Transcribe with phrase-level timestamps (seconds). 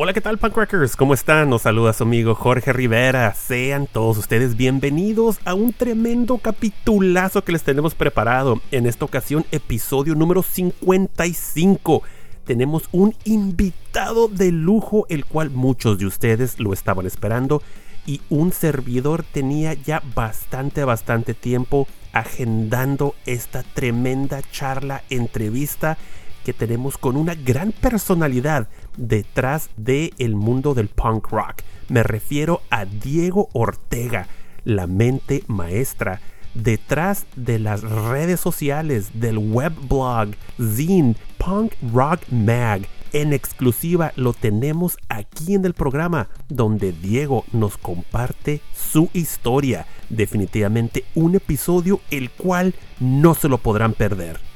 [0.00, 0.94] Hola, ¿qué tal, Punkrockers?
[0.94, 1.50] ¿Cómo están?
[1.50, 3.34] Nos saluda su amigo Jorge Rivera.
[3.34, 8.60] Sean todos ustedes bienvenidos a un tremendo capitulazo que les tenemos preparado.
[8.70, 12.04] En esta ocasión, episodio número 55.
[12.44, 17.60] Tenemos un invitado de lujo, el cual muchos de ustedes lo estaban esperando.
[18.06, 25.98] Y un servidor tenía ya bastante, bastante tiempo agendando esta tremenda charla, entrevista
[26.48, 31.56] que tenemos con una gran personalidad detrás del el mundo del punk rock.
[31.90, 34.28] Me refiero a Diego Ortega,
[34.64, 36.22] la mente maestra
[36.54, 42.88] detrás de las redes sociales, del webblog, zine, Punk Rock Mag.
[43.12, 49.84] En exclusiva lo tenemos aquí en el programa donde Diego nos comparte su historia.
[50.08, 54.47] Definitivamente un episodio el cual no se lo podrán perder.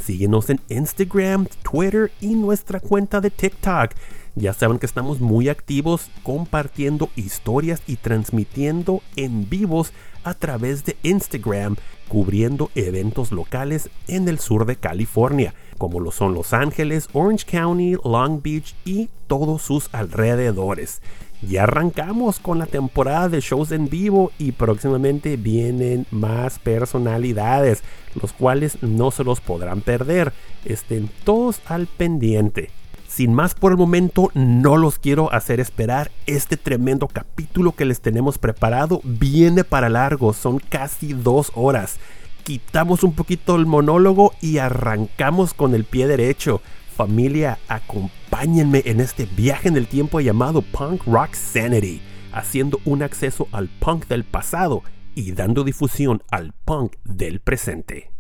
[0.02, 3.90] Síguenos en Instagram, Twitter y nuestra cuenta de TikTok.
[4.34, 9.92] Ya saben que estamos muy activos compartiendo historias y transmitiendo en vivos
[10.24, 11.76] a través de Instagram,
[12.08, 17.96] cubriendo eventos locales en el sur de California, como lo son Los Ángeles, Orange County,
[18.02, 21.02] Long Beach y todos sus alrededores.
[21.42, 27.82] Ya arrancamos con la temporada de shows en vivo y próximamente vienen más personalidades,
[28.20, 30.32] los cuales no se los podrán perder.
[30.64, 32.70] Estén todos al pendiente.
[33.08, 36.10] Sin más por el momento, no los quiero hacer esperar.
[36.26, 41.98] Este tremendo capítulo que les tenemos preparado viene para largo, son casi dos horas.
[42.42, 46.60] Quitamos un poquito el monólogo y arrancamos con el pie derecho.
[46.94, 52.00] Familia, acompáñenme en este viaje en el tiempo llamado Punk Rock Sanity,
[52.32, 54.82] haciendo un acceso al punk del pasado
[55.16, 58.13] y dando difusión al punk del presente.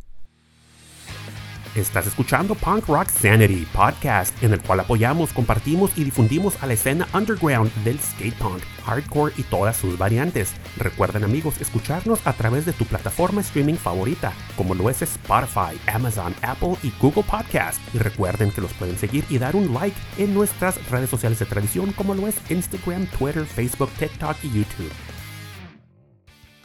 [1.74, 6.74] Estás escuchando Punk Rock Sanity, podcast en el cual apoyamos, compartimos y difundimos a la
[6.74, 10.52] escena underground del skate punk, hardcore y todas sus variantes.
[10.76, 16.32] Recuerden amigos escucharnos a través de tu plataforma streaming favorita, como lo es Spotify, Amazon,
[16.42, 17.80] Apple y Google Podcast.
[17.92, 21.46] Y recuerden que los pueden seguir y dar un like en nuestras redes sociales de
[21.46, 24.92] tradición, como lo es Instagram, Twitter, Facebook, TikTok y YouTube.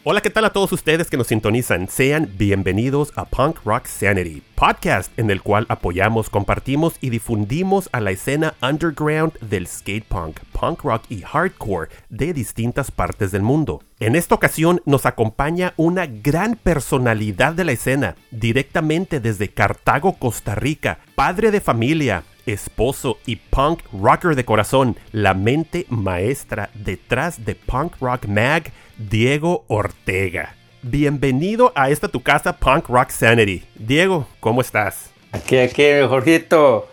[0.06, 1.90] Hola, ¿qué tal a todos ustedes que nos sintonizan?
[1.90, 8.00] Sean bienvenidos a Punk Rock Sanity, podcast en el cual apoyamos, compartimos y difundimos a
[8.00, 13.84] la escena underground del skate punk, punk rock y hardcore de distintas partes del mundo.
[14.00, 20.56] En esta ocasión nos acompaña una gran personalidad de la escena, directamente desde Cartago, Costa
[20.56, 22.24] Rica, padre de familia,
[22.54, 29.64] esposo y punk rocker de corazón, la mente maestra detrás de Punk Rock Mag, Diego
[29.68, 30.56] Ortega.
[30.82, 33.64] Bienvenido a esta tu casa Punk Rock Sanity.
[33.76, 35.12] Diego, ¿cómo estás?
[35.32, 36.88] Aquí, aquí, Jorgito.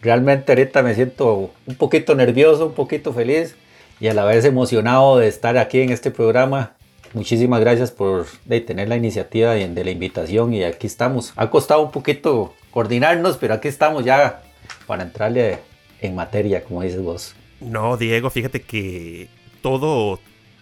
[0.00, 3.54] Realmente ahorita me siento un poquito nervioso, un poquito feliz
[4.00, 6.72] y a la vez emocionado de estar aquí en este programa.
[7.12, 11.32] Muchísimas gracias por de, tener la iniciativa de, de la invitación y aquí estamos.
[11.36, 14.42] Ha costado un poquito coordinarnos, pero aquí estamos ya
[14.88, 15.58] para entrarle
[16.00, 17.36] en materia, como dices vos.
[17.60, 19.28] No, Diego, fíjate que
[19.62, 20.18] todo,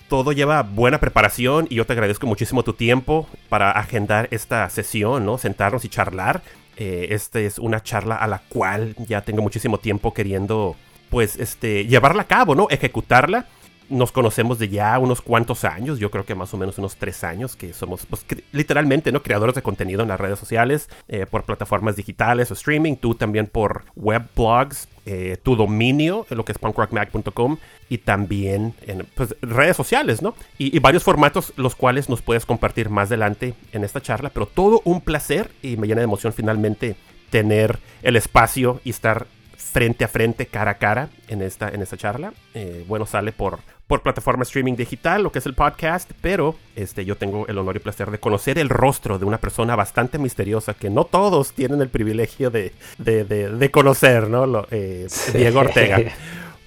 [0.08, 5.25] todo lleva buena preparación y yo te agradezco muchísimo tu tiempo para agendar esta sesión,
[5.25, 5.38] ¿no?
[5.38, 6.43] Sentarnos y charlar.
[6.76, 10.76] Eh, esta es una charla a la cual ya tengo muchísimo tiempo queriendo,
[11.08, 12.67] pues, este, llevarla a cabo, ¿no?
[12.69, 13.46] Ejecutarla.
[13.88, 17.22] Nos conocemos de ya unos cuantos años, yo creo que más o menos unos tres
[17.24, 19.22] años, que somos, pues, literalmente, ¿no?
[19.22, 23.46] Creadores de contenido en las redes sociales, eh, por plataformas digitales o streaming, tú también
[23.46, 29.76] por web blogs, eh, tu dominio, lo que es punkrockmag.com, y también en pues, redes
[29.76, 30.34] sociales, ¿no?
[30.58, 34.46] Y, y varios formatos, los cuales nos puedes compartir más adelante en esta charla, pero
[34.46, 36.96] todo un placer y me llena de emoción finalmente
[37.30, 41.96] tener el espacio y estar frente a frente, cara a cara en esta, en esta
[41.96, 42.32] charla.
[42.54, 47.04] Eh, bueno, sale por, por plataforma streaming digital, lo que es el podcast, pero este,
[47.04, 50.74] yo tengo el honor y placer de conocer el rostro de una persona bastante misteriosa
[50.74, 54.46] que no todos tienen el privilegio de, de, de- de conocer, ¿no?
[54.46, 56.00] Lo, eh, Diego Ortega.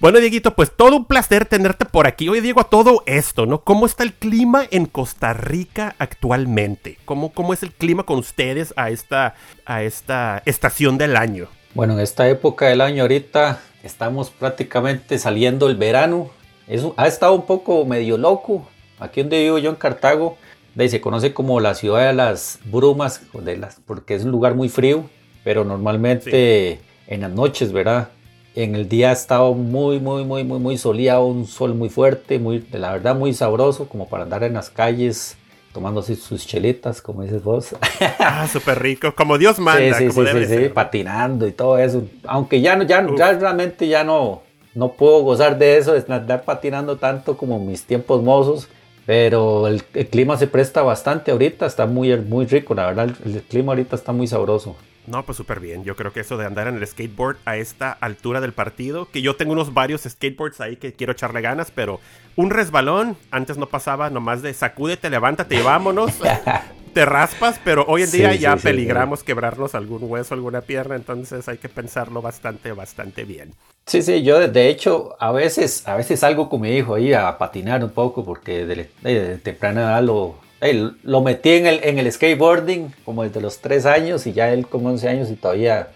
[0.00, 2.26] Bueno, Dieguito, pues todo un placer tenerte por aquí.
[2.30, 3.60] Oye, Diego, a todo esto, ¿no?
[3.64, 6.96] ¿Cómo está el clima en Costa Rica actualmente?
[7.04, 9.34] ¿Cómo, cómo es el clima con ustedes a esta,
[9.66, 11.48] a esta estación del año?
[11.74, 16.30] Bueno, en esta época del año ahorita estamos prácticamente saliendo el verano.
[16.70, 18.64] Eso ha estado un poco medio loco.
[19.00, 20.36] Aquí donde vivo yo en Cartago,
[20.76, 24.30] de ahí se conoce como la ciudad de las brumas, de las, porque es un
[24.30, 25.04] lugar muy frío,
[25.42, 28.10] pero normalmente en las noches, ¿verdad?
[28.54, 32.38] En el día ha estado muy, muy, muy, muy, muy soleado, un sol muy fuerte,
[32.38, 35.36] muy, de la verdad muy sabroso, como para andar en las calles
[35.72, 37.74] tomándose sus chelitas, como dices vos.
[38.20, 39.12] Ah, súper rico.
[39.16, 42.04] Como Dios manda, Sí, sí, como sí, sí, patinando y todo eso.
[42.24, 43.18] Aunque ya no, ya, Uf.
[43.18, 44.42] ya realmente ya no,
[44.74, 48.68] no puedo gozar de eso, de andar patinando tanto como mis tiempos mozos.
[49.06, 53.34] Pero el, el clima se presta bastante ahorita, está muy, muy rico, la verdad, el,
[53.34, 54.76] el clima ahorita está muy sabroso.
[55.06, 55.82] No, pues súper bien.
[55.82, 59.22] Yo creo que eso de andar en el skateboard a esta altura del partido, que
[59.22, 61.98] yo tengo unos varios skateboards ahí que quiero echarle ganas, pero
[62.36, 66.12] un resbalón antes no pasaba nomás de sacúdete, levántate y vámonos.
[66.92, 70.60] Te raspas, pero hoy en Sí, día sí, ya sí, peligramos quebrarnos algún hueso, alguna
[70.60, 73.52] pierna, entonces hay que pensarlo bastante, bastante bien.
[73.86, 77.12] Sí, sí, yo de- de hecho a veces, a veces salgo con mi hijo ahí
[77.12, 81.66] a patinar un poco porque de, de- de temprana edad lo, eh, lo metí en
[81.66, 85.30] el, en el skateboarding como desde los 3 años y ya él con 11 años
[85.30, 85.88] y todavía,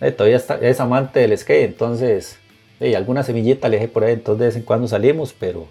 [0.00, 2.38] eh, todavía está- es amante del skate, entonces
[2.80, 5.68] eh, alguna semillita le dejé por ahí, entonces de vez en cuando salimos, pero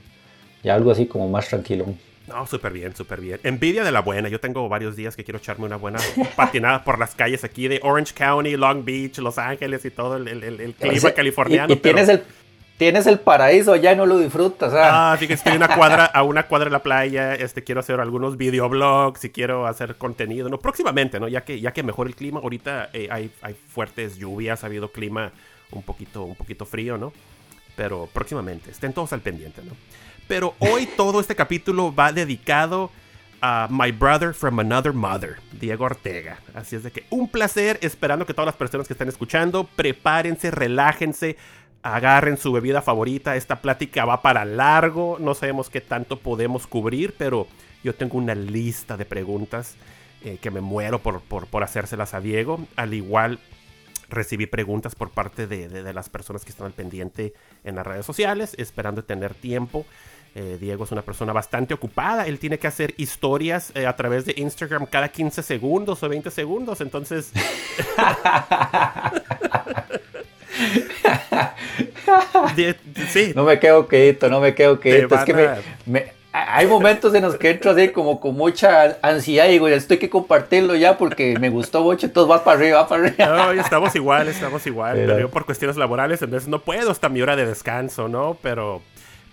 [0.63, 1.85] ya algo así como más tranquilo.
[2.27, 3.39] No, súper bien, súper bien.
[3.43, 4.29] Envidia de la buena.
[4.29, 5.99] Yo tengo varios días que quiero echarme una buena
[6.35, 10.27] patinada por las calles aquí de Orange County, Long Beach, Los Ángeles y todo el,
[10.29, 11.67] el- el- el clima O sea, californiano.
[11.69, 12.23] Y, y pero- tienes, el,
[12.77, 14.73] tienes el paraíso allá y no lo disfrutas.
[14.73, 15.11] ah.
[15.13, 17.99] Ah, fíjate, estoy a una cuadra, a una cuadra de la playa, este, quiero hacer
[17.99, 20.59] algunos videoblogs y quiero hacer contenido, ¿no?
[20.59, 21.27] Próximamente, ¿no?
[21.27, 24.93] Ya que, ya que mejora el clima, ahorita eh, hay, hay fuertes lluvias, ha habido
[24.93, 25.33] clima
[25.71, 27.11] un poquito, un poquito frío, ¿no?
[27.75, 29.71] Pero próximamente, estén todos al pendiente, ¿no?
[30.27, 32.91] Pero hoy todo este capítulo va dedicado
[33.41, 36.39] a My Brother from Another Mother, Diego Ortega.
[36.55, 40.49] Así es de que un placer, esperando que todas las personas que están escuchando, prepárense,
[40.49, 41.35] relájense,
[41.81, 43.35] agarren su bebida favorita.
[43.35, 47.47] Esta plática va para largo, no sabemos qué tanto podemos cubrir, pero
[47.83, 49.75] yo tengo una lista de preguntas
[50.23, 52.65] eh, que me muero por, por, por hacérselas a Diego.
[52.77, 53.39] Al igual
[54.07, 57.33] recibí preguntas por parte de, de- de las personas que están al pendiente
[57.65, 59.85] en las redes sociales, esperando tener tiempo.
[60.35, 64.25] Eh, Diego es una persona bastante ocupada, él tiene que hacer historias eh, a través
[64.25, 67.31] de Instagram cada 15 segundos o 20 segundos, entonces...
[72.55, 72.75] De-
[73.09, 74.77] sí, No me quedo quedito, no me quedo.
[74.79, 75.33] Te Es que
[75.85, 79.93] me, hay momentos en los que entro así como con mucha ansiedad y digo, esto
[79.93, 83.53] hay que compartirlo ya porque me gustó mucho, entonces vas para arriba, vas para arriba.
[83.53, 84.95] No, estamos igual, estamos igual.
[84.95, 88.37] Pero- Pero yo por cuestiones laborales, entonces no puedo hasta mi hora de descanso, ¿no?
[88.41, 88.81] Pero,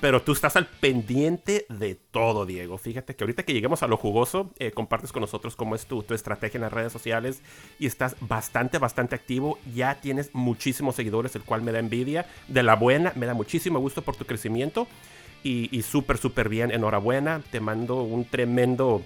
[0.01, 2.79] Pero tú estás al pendiente de todo, Diego.
[2.79, 6.03] Fíjate que ahorita que lleguemos a lo jugoso, eh, compartes con nosotros cómo es tu,
[6.03, 7.43] tu estrategia en las redes sociales
[7.79, 9.59] y estás bastante, bastante activo.
[9.75, 12.27] Ya tienes muchísimos seguidores, el cual me da envidia.
[12.49, 14.87] De la buena, me da muchísimo gusto por tu crecimiento
[15.43, 16.71] y, y súper, súper bien.
[16.71, 17.43] Enhorabuena.
[17.51, 19.03] Te mando un tremendo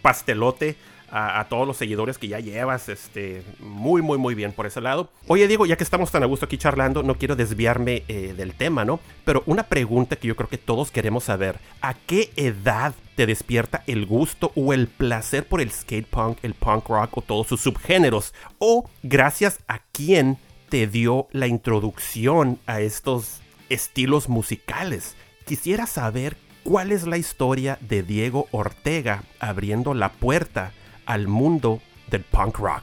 [0.00, 0.76] pastelote
[1.16, 2.88] a, todos los seguidores que ya llevas.
[2.88, 5.10] Este, muy, muy, muy bien por ese lado.
[5.28, 8.54] Oye, Diego, ya que estamos tan a gusto aquí charlando, no quiero desviarme eh, del
[8.54, 8.98] tema, ¿no?
[9.24, 13.84] Pero una pregunta que yo creo que todos queremos saber: ¿a qué edad te despierta
[13.86, 17.60] el gusto o el placer por el skate punk, el punk rock o todos sus
[17.60, 18.34] subgéneros?
[18.58, 25.14] ¿O gracias a quién te dio la introducción a estos estilos musicales?
[25.46, 30.72] Quisiera saber cuál es la historia de Diego Ortega abriendo la puerta
[31.06, 31.80] al mundo
[32.10, 32.82] del punk rock.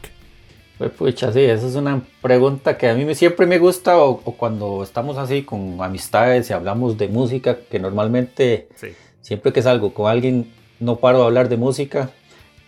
[0.78, 4.22] Pues pucha, sí, esa es una pregunta que a mí me- siempre me gusta o,
[4.24, 8.88] o cuando estamos así con amistades y hablamos de música, que normalmente Sí.
[9.22, 12.10] siempre que salgo con alguien no paro de hablar de música,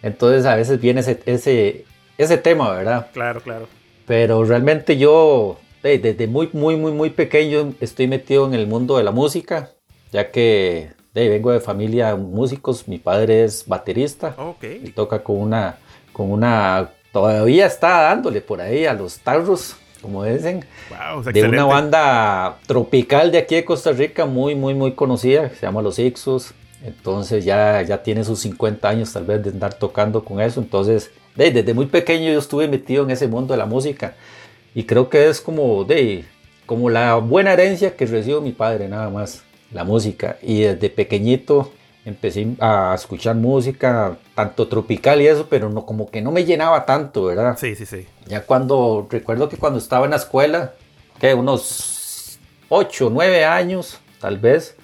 [0.03, 1.85] entonces a veces viene ese, ese,
[2.19, 3.07] ese tema, ¿verdad?
[3.13, 3.67] Claro, claro.
[4.05, 9.03] Pero realmente yo desde muy, muy, muy, muy pequeño estoy metido en el mundo de
[9.03, 9.71] la música,
[10.11, 14.63] ya que eh, vengo de familia músicos, mi padre es baterista Ok.
[14.83, 15.77] y toca con una,
[16.11, 21.57] con una, todavía está dándole por ahí a los tarros, como dicen, Wow, de excelente.
[21.57, 25.81] una banda tropical de aquí de Costa Rica, muy, muy, muy conocida, que se llama
[25.81, 26.53] Los Ixos.
[26.83, 30.59] Entonces ya, ya tiene sus 50 años tal vez de andar tocando con eso.
[30.59, 34.15] Entonces, de- desde muy pequeño yo estuve metido en ese mundo de la música.
[34.75, 36.25] Y creo que es como, de,
[36.65, 39.43] como la buena herencia que recibió mi padre, nada más,
[39.73, 40.37] la música.
[40.41, 41.71] Y desde pequeñito
[42.05, 46.85] empecé a escuchar música, tanto tropical y eso, pero no, como que no me llenaba
[46.85, 47.57] tanto, ¿verdad?
[47.57, 48.05] Sí, sí, sí.
[48.27, 50.73] Ya cuando, recuerdo que cuando estaba en la escuela,
[51.19, 52.39] que unos
[52.69, 54.75] 8, 9 años, tal vez,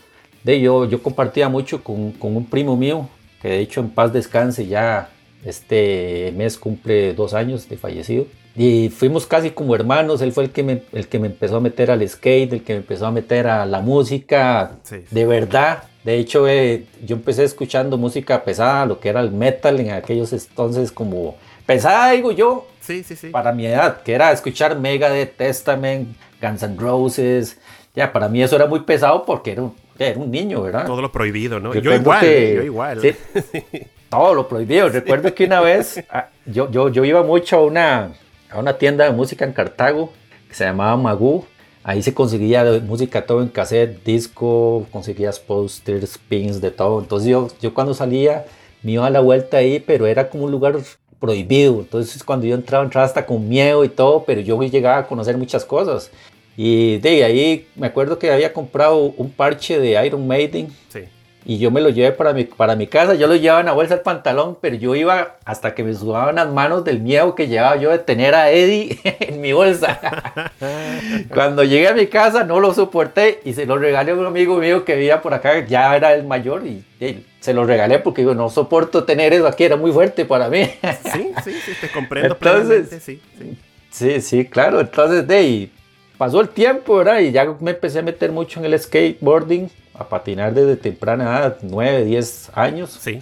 [0.44, 3.10] de yo, yo compartía mucho con, con un primo mío,
[3.42, 5.10] que de hecho en paz descanse ya
[5.44, 8.26] este mes cumple dos años de fallecido.
[8.62, 11.60] Y fuimos casi como hermanos, él fue el que me, el que me empezó a
[11.62, 14.98] meter al skate, el que me empezó a meter a la música, Sí.
[15.10, 15.84] de verdad.
[16.04, 20.34] De hecho, eh, yo empecé escuchando música pesada, lo que era el metal en aquellos
[20.34, 23.30] entonces como pesada, digo yo, Sí, sí, sí.
[23.30, 26.10] para mi edad, que era escuchar Megadeth, Testament,
[26.42, 27.58] Guns N' Roses.
[27.96, 30.86] Ya, para mí eso era muy pesado porque era un, era un niño, ¿verdad?
[30.86, 31.74] Todo lo prohibido, ¿no?
[31.74, 33.00] Yo Yo igual, que- yo igual.
[33.02, 33.16] sí.
[34.10, 34.90] Todo lo prohibido.
[34.90, 38.12] Recuerdo que una vez ah, yo, yo, yo iba mucho a una,
[38.50, 40.12] a una tienda de música en Cartago
[40.48, 41.46] que se llamaba Magoo.
[41.84, 47.00] Ahí se conseguía música todo en cassette, disco, conseguías posters, pins, de todo.
[47.00, 48.46] Entonces yo, yo cuando salía
[48.84, 50.78] me iba a la vuelta ahí, pero era como un lugar
[51.20, 51.80] prohibido.
[51.80, 55.38] Entonces cuando yo entraba, entraba hasta con miedo y todo, pero yo llegaba a conocer
[55.38, 56.12] muchas cosas.
[56.58, 61.02] Y de ahí me acuerdo que había comprado un parche de Iron Maiden Sí.
[61.46, 63.14] Y yo me lo llevé para mi, para mi casa.
[63.16, 66.36] Yo lo llevaba en la bolsa del pantalón, pero yo iba hasta que me sudaban
[66.36, 70.00] las manos del miedo que llevaba yo de tener a Eddie en mi bolsa.
[71.34, 74.58] Cuando llegué a mi casa no lo soporté y se lo regalé a un amigo
[74.58, 78.22] mío que vivía por acá, ya era el mayor y, y se lo regalé porque
[78.22, 80.66] digo, no soporto tener eso aquí, era muy fuerte para mí.
[81.14, 83.58] Sí, sí, sí, te comprendo Entonces- sí, sí.
[83.92, 84.80] Sí, sí, claro.
[84.82, 85.72] Entonces, de ahí
[86.18, 87.20] pasó el tiempo, ¿verdad?
[87.22, 89.70] Y ya me empecé a meter mucho en el skateboarding,
[90.00, 92.98] a patinar desde temprana edad, 9, 10 años.
[93.02, 93.22] Sí.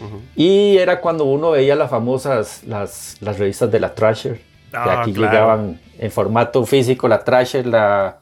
[0.00, 0.20] Ujú.
[0.36, 4.34] Y era cuando uno veía las famosas, las, las revistas de la Thrasher.
[4.70, 5.32] que Ah, aquí claro.
[5.32, 8.18] llegaban en formato físico, la Thrasher, la,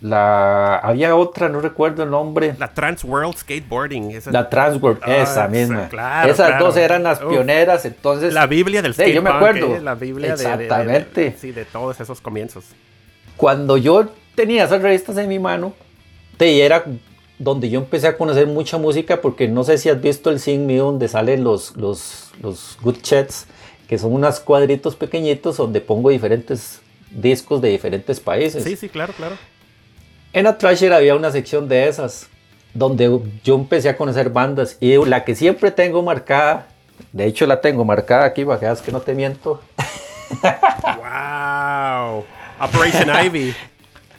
[0.00, 0.76] la...
[0.76, 2.54] Había otra, no recuerdo el nombre.
[2.58, 4.12] La Trans World Skateboarding.
[4.12, 5.88] Esa, La Transworld, Ah, esa misma.
[5.88, 6.66] claro, Esas claro.
[6.66, 8.32] dos eran las pioneras, entonces...
[8.32, 9.74] la Biblia del Sí, skate yo me acuerdo.
[9.74, 9.80] ¿eh?
[9.80, 11.36] La Biblia de- de- de- de- Exactamente.
[11.38, 12.64] sí, de todos esos comienzos.
[13.36, 15.72] cuando yo tenía esas revistas en mi mano,
[16.36, 16.84] te era
[17.38, 20.66] donde yo empecé a conocer mucha música, porque no sé si has visto el Sing
[20.66, 23.46] Me donde salen los, los, los Good Chats,
[23.88, 26.80] que son unos cuadritos pequeñitos donde pongo diferentes
[27.10, 28.64] discos de diferentes países.
[28.64, 29.36] Sí, sí, claro, claro.
[30.32, 32.28] En la Thrasher había una sección de esas,
[32.74, 36.68] donde yo empecé a conocer bandas, y la que siempre tengo marcada,
[37.12, 39.62] de hecho la tengo marcada aquí, para que veas que no te miento,
[40.82, 42.24] ¡Wow!
[42.60, 43.54] Operation Ivy.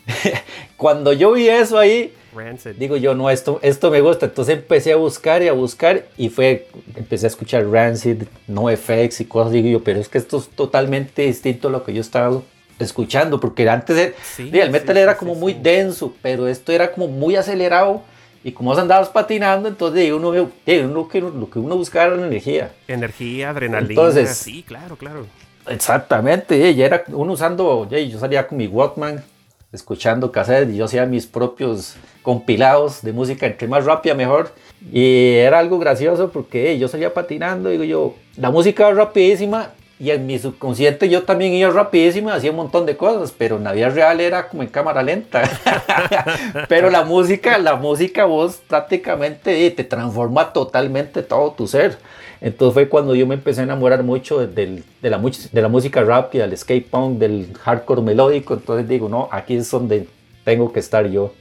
[0.78, 2.71] cuando yo vi eso ahí, Rancid.
[2.71, 4.27] digo yo, no, esto, esto me gusta.
[4.27, 9.25] Entonces empecé a buscar y a buscar y fue, empecé a escuchar Rancid, NoFX y
[9.25, 9.53] cosas.
[9.53, 12.41] Digo yo, pero es que esto es totalmente distinto a lo que yo estaba
[12.79, 16.71] escuchando, porque antes el, Sí, el metal sí, era sí, como muy denso, pero esto
[16.71, 18.03] era como muy acelerado.
[18.41, 22.71] Y como andabas patinando, entonces uno, uno que, lo que uno buscaba era la energía.
[22.88, 23.89] Energía, adrenalina.
[23.89, 25.25] Entonces- sí, claro, claro.
[25.67, 29.24] Exactamente, ya era uno usando, ya yo salía con mi Walkman
[29.72, 34.52] escuchando cassettes y yo hacía mis propios compilados de música entre más rápida mejor.
[34.92, 40.12] Y era algo gracioso porque yo salía patinando, digo yo, la música va rapidísima y
[40.12, 43.74] en mi subconsciente yo también iba rapidísimo, hacía un montón de cosas, pero en la
[43.74, 45.44] vida real era como en cámara lenta.
[46.70, 51.98] pero la música, la música vos prácticamente eh, te transforma totalmente todo tu ser.
[52.39, 56.48] Entonces fue cuando yo me empecé a enamorar mucho de, la, de la música rápida,
[56.48, 58.53] del skate punk, del hardcore melódico.
[58.53, 60.08] Entonces digo, no, aquí es donde
[60.46, 61.34] tengo que estar yo.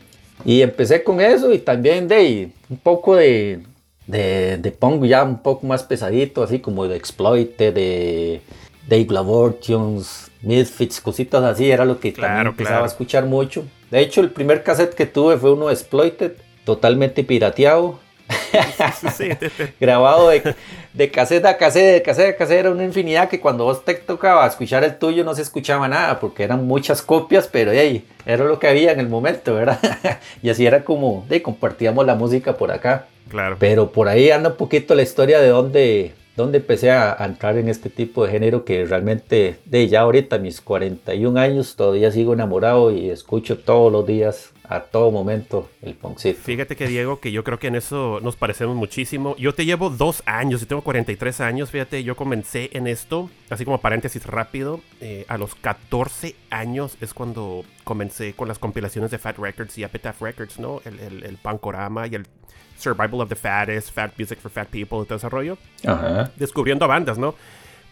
[0.44, 3.60] Y empecé con eso y también de un poco de,
[4.08, 8.40] de, de punk ya un poco más pesadito, así como de Exploited, de
[8.88, 13.64] Dave Labortions, Misfits, cositas así, era lo que también empezaba a escuchar mucho.
[13.90, 16.32] De hecho, el primer cassette que tuve fue uno de Exploited,
[16.64, 18.00] totalmente pirateado.
[19.80, 20.54] grabado de,
[20.92, 23.94] de cassette a cassette, de cassette a cassette, era una infinidad que cuando vos te
[23.94, 28.44] tocaba escuchar el tuyo no se escuchaba nada porque eran muchas copias, pero hey, era
[28.44, 29.80] lo que había en el momento, ¿verdad?
[30.42, 33.06] y así era como, de compartíamos la música por acá.
[33.28, 33.56] Claro.
[33.58, 37.68] Pero por ahí anda un poquito la historia de dónde, dónde empecé a, entrar en
[37.68, 42.90] este tipo de género que realmente, de ya ahorita, mis 41 años, todavía sigo enamorado
[42.90, 46.40] y escucho todos los días, a todo momento, el punkcito.
[46.42, 49.34] Fíjate que Diego, que yo creo que en eso nos parecemos muchísimo.
[49.38, 53.64] Yo te llevo dos años, yo tengo 43 años, fíjate, yo comencé en esto, así
[53.64, 59.18] como paréntesis rápido, eh, a los 14 años es cuando comencé con las compilaciones de
[59.18, 60.82] Fat Records y Epitaph Records, ¿no?
[60.84, 62.26] El, el, el Pankorama y el
[62.78, 65.58] Survival of the Fattest, Fat Music for Fat People, todo ese rollo.
[66.36, 67.34] Descubriendo bandas, ¿no?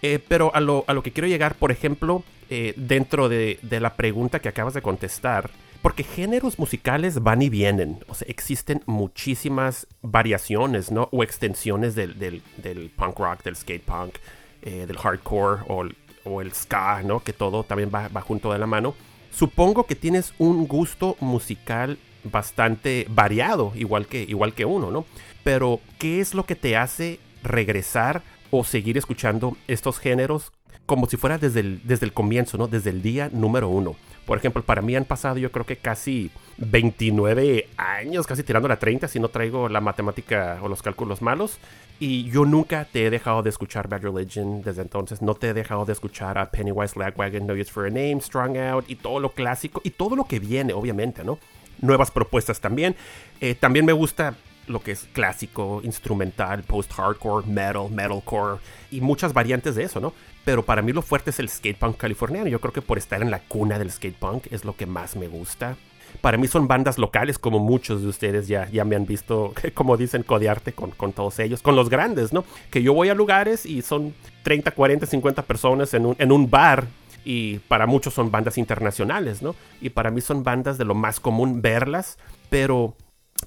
[0.02, 3.80] Eh, pero a lo, a lo, que quiero llegar, por ejemplo, eh, dentro de, de,
[3.80, 5.50] la pregunta que acabas de contestar,
[5.82, 11.08] porque géneros musicales van y vienen, o sea, existen muchísimas variaciones, ¿no?
[11.12, 14.16] O extensiones del, del, del punk rock, del skate punk,
[14.62, 15.86] eh, del hardcore o,
[16.24, 17.20] o, el ska, ¿no?
[17.20, 18.94] Que todo también va, va junto de la mano.
[19.30, 21.98] Supongo que tienes un gusto musical
[22.30, 25.04] bastante variado, igual que, igual que uno, ¿no?
[25.44, 30.52] Pero, ¿qué es lo que te hace regresar o seguir escuchando estos géneros
[30.86, 32.68] como si fuera desde el, desde el comienzo, ¿no?
[32.68, 33.96] Desde el día número uno.
[34.24, 38.78] Por ejemplo, para mí han pasado yo creo que casi 29 años, casi tirando la
[38.78, 41.58] 30, si no traigo la matemática o los cálculos malos.
[42.00, 45.22] Y yo nunca te he dejado de escuchar Bad Religion desde entonces.
[45.22, 48.58] No te he dejado de escuchar a Pennywise Lagwagon, No Use for a Name, Strong
[48.58, 51.38] Out y todo lo clásico y todo lo que viene, obviamente, ¿no?
[51.80, 52.96] Nuevas propuestas también.
[53.40, 54.34] Eh, también me gusta
[54.66, 58.58] lo que es clásico, instrumental, post-hardcore, metal, metalcore
[58.90, 60.12] y muchas variantes de eso, ¿no?
[60.44, 62.48] Pero para mí lo fuerte es el skate punk californiano.
[62.48, 65.16] Yo creo que por estar en la cuna del skate punk es lo que más
[65.16, 65.76] me gusta.
[66.20, 69.96] Para mí son bandas locales, como muchos de ustedes ya, ya me han visto, como
[69.96, 72.44] dicen, codearte con, con todos ellos, con los grandes, ¿no?
[72.70, 76.48] Que yo voy a lugares y son 30, 40, 50 personas en un, en un
[76.48, 76.86] bar
[77.26, 79.56] y para muchos son bandas internacionales, ¿no?
[79.80, 82.18] Y para mí son bandas de lo más común verlas,
[82.50, 82.94] pero,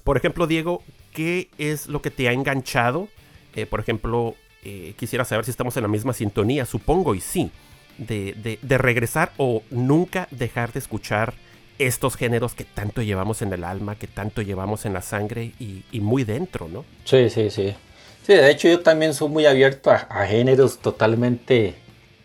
[0.04, 0.82] por ejemplo, Diego,
[1.14, 3.08] ¿qué es lo que te ha enganchado?
[3.56, 7.50] Eh, por ejemplo, eh, quisiera saber si estamos en la misma sintonía, supongo y sí,
[7.96, 11.32] de, de, regresar o nunca dejar de escuchar
[11.78, 15.84] estos géneros que tanto llevamos en el alma, que tanto llevamos en la sangre y,
[15.90, 16.84] y muy dentro, ¿no?
[17.04, 17.74] Sí, sí, sí.
[18.22, 21.76] Sí, de hecho yo también soy muy abierto a géneros totalmente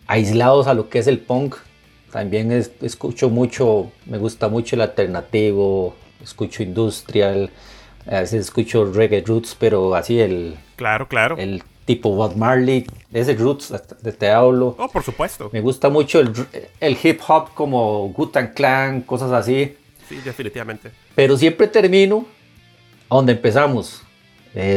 [0.06, 1.56] aislados a lo que es el punk.
[2.10, 7.50] También escucho mucho, me gusta mucho el alternativo, escucho industrial,
[8.06, 10.56] a veces escucho reggae roots, pero así el...
[10.76, 11.36] Claro, claro.
[11.36, 14.76] El tipo Bob Marley, ese roots de te hablo.
[14.78, 15.50] Oh, por supuesto.
[15.52, 16.32] Me gusta mucho el,
[16.80, 19.76] el hip hop como Gutan Clan, cosas así.
[20.08, 20.92] Sí, definitivamente.
[21.14, 22.24] Pero siempre termino
[23.10, 24.02] donde empezamos.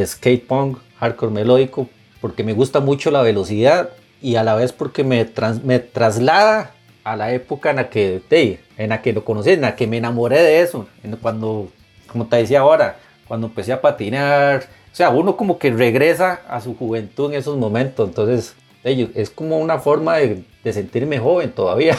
[0.05, 1.87] skate punk, hardcore melódico,
[2.21, 5.27] porque me gusta mucho la velocidad y a la vez porque me,
[5.63, 6.71] me traslada
[7.03, 8.21] a la época en la que,
[8.77, 10.87] en la que lo conocí, en la que me enamoré de eso,
[11.21, 11.69] cuando,
[12.07, 16.61] como te decía ahora, cuando empecé a patinar, o sea, uno como que regresa a
[16.61, 21.97] su juventud en esos momentos, entonces es como una forma de, sentirme joven todavía.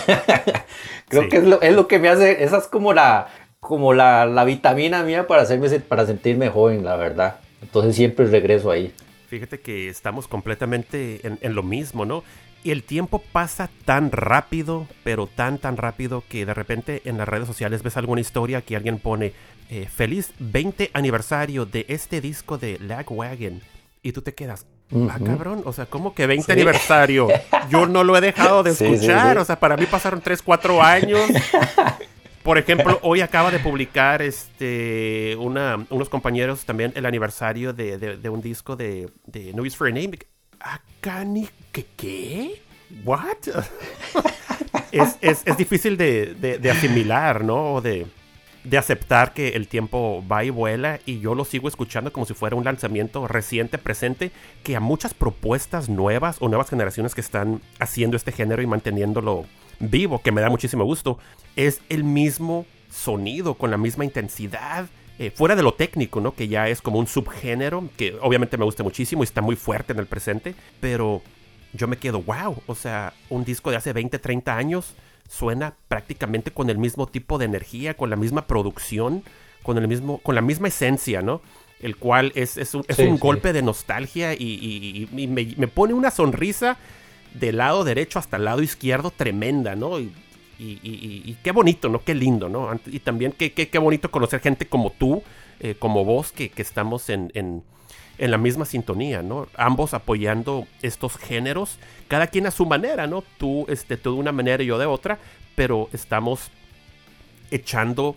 [1.09, 3.29] Creo que es lo, es lo, que me hace, esa es como la,
[3.59, 7.37] como la, la vitamina mía para, hacerme, para sentirme joven, la verdad.
[7.63, 8.93] Entonces siempre regreso ahí.
[9.31, 12.25] Fíjate que estamos completamente en, lo mismo, ¿no?
[12.65, 17.29] Y el tiempo pasa tan rápido, pero tan, tan rápido que de repente en las
[17.29, 19.33] redes sociales ves alguna historia que alguien pone
[19.71, 23.63] eh, feliz 20 aniversario de este disco de Lagwagon.
[24.03, 24.67] Y tú te quedas,
[25.09, 27.29] ah, cabrón, o sea, ¿cómo que 20 aniversario?
[27.71, 31.21] Yo no lo he dejado de escuchar, o sea, para mí pasaron 3, 4 años.
[32.43, 38.41] Por ejemplo, hoy acaba de publicar este una, unos compañeros también el aniversario de, un
[38.41, 40.19] disco de, de for a Name.
[40.59, 41.87] Acá ni ¿qué?
[41.97, 42.63] ¿Qué?
[43.05, 43.37] ¿What?
[44.93, 47.75] es, es- es difícil de- de asimilar, ¿no?
[47.75, 48.07] O de,
[48.65, 52.35] de aceptar que el tiempo va y vuela y yo lo sigo escuchando como si
[52.35, 54.33] fuera un lanzamiento reciente, presente,
[54.65, 59.45] que a muchas propuestas nuevas o nuevas generaciones que están haciendo este género y manteniéndolo
[59.81, 61.19] vivo, que me da muchísimo gusto,
[61.57, 64.89] es el mismo sonido, con la misma intensidad.
[65.19, 66.33] eh, fuera de lo técnico, ¿no?
[66.35, 69.93] Que ya es como un subgénero, que obviamente me gusta muchísimo y está muy fuerte
[69.93, 71.21] en el presente, pero
[71.75, 74.95] yo me quedo, wow, o sea, un disco de hace 20, 30 años
[75.29, 79.23] suena prácticamente con el mismo tipo de energía, con la misma producción,
[79.63, 81.43] con, el mismo, con la misma esencia, ¿no?
[81.81, 83.21] El cual es, es un, es Sí, un sí.
[83.21, 86.79] golpe de nostalgia y, y- y- y me, me pone una sonrisa
[87.35, 89.99] del lado derecho hasta el lado izquierdo tremenda, ¿no?
[90.01, 90.13] Y,
[90.59, 92.03] y- y- y qué bonito, ¿no?
[92.05, 92.69] Qué lindo, ¿no?
[92.87, 95.23] Y también qué, qué- qué bonito conocer gente como tú,
[95.61, 97.63] eh, como vos, que, que estamos en, en-
[98.19, 99.47] en la misma sintonía, ¿no?
[99.57, 103.23] Ambos apoyando estos géneros, cada quien a su manera, ¿no?
[103.39, 105.19] Tú, este, tú de una manera y yo de otra,
[105.55, 106.51] pero estamos
[107.51, 108.17] echando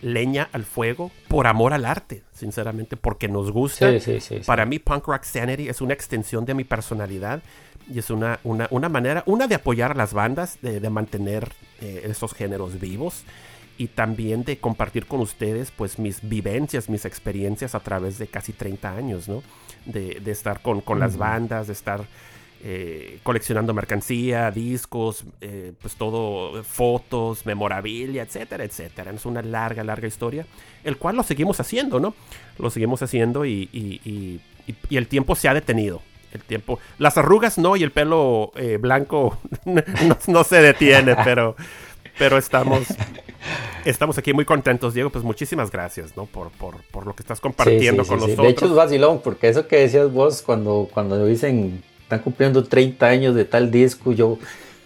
[0.00, 3.90] leña al fuego por amor al arte, sinceramente, porque nos gusta.
[3.92, 4.36] Sí, sí, sí.
[4.38, 4.44] sí.
[4.46, 7.42] Para mí, Punk Rock Sanity es una extensión de mi personalidad
[7.92, 11.48] y es una, una, una manera, una de apoyar a las bandas, de, de mantener
[11.80, 13.22] eh, esos géneros vivos
[13.78, 18.52] y también de compartir con ustedes pues mis vivencias, mis experiencias a través de casi
[18.52, 19.42] 30 años, ¿no?
[19.86, 22.04] De, de estar con, con las bandas, de estar
[22.64, 29.12] eh, coleccionando mercancía, discos, eh, pues todo, fotos, memorabilia, etcétera, etcétera.
[29.12, 30.44] Es una larga, larga historia,
[30.82, 32.14] el cual lo seguimos haciendo, ¿no?
[32.58, 34.40] Lo seguimos haciendo y- y-
[34.90, 36.02] y el tiempo se ha detenido.
[36.32, 39.82] El tiempo, las arrugas no y el pelo eh, blanco no,
[40.26, 41.56] no se detiene, pero,
[42.18, 42.82] pero estamos,
[43.84, 45.10] estamos aquí muy contentos, Diego.
[45.10, 46.26] Pues muchísimas gracias, ¿no?
[46.26, 48.30] Por, por, por lo que estás compartiendo Sí, sí, con sí, sí.
[48.32, 48.46] nosotros.
[48.46, 53.06] De hecho es vacilón, porque eso que decías vos cuando, cuando dicen están cumpliendo 30
[53.06, 54.38] años de tal disco, yo,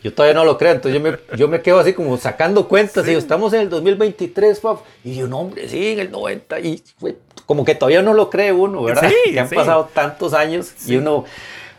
[0.02, 3.05] yo todavía no lo creo, entonces yo me, yo me quedo así como sacando cuentas,
[3.05, 6.59] y digo, estamos en el 2023, pap, y yo, no hombre, sí, en el 90,
[6.59, 7.16] y fue
[7.53, 9.11] como que todavía no lo cree uno, ¿verdad?
[9.11, 9.55] Sí, que han sí.
[9.55, 11.27] pasado tantos años y uno...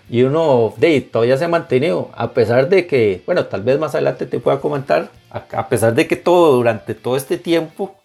[0.07, 3.95] Y uno de, todavía se ha mantenido, a pesar de que, bueno, tal vez más
[3.95, 7.95] adelante te pueda comentar, a, a pesar de que todo, durante todo este tiempo,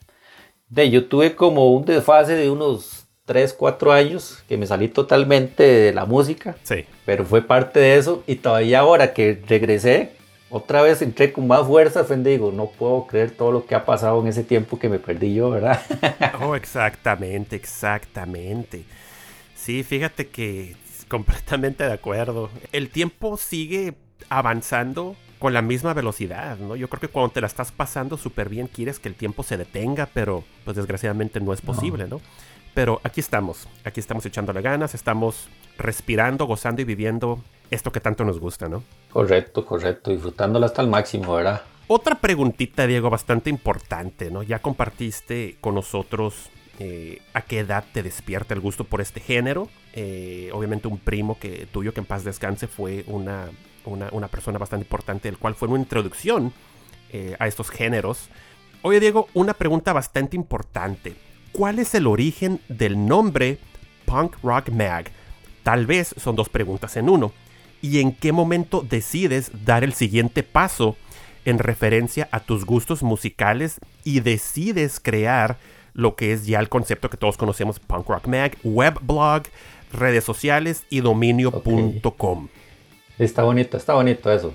[0.70, 5.62] de, yo tuve como un desfase de unos 3, 4 años que me salí totalmente
[5.64, 6.86] de la música, Sí.
[7.04, 10.12] pero fue parte de eso y todavía ahora que regresé,
[10.50, 13.74] otra vez entré con más fuerza, fue donde digo, no puedo creer todo lo que
[13.74, 15.80] ha pasado en ese tiempo que me perdí yo, ¿verdad?
[16.40, 18.84] Oh, exactamente, exactamente.
[19.54, 20.76] Sí, fíjate que
[21.08, 22.50] completamente de acuerdo.
[22.72, 23.94] El tiempo sigue
[24.28, 26.76] avanzando con la misma velocidad, ¿no?
[26.76, 29.56] Yo creo que cuando te la estás pasando súper bien quieres que el tiempo se
[29.56, 32.20] detenga, pero pues desgraciadamente no es posible, ¿no?
[32.74, 38.24] Pero aquí estamos, aquí estamos echándole ganas, estamos respirando, gozando y viviendo esto que tanto
[38.24, 38.82] nos gusta, ¿no?
[39.12, 41.62] correcto, correcto, disfrutándolo hasta el máximo, ¿verdad?
[41.86, 44.42] Otra preguntita, Diego, bastante importante, ¿no?
[44.42, 49.68] Ya compartiste con nosotros eh, a qué edad te despierta el gusto por este género.
[49.94, 53.48] Eh, obviamente un primo que tuyo que en paz descanse fue una,
[53.84, 56.52] una, una persona bastante importante, el cual fue una introducción
[57.10, 58.28] eh, a estos géneros.
[58.82, 61.16] Oye, Diego, una pregunta bastante importante.
[61.52, 63.58] ¿Cuál es el origen del nombre
[64.04, 65.10] Punk Rock Mag?
[65.62, 67.32] Tal vez son dos preguntas en uno.
[67.82, 70.96] ¿Y en qué momento decides dar el siguiente paso
[71.44, 75.56] en referencia a tus gustos musicales y decides crear
[75.94, 79.44] lo que es ya el concepto que todos conocemos, Punk Rock Mag, webblog,
[79.92, 82.48] redes sociales y dominio.com?
[83.18, 84.54] Está bonito, está bonito eso.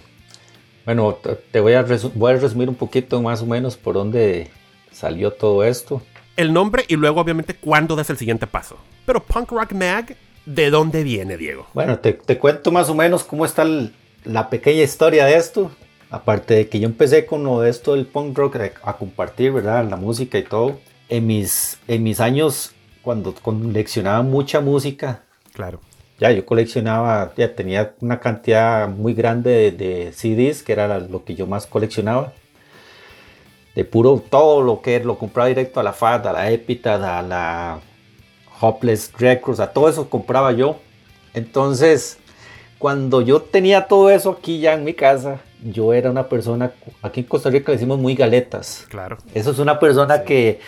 [0.86, 1.17] Bueno,
[1.51, 4.49] te- voy a, voy a resumir un poquito más o menos por dónde
[4.91, 6.01] salió todo esto.
[6.36, 8.77] El nombre y luego obviamente cuándo das el siguiente paso.
[9.05, 11.67] Pero Punk Rock Mag, ¿de dónde viene, Diego?
[11.73, 13.93] Bueno, te, te cuento más o menos cómo está el-
[14.25, 15.71] la pequeña historia de esto.
[16.10, 19.51] Aparte de que yo empecé con lo de esto del punk rock a, a compartir,
[19.51, 19.88] ¿verdad?
[19.89, 20.79] La música y todo.
[21.10, 25.79] En mis, en mis años, cuando coleccionaba mucha música, Claro.
[26.19, 30.99] ya yo coleccionaba, ya tenía una cantidad muy grande de, de CDs, que era la-
[30.99, 32.32] lo que yo más coleccionaba.
[33.75, 37.21] De puro, todo lo que lo compraba directo a la FAT, a la Epitaph, a
[37.23, 37.79] la
[38.63, 40.78] Hopeless Records, a todo eso compraba yo.
[41.34, 42.17] Entonces,
[42.80, 46.71] cuando yo tenía todo eso aquí ya en mi casa, yo era una persona,
[47.02, 48.86] aquí en Costa Rica le decimos muy galetas.
[48.89, 49.17] Claro.
[49.34, 50.62] Eso es una persona que,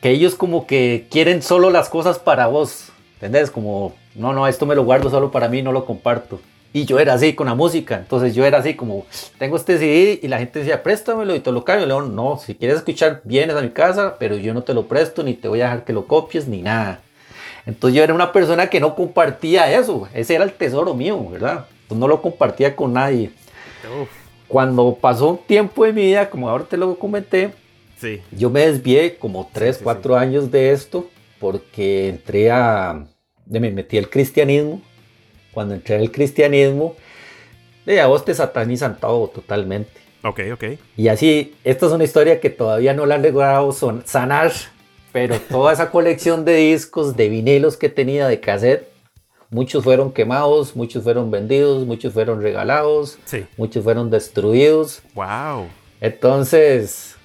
[0.00, 2.92] que ellos como que quieren solo las cosas para vos.
[3.14, 3.50] ¿Entendés?
[3.50, 6.40] Como, no, no, esto me lo guardo solo para mí, no lo comparto.
[6.72, 7.96] Y yo era así con la música.
[7.96, 9.04] Entonces yo era así como,
[9.38, 11.84] tengo este CD y la gente decía, préstamelo y te lo cambio.
[11.84, 14.86] Y luego, no, si quieres escuchar, vienes a mi casa, pero yo no te lo
[14.86, 17.00] presto, ni te voy a dejar que lo copies, ni nada.
[17.66, 20.08] Entonces yo era una persona que no compartía eso.
[20.14, 21.66] Ese era el tesoro mío, ¿verdad?
[21.88, 23.30] Pues no lo compartía con nadie.
[24.02, 24.08] Uf.
[24.46, 27.50] cuando pasó un tiempo de mi vida, como ahora te lo comenté,
[27.96, 28.20] Sí.
[28.30, 31.06] yo me desvié como 3, sí, 4 años de esto
[31.38, 33.04] porque entré a...
[33.46, 34.80] me metí al cristianismo.
[35.52, 36.94] Cuando entré al cristianismo,
[37.86, 39.92] de a vos te satanizan todo totalmente.
[40.22, 40.64] Ok, ok.
[40.96, 44.52] Y así, esta es una historia que todavía no la han logrado son- sanar,
[45.12, 48.86] pero toda esa colección de discos, de vinilos que tenía de cassette,
[49.50, 53.44] muchos fueron quemados, muchos fueron vendidos, muchos fueron regalados, Sí.
[53.56, 55.02] muchos fueron destruidos.
[55.14, 55.66] Wow.
[56.00, 57.16] Entonces,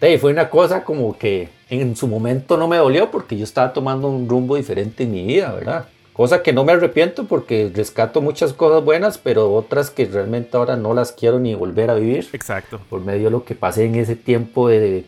[0.00, 3.72] sí, fue una cosa como que en su momento no me dolió porque yo estaba
[3.72, 5.88] tomando un rumbo diferente en mi vida, ¿verdad?
[6.16, 10.74] Cosa que no me arrepiento porque rescato muchas cosas buenas, pero otras que realmente ahora
[10.74, 12.80] no las quiero ni volver a vivir Exacto.
[12.88, 15.04] por medio de lo que pasé en ese tiempo de,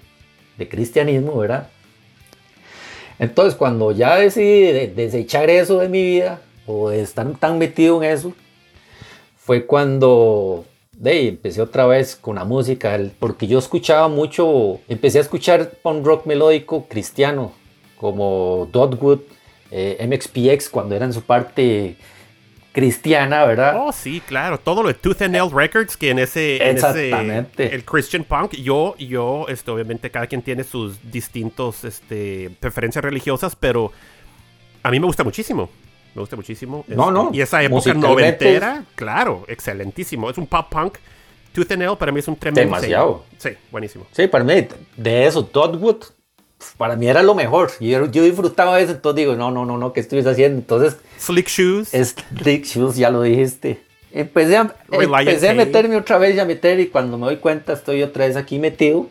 [0.59, 1.69] de cristianismo, ¿verdad?
[3.19, 8.03] Entonces, cuando ya decidí de- desechar eso de mi vida, o de estar tan metido
[8.03, 8.35] en eso,
[9.39, 10.67] fue cuando
[11.03, 16.05] ahí, empecé otra vez con la música, porque yo escuchaba mucho, empecé a escuchar punk
[16.05, 17.53] rock melódico cristiano,
[17.97, 19.21] como Dotwood,
[19.71, 21.97] eh, MXPX, cuando era en su parte
[22.73, 23.75] cristiana, ¿verdad?
[23.77, 24.59] Oh, sí, claro.
[24.59, 26.57] Todo lo de Tooth and Nail Records, que en ese.
[26.57, 27.75] en ese- Exactamente.
[27.75, 28.53] el Christian Punk.
[28.55, 33.91] Yo, yo, este, obviamente, cada quien tiene sus distintos este, preferencias religiosas, pero
[34.83, 35.69] a mí me gusta muchísimo.
[36.15, 36.85] Me gusta muchísimo.
[36.89, 40.31] No, Este, no, Y esa época noventera, claro, excelentísimo.
[40.31, 40.99] Es un pop punk.
[41.53, 42.61] Tooth and Nail para mí es un tremendo.
[42.77, 43.25] Demasiado.
[43.39, 43.55] sello.
[43.57, 44.07] Sí, buenísimo.
[44.13, 46.05] Sí, para mí, de eso, Dotwood,
[46.77, 47.71] para mí era lo mejor.
[47.81, 50.59] Yo, yo disfrutaba eso, entonces digo, no, no, no, no, ¿qué estuvies haciendo?
[50.59, 51.95] Entonces, Slick Shoes.
[51.95, 53.81] es Slick Shoes, ya lo dijiste.
[54.11, 57.75] Empecé a, empecé a meterme otra vez y a meter, y cuando me doy cuenta,
[57.75, 59.09] estoy otra vez aquí metido.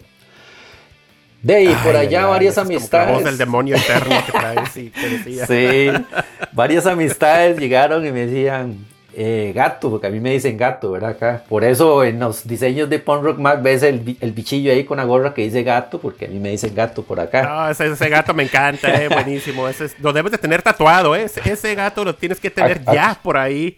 [1.42, 3.24] De ahí, por allá, varias amistades.
[3.24, 5.46] del demonio eterno que trae, sí, que decía.
[5.48, 5.90] Sí,
[6.52, 8.86] varias amistades llegaron y me decían
[9.20, 11.10] eh, gato, porque a mí me dicen gato, ¿verdad?
[11.10, 11.42] Acá.
[11.50, 14.98] Por eso en los diseños de Punk Rock Mac ves el, el bichillo ahí con
[14.98, 17.42] la gorra que dice gato, porque a mí me dicen gato por acá.
[17.42, 19.68] No, ese, ese gato me encanta, eh, buenísimo.
[19.68, 21.26] Ese es- lo debes de tener tatuado, eh.
[21.46, 23.78] Ese, gato lo tienes que tener ya por ahí.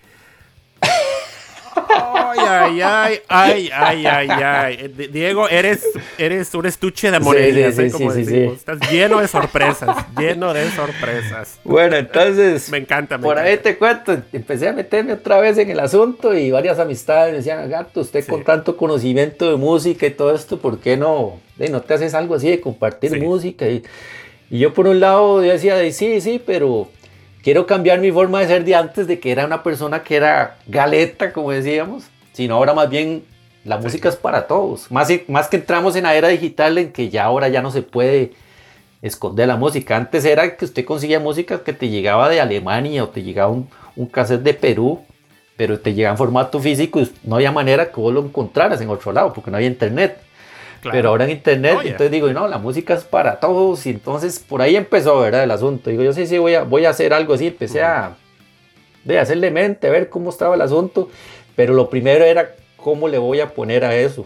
[2.38, 4.78] Ay, ay, ay, ay, ay, ay, ay.
[4.82, 5.84] Eh, Di- Diego, eres,
[6.18, 8.54] eres un estuche de monedas, sí, eh, sí, como sí, sí, decimos.
[8.54, 8.60] sí.
[8.60, 11.60] Estás lleno de sorpresas, lleno de sorpresas.
[11.64, 15.70] Bueno, entonces, Me encanta, me por ahí te cuento, empecé a meterme otra vez en
[15.70, 20.12] el asunto y varias amistades me decían, gato, usted con tanto conocimiento de música y
[20.12, 23.68] todo esto, ¿por qué no, no te haces algo así de compartir música?
[23.68, 23.84] Y,
[24.50, 26.90] y yo por un lado yo decía, de, sí, sí, pero
[27.44, 30.58] quiero cambiar mi forma de ser de antes, de que era una persona que era
[30.68, 32.04] galeta, como decíamos,
[32.40, 33.26] sino ahora más bien
[33.66, 34.90] la música es para todos.
[34.90, 37.82] Más, más que entramos en la era digital en que ya ahora ya no se
[37.82, 38.32] puede
[39.02, 39.98] esconder la música.
[39.98, 43.70] Antes era que usted conseguía música que te llegaba de Alemania o te llegaba un,
[43.98, 45.02] un cassette de Perú,
[45.58, 48.90] pero te llegaba en formato físico y no había manera que vos lo encontraras en
[48.90, 50.18] otro lado porque no había internet.
[50.80, 50.96] Claro.
[50.96, 51.90] Pero ahora en internet, Oye.
[51.90, 53.86] entonces digo, no, la música es para todos.
[53.86, 55.44] Y entonces por ahí empezó, ¿verdad?
[55.44, 55.90] El asunto.
[55.90, 57.48] Digo, yo sí, sí, voy a, voy a hacer algo así.
[57.48, 58.16] Empecé a
[59.04, 61.10] de hacerle mente, a ver cómo estaba el asunto.
[61.60, 64.26] Pero lo primero era cómo le voy a poner a eso.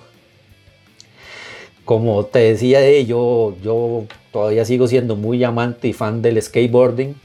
[1.83, 7.15] Como te decía, eh, yo, yo todavía sigo siendo muy amante y fan del skateboarding.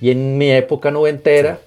[0.00, 1.60] Y en mi época noventera,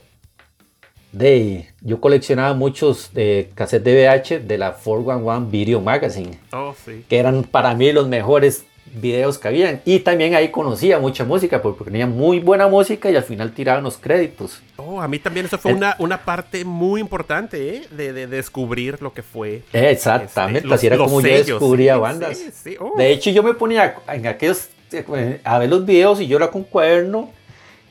[1.12, 7.06] de, yo coleccionaba muchos de cassettes de VH de la 411 Video Magazine Oh, sí.
[7.08, 9.82] que eran para mí los mejores videos que habían.
[9.86, 13.84] Y también ahí conocía mucha música, porque tenía muy buena música y al final tiraban
[13.84, 14.62] los créditos.
[14.78, 17.88] Oh, a mí también eso fue El- una, una parte muy importante, ¿eh?
[17.92, 19.62] De, de descubrir lo que fue.
[19.74, 22.38] Exactamente, Este, los- así era como yo descubría sí, bandas.
[22.38, 22.94] sí, sí, oh.
[22.98, 26.50] De hecho, yo me ponía en aquellos eh, a ver los videos y yo era
[26.52, 27.30] con cuaderno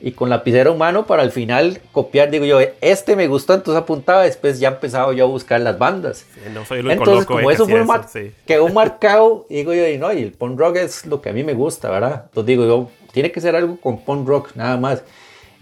[0.01, 2.29] y con lapicero en mano para al final copiar.
[2.31, 4.23] Digo yo, este me gustó, entonces apuntaba.
[4.23, 6.25] Después ya empezaba yo a buscar las bandas.
[6.33, 8.31] Sí, no soy el único Entonces, eh, como que eso fue mar- sí.
[8.45, 11.43] quedó marcado, digo yo, y no, y el punk rock es lo que a mí
[11.43, 12.23] me gusta, ¿verdad?
[12.25, 15.03] Entonces digo yo, tiene que ser algo con punk rock, nada más.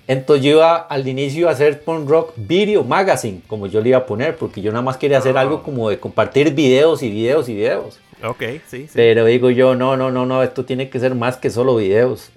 [0.07, 3.99] Entonces yo iba al inicio a hacer punk rock video magazine, como yo le iba
[3.99, 5.41] a poner, porque yo nada más quería hacer Ah.
[5.41, 7.99] algo como de compartir videos y videos y videos.
[8.23, 8.89] Ok, sí, sí.
[8.93, 12.31] Pero digo yo, no, no, no, no, esto tiene que ser más que solo videos.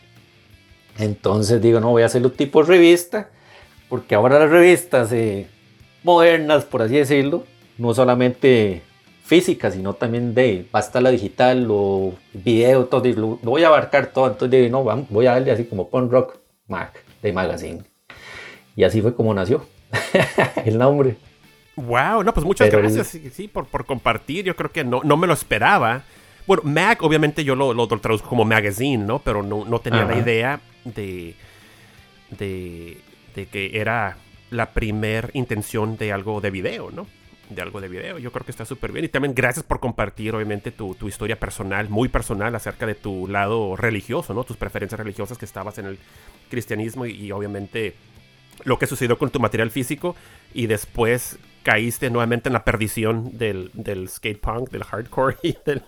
[0.99, 3.31] Entonces digo, no, voy a hacerlo tipo revista,
[3.89, 5.47] porque ahora las revistas eh,
[6.03, 7.45] modernas, por así decirlo,
[7.79, 8.83] no solamente
[9.25, 14.09] físicas, sino también de, basta la digital o video, todo, lo, lo voy a abarcar
[14.09, 14.27] todo.
[14.27, 16.37] Entonces digo, no, vamos, voy a darle así como Punk Rock
[16.69, 17.83] Mac de Magazine.
[18.77, 19.67] Y así fue como nació
[20.65, 21.17] el nombre.
[21.77, 24.45] Wow, no, pues muchas Pero- gracias, sí, sí, por, por compartir.
[24.45, 26.03] Yo creo que no, no me lo esperaba.
[26.47, 29.21] Bueno, Mag, obviamente yo lo, lo traduzco como magazine, ¿no?
[29.21, 31.35] Pero no, no tenía la idea de,
[32.31, 32.99] de,
[33.35, 34.17] de que era
[34.51, 37.07] la primer intención de algo de video, ¿no?
[37.55, 38.19] de algo de video.
[38.19, 39.05] Yo creo que está súper bien.
[39.05, 43.29] Y también gracias por compartir, obviamente, tu, tu, historia personal, muy personal, acerca de tu
[43.29, 44.45] lado religioso, ¿no?
[44.45, 45.99] Tus preferencias religiosas que estabas en el
[46.51, 47.95] cristianismo y obviamente
[48.65, 50.15] lo que sucedió con tu material físico
[50.55, 55.83] y después caíste nuevamente en la perdición del, del skate punk, del hardcore y del...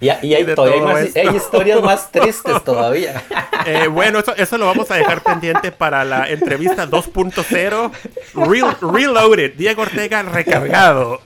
[0.00, 1.20] Y, y hay, de todavía todo más- esto.
[1.20, 3.22] hay historias más tristes todavía.
[3.64, 7.92] Eh, bueno, eso, eso lo vamos a dejar pendiente para la entrevista 2.0
[8.34, 9.52] Real- Reloaded.
[9.54, 11.20] Diego Ortega recargado.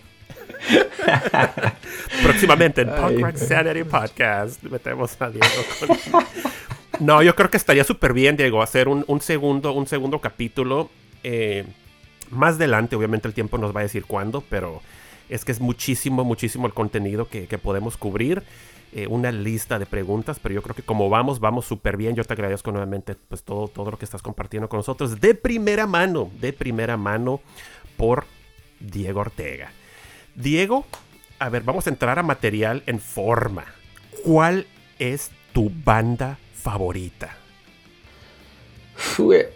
[2.23, 5.47] Próximamente en Punk Rock Sanity Podcast metemos a Diego
[5.81, 6.25] con...
[7.07, 10.91] No, yo creo que estaría súper bien, Diego, hacer un, un segundo, un segundo capítulo.
[11.23, 11.65] eh,
[12.31, 14.83] más adelante, obviamente el tiempo nos va a decir cuándo, pero
[15.29, 18.43] es que es muchísimo, muchísimo el contenido que, que podemos cubrir.
[18.93, 22.15] eh, una lista de preguntas, pero yo creo que como vamos, vamos súper bien.
[22.15, 25.87] Yo te agradezco nuevamente pues todo, todo lo que estás compartiendo con nosotros de primera
[25.87, 27.41] mano, de primera mano
[27.99, 28.25] por
[28.81, 29.71] Diego Ortega.
[30.35, 30.87] Diego,
[31.39, 33.65] a ver, vamos a entrar a material en forma.
[34.25, 34.67] ¿Cuál
[34.99, 37.36] es tu banda favorita?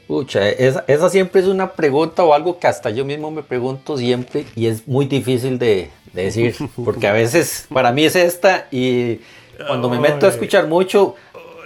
[0.07, 3.97] Pucha, esa, esa siempre es una pregunta o algo que hasta yo mismo me pregunto
[3.97, 8.67] siempre y es muy difícil de, de decir, porque a veces para mí es esta
[8.71, 9.21] y
[9.67, 11.15] cuando me meto a escuchar mucho,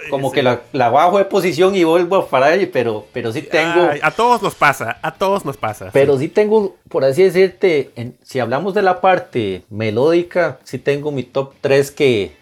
[0.09, 3.41] como que la, la bajo de posición y vuelvo a parar, y- pero, pero sí
[3.41, 3.87] tengo...
[3.89, 5.89] Ay, a todos nos pasa, a todos nos pasa.
[5.91, 6.25] Pero sí.
[6.25, 11.23] sí tengo, por así decirte, en- si hablamos de la parte melódica, sí tengo mi
[11.23, 12.33] top 3 que,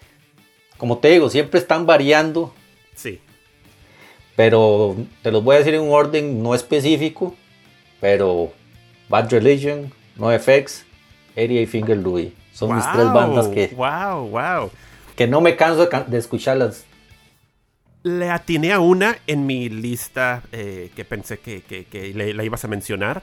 [0.76, 2.52] como te digo, siempre están variando.
[4.36, 7.34] Pero te los voy a decir en un orden no específico,
[8.00, 8.52] pero
[9.08, 10.84] Bad Religion, NoFX,
[11.32, 12.32] 88 Finger Louis.
[12.52, 14.70] Son mis tres Wow, bandas que, Wow, wow.
[15.16, 16.84] que no me canso de, escucharlas.
[18.02, 22.44] Le atiné a una en mi lista eh, que pensé que, que- que le, la
[22.44, 23.22] ibas a mencionar.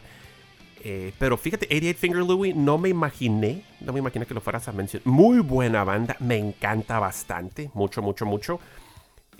[0.84, 4.68] Eh, pero fíjate, 88 Finger Louie, no me imaginé, no me imaginé que lo fueras
[4.68, 5.06] a mencionar.
[5.08, 8.60] Muy buena banda, me encanta bastante, mucho, mucho, mucho.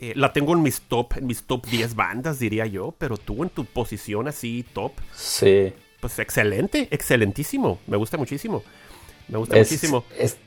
[0.04, 3.44] Eh, la tengo en mis top, en mis top 10 bandas, diría yo, pero tú
[3.44, 5.74] en tu posición así top, Sí.
[6.00, 8.64] pues excelente, excelentísimo, me gusta muchísimo.
[9.28, 10.04] Me gusta Es, muchísimo.
[10.18, 10.38] es,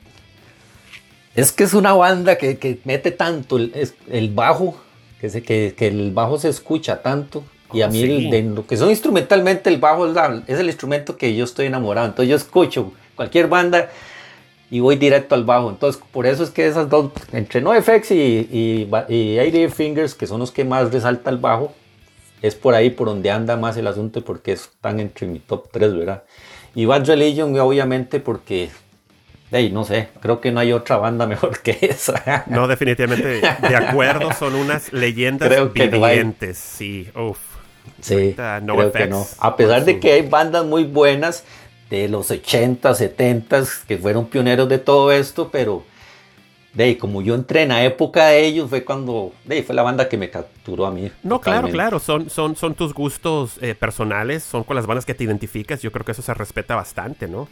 [1.35, 4.75] es que es una banda que, que mete tanto el, es- el bajo,
[5.21, 7.43] que, se, que, que el bajo se escucha tanto.
[7.73, 8.25] Y a Oh, mí, sí.
[8.25, 11.45] el- de lo que son instrumentalmente, el bajo es, la- es el instrumento que yo
[11.45, 12.07] estoy enamorado.
[12.07, 13.89] Entonces yo escucho cualquier banda
[14.75, 15.69] y voy directo al bajo.
[15.69, 18.15] Entonces por eso es que esas dos, entre NoFX y,
[18.51, 21.73] y, y 88 Fingers, que son los que más resalta el bajo,
[22.41, 25.95] es por ahí por donde anda más el asunto porque están entre mi top 3,
[25.95, 26.23] ¿verdad?
[26.75, 28.69] Y Bad Religion, obviamente, porque,
[29.49, 32.43] hey, no sé, creo que no hay otra banda mejor que esa.
[32.47, 37.39] No, definitivamente, de acuerdo, son unas leyendas Creo que no vivientes, sí, uff.
[38.01, 39.25] Sí, Ahorita creo NoFX, que no.
[39.39, 41.45] A pesar de que hay bandas muy buenas
[42.01, 45.83] de los 80, 70 que fueron pioneros de todo esto, pero
[46.73, 49.75] de ahí, como yo entré en la época de ellos, fue cuando de ahí, fue
[49.75, 51.11] la banda que me capturó a mí.
[51.23, 55.13] No, claro, claro, son, son, son tus gustos eh, personales, son con las bandas que
[55.13, 57.47] te identificas, yo creo que eso se respeta bastante, ¿no?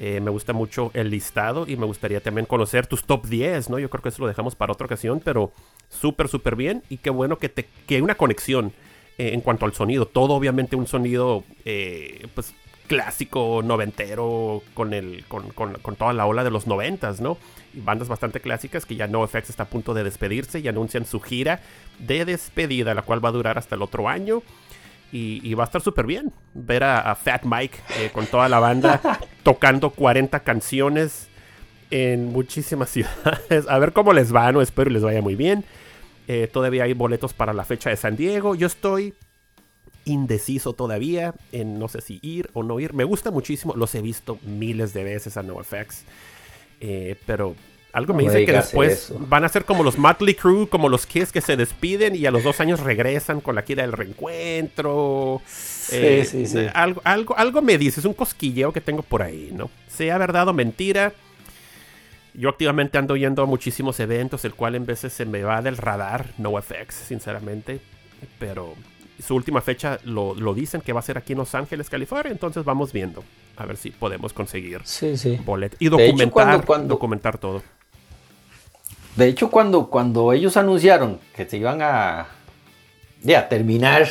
[0.00, 3.80] Eh, me gusta mucho el listado y me gustaría también conocer tus top 10, ¿no?
[3.80, 5.50] Yo creo que eso lo dejamos para otra ocasión, pero
[5.88, 8.72] súper, súper bien y qué bueno que, te, que hay una conexión
[9.18, 10.06] eh, en cuanto al sonido.
[10.06, 12.54] Todo obviamente un sonido, eh, pues,
[12.88, 17.38] clásico, noventero, con, el, con, con- con toda la ola de los noventas, ¿no?
[17.74, 21.20] Y bandas bastante clásicas que ya NoFX está a punto de despedirse y anuncian su
[21.20, 21.60] gira
[22.00, 24.42] de despedida, la cual va a durar hasta el otro año.
[25.12, 28.46] Y, y va a estar súper bien ver a, a Fat Mike eh, con toda
[28.48, 29.00] la banda
[29.42, 31.28] tocando 40 canciones
[31.90, 33.66] en muchísimas ciudades.
[33.68, 35.64] A ver cómo les va, no espero les vaya muy bien.
[36.26, 38.54] Eh, todavía hay boletos para la fecha de San Diego.
[38.54, 39.14] Yo estoy
[40.08, 42.94] indeciso todavía en no sé si ir o no ir.
[42.94, 46.04] Me gusta muchísimo, los he visto miles de veces a NoFX.
[46.80, 47.54] Eh, pero
[47.92, 49.18] algo me No dice que después eso.
[49.18, 52.30] van a ser como los Motley Crue, como los Kiss que se despiden y a
[52.30, 55.40] los dos años regresan con la gira del reencuentro.
[55.90, 56.66] Eh, sí, sí.
[56.74, 59.70] Algo, algo, algo me dice, es un cosquilleo que tengo por ahí, ¿no?
[59.88, 61.12] Sea verdad o mentira.
[62.34, 65.76] Yo activamente ando yendo a muchísimos eventos, el cual en veces se me va del
[65.76, 67.80] radar, NoFX, sinceramente.
[68.38, 68.74] Pero
[69.18, 72.30] su última fecha lo, lo dicen que va a ser aquí en Los Ángeles, California.
[72.32, 73.22] Entonces vamos viendo.
[73.56, 74.80] A ver si podemos conseguir
[75.16, 75.38] Sí.
[75.80, 77.62] Y hecho, documentar, cuando- cuando- documentar todo.
[79.16, 82.28] De hecho, cuando, cuando ellos anunciaron que se iban a,
[83.22, 84.06] ya, terminar,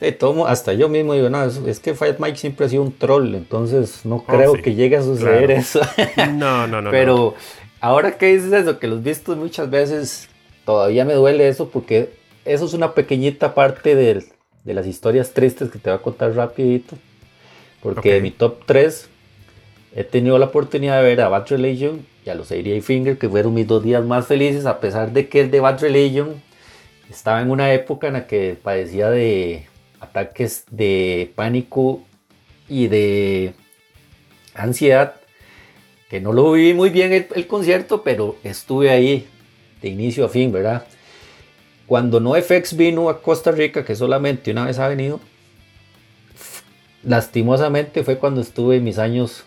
[0.00, 2.82] de todo, hasta yo mismo digo, no, es, es que Fight Mike siempre ha sido
[2.82, 5.60] un troll, entonces no creo Oh, sí, que llegue a suceder claro.
[5.60, 5.80] eso.
[6.34, 6.90] No, no, no.
[6.90, 7.34] Pero
[7.80, 10.28] ahora que dices eso, que los vistos muchas veces,
[10.66, 12.17] todavía me duele eso porque
[12.48, 14.24] eso es una pequeñita parte del-
[14.64, 16.96] de las historias tristes que te voy a contar rapidito.
[17.82, 19.08] Porque de mi top 3,
[19.94, 23.28] he tenido la oportunidad de ver a Bad Religion y a los 88 Finger, que
[23.28, 26.42] fueron mis dos días más felices, a pesar de que el de Bad Religion
[27.08, 29.66] estaba en una época en la que padecía de
[30.00, 32.02] ataques de pánico
[32.68, 33.54] y de
[34.54, 35.14] ansiedad,
[36.10, 39.26] que no lo viví muy bien el, el concierto, pero estuve ahí
[39.80, 40.84] de inicio a fin, ¿verdad?
[41.88, 45.20] Cuando NoFX vino a Costa Rica, que solamente una vez ha venido,
[47.02, 49.44] lastimosamente fue cuando estuve en mis años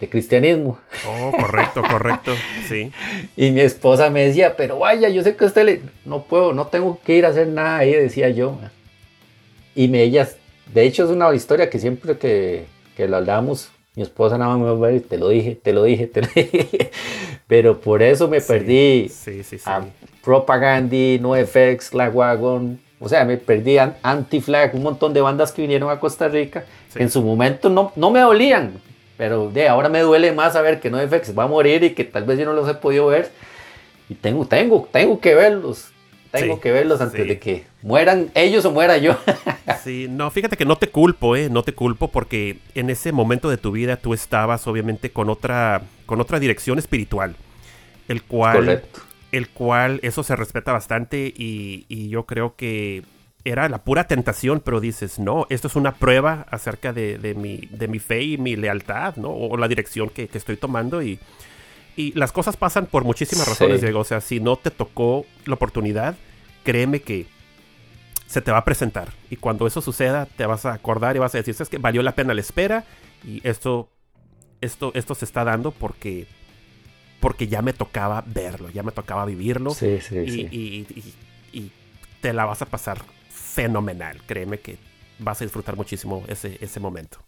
[0.00, 0.78] de cristianismo.
[1.08, 2.32] Oh, correcto, correcto.
[2.68, 2.92] Sí.
[3.36, 5.80] Y mi esposa me decía, pero vaya, yo sé que usted le...
[6.04, 8.58] No puedo, no tengo que ir a hacer nada ahí, decía yo.
[9.74, 10.36] Y me ellas,
[10.72, 12.66] de hecho es una historia que siempre que,
[12.96, 15.72] que lo hablamos, mi esposa nada más me va a ver, te lo dije, te
[15.72, 16.90] lo dije, te lo dije.
[17.46, 19.64] Pero por eso me Sí, perdí Sí, sí, sí.
[19.64, 19.84] a
[20.24, 22.80] Propagandy, NoFX, Flag Wagon.
[23.00, 26.64] O sea, me perdí a Anti-Flag, un montón de bandas que vinieron a Costa Rica.
[26.88, 26.98] Sí.
[26.98, 28.72] que en su momento no, no me dolían.
[29.16, 32.24] Pero de ahora me duele más saber que NoFX va a morir y que tal
[32.24, 33.30] vez yo no los he podido ver.
[34.08, 35.88] Y tengo, tengo, tengo que verlos.
[36.30, 37.28] Tengo Sí, que verlos antes sí.
[37.28, 39.16] de que mueran ellos o muera yo.
[39.84, 43.48] Sí, no, fíjate que no te culpo, eh, no te culpo porque en ese momento
[43.48, 47.36] de tu vida tú estabas obviamente con otra, con otra dirección espiritual,
[48.08, 49.00] el cual, Correcto.
[49.32, 53.02] El cual eso se respeta bastante y, y yo creo que
[53.44, 57.58] era la pura tentación, pero dices, no, esto es una prueba acerca de, de mi,
[57.70, 59.30] de mi fe y mi lealtad, ¿no?
[59.30, 61.18] O la dirección que, que estoy tomando y,
[61.96, 63.50] y las cosas pasan por muchísimas Sí.
[63.50, 64.00] razones, Diego.
[64.00, 66.16] O sea, si no te tocó la oportunidad,
[66.64, 67.26] créeme que
[68.26, 69.12] se te va a presentar.
[69.30, 72.02] Y cuando eso suceda, te vas a acordar y vas a decir, es que valió
[72.02, 72.84] la pena la espera
[73.24, 73.88] y esto,
[74.60, 76.26] esto, esto se está dando porque,
[77.20, 79.70] porque ya me tocaba verlo, ya me tocaba vivirlo.
[79.72, 80.48] Sí, sí, y, sí.
[80.50, 81.14] y- y-
[81.58, 81.72] y
[82.20, 84.20] te la vas a pasar fenomenal.
[84.26, 84.78] Créeme que
[85.18, 87.18] vas a disfrutar muchísimo ese, ese momento.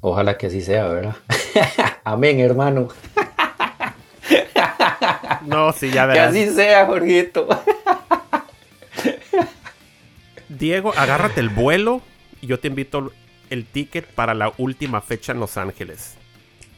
[0.00, 1.16] Ojalá que así sea, ¿verdad?
[2.04, 2.88] Amén, hermano.
[5.46, 6.30] No, sí, ya Que verás.
[6.30, 7.48] así sea, Jorgito.
[10.48, 12.02] Diego, agárrate el vuelo
[12.40, 13.12] y yo te invito
[13.50, 16.16] el ticket para la última fecha en Los Ángeles.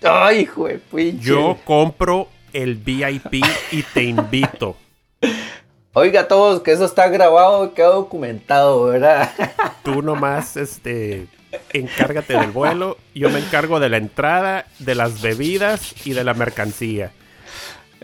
[0.03, 1.25] Ay, hijo de pinche.
[1.25, 4.77] Yo compro el VIP y te invito.
[5.93, 9.31] Oiga, todos, que eso está grabado y queda documentado, ¿verdad?
[9.83, 11.27] Tú nomás, este,
[11.73, 12.97] encárgate del vuelo.
[13.15, 17.11] Yo me encargo de la entrada, de las bebidas y de la mercancía.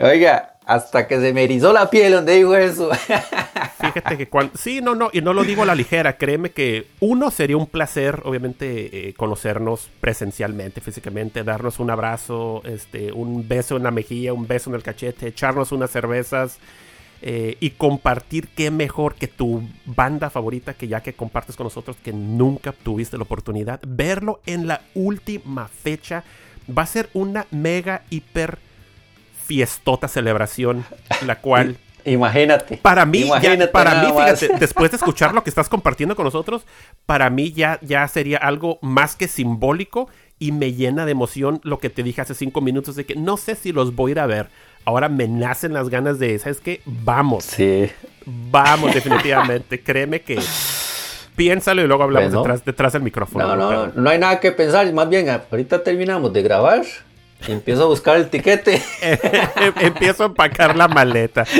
[0.01, 2.90] Oiga, hasta que se me erizó la piel donde digo eso.
[3.80, 4.52] Fíjate que cuando...
[4.58, 6.16] Sí, no, no, y no lo digo a la ligera.
[6.16, 13.12] Créeme que uno sería un placer, obviamente, eh, conocernos presencialmente, físicamente, darnos un abrazo, este,
[13.12, 16.58] un beso en la mejilla, un beso en el cachete, echarnos unas cervezas
[17.22, 21.96] eh, y compartir qué mejor que tu banda favorita, que ya que compartes con nosotros,
[22.02, 26.24] que nunca tuviste la oportunidad, verlo en la última fecha.
[26.76, 28.58] Va a ser una mega, hiper
[29.47, 30.84] fiestota celebración,
[31.24, 32.76] la cual Imagínate.
[32.78, 34.38] para mí, ya- para mí, más.
[34.40, 36.66] fíjate, después de escuchar lo que estás compartiendo con nosotros,
[37.07, 41.78] para mí ya, ya sería algo más que simbólico y me llena de emoción lo
[41.78, 44.20] que te dije hace cinco minutos de que no sé si los voy a ir
[44.20, 44.49] a ver.
[44.84, 46.80] Ahora me nacen las ganas de, ¿sabes qué?
[46.84, 47.90] Vamos, Sí.
[48.24, 49.80] vamos definitivamente.
[49.82, 50.38] Créeme que
[51.34, 52.42] piénsalo y luego hablamos Bueno.
[52.42, 53.47] detrás, detrás del micrófono.
[53.49, 54.90] No, no, no, no hay nada que pensar.
[54.92, 56.82] Más bien, ahorita terminamos de grabar
[57.53, 58.82] empiezo a buscar el tiquete.
[59.80, 61.44] Empiezo a empacar la maleta.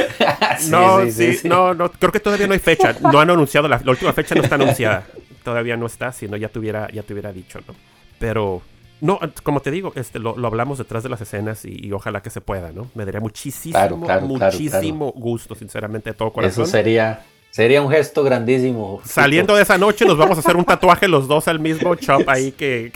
[0.59, 1.49] Sí, no, sí, sí, sí, sí.
[1.49, 2.95] no, no, creo que todavía no hay fecha.
[3.01, 5.07] No han anunciado, la, la última fecha no está anunciada.
[5.43, 7.75] Todavía no está, si no ya te hubiera, ya te hubiera dicho, ¿no?
[8.19, 8.63] Pero,
[9.03, 12.23] no, como te digo, este, lo, lo hablamos detrás de las escenas y, y ojalá
[12.23, 12.91] que se pueda, ¿no?
[12.95, 16.65] Me daría muchísimo, Claro, claro, claro, muchísimo gusto, sinceramente, de todo corazón.
[16.65, 17.21] Eso sería,
[17.57, 19.01] sería un gesto grandísimo.
[19.07, 22.29] Saliendo de esa noche nos vamos a hacer un tatuaje los dos al mismo chop
[22.29, 22.93] ahí que...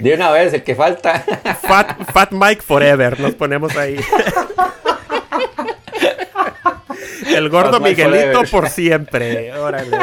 [0.00, 1.24] De una vez, el que falta.
[1.62, 3.96] Fat, Fat Mike Forever, nos ponemos ahí.
[7.26, 9.52] El gordo Fat Miguelito por siempre.
[9.52, 9.98] Órale.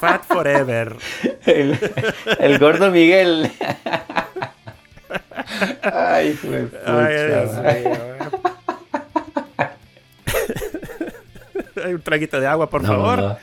[0.00, 0.96] Fat Forever.
[1.44, 1.78] El,
[2.40, 3.52] el gordo Miguel.
[5.82, 7.84] Ay, hijo de Ay,
[11.94, 13.18] un traguito de agua, por No, favor.
[13.18, 13.38] no.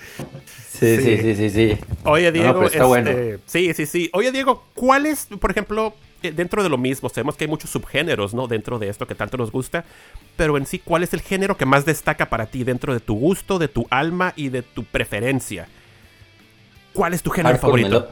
[0.70, 1.18] Sí, Sí.
[1.18, 1.78] sí, sí, sí.
[2.04, 3.40] Oye, Diego, pero está este, bueno.
[3.46, 4.10] sí, sí, sí.
[4.14, 7.10] Oye, Diego, ¿cuál es, por ejemplo, eh, dentro de lo mismo?
[7.10, 8.48] Sabemos que hay muchos subgéneros, ¿no?
[8.48, 9.86] Dentro de esto que tanto nos gusta.
[10.36, 13.16] Pero en sí, ¿cuál es el género que más destaca para ti dentro de tu
[13.16, 15.68] gusto, de tu alma y de tu preferencia?
[16.92, 18.12] ¿Cuál es tu género Hardcore favorito?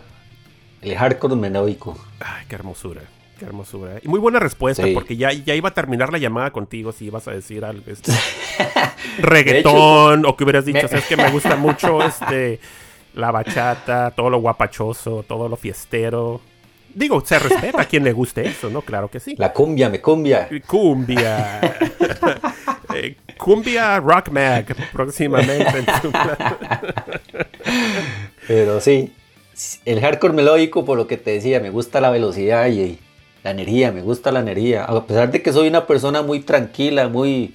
[0.81, 1.97] el hardcore melódico.
[2.19, 3.01] Ay, qué hermosura.
[3.41, 3.93] Qué hermosura.
[4.03, 4.93] Y muy buena respuesta, Sí.
[4.93, 7.81] porque ya, ya iba a terminar la llamada contigo si ibas a decir algo.
[7.87, 8.11] Este,
[9.17, 12.59] reggaetón, o que hubieras dicho, me- sabes que me gusta mucho este
[13.15, 16.39] la bachata, todo lo guapachoso, todo lo fiestero.
[16.93, 18.81] Digo, se respeta a quien le guste eso, ¿no?
[18.83, 19.33] Claro que sí.
[19.39, 20.47] La cumbia, me cumbia.
[20.67, 21.59] Cumbia.
[22.93, 25.85] Eh, cumbia Rock Mag, próximamente.
[28.47, 29.13] Pero sí,
[29.85, 32.99] el hardcore melódico, por lo que te decía, me gusta la velocidad y
[33.43, 34.85] la energía, me gusta la energía.
[34.85, 37.53] A pesar de que soy una persona muy tranquila, muy,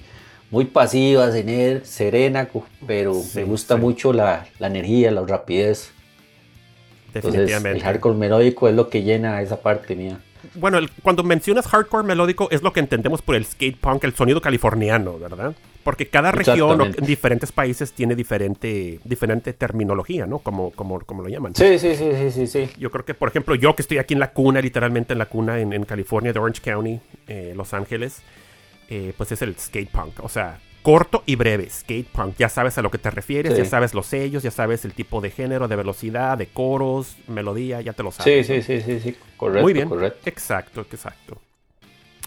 [0.51, 1.29] muy pasiva,
[1.83, 2.47] serena,
[2.85, 3.81] pero Sí, me gusta sí.
[3.81, 5.91] mucho la, la energía, la rapidez.
[7.13, 7.79] Entonces, el Definitivamente.
[7.85, 10.19] hardcore melódico es lo que llena esa parte mía.
[10.55, 14.13] Bueno, el- cuando mencionas hardcore melódico es lo que entendemos por el skate punk, el
[14.15, 15.55] sonido californiano, ¿verdad?
[15.83, 20.39] Porque cada región o en diferentes países tiene diferente, diferente terminología, ¿no?
[20.39, 21.55] Como, como, como lo llaman.
[21.55, 22.69] Sí, sí, sí, sí, sí, sí.
[22.77, 25.27] Yo creo que, por ejemplo, yo que estoy aquí en la cuna, literalmente en la
[25.27, 28.21] cuna en, en California, de Orange County, eh, Los Ángeles,
[28.89, 30.23] eh, pues es el skate punk.
[30.23, 32.37] O sea, corto y breve, skate punk.
[32.37, 33.57] Ya sabes a lo que te refieres, Sí.
[33.59, 37.81] ya sabes los sellos, ya sabes el tipo de género, de velocidad, de coros, melodía,
[37.81, 38.47] ya te lo sabes.
[38.47, 39.17] Sí, sí, sí, sí, sí.
[39.35, 39.89] Correcto, Muy bien.
[39.89, 40.21] correcto.
[40.29, 41.41] Exacto, exacto.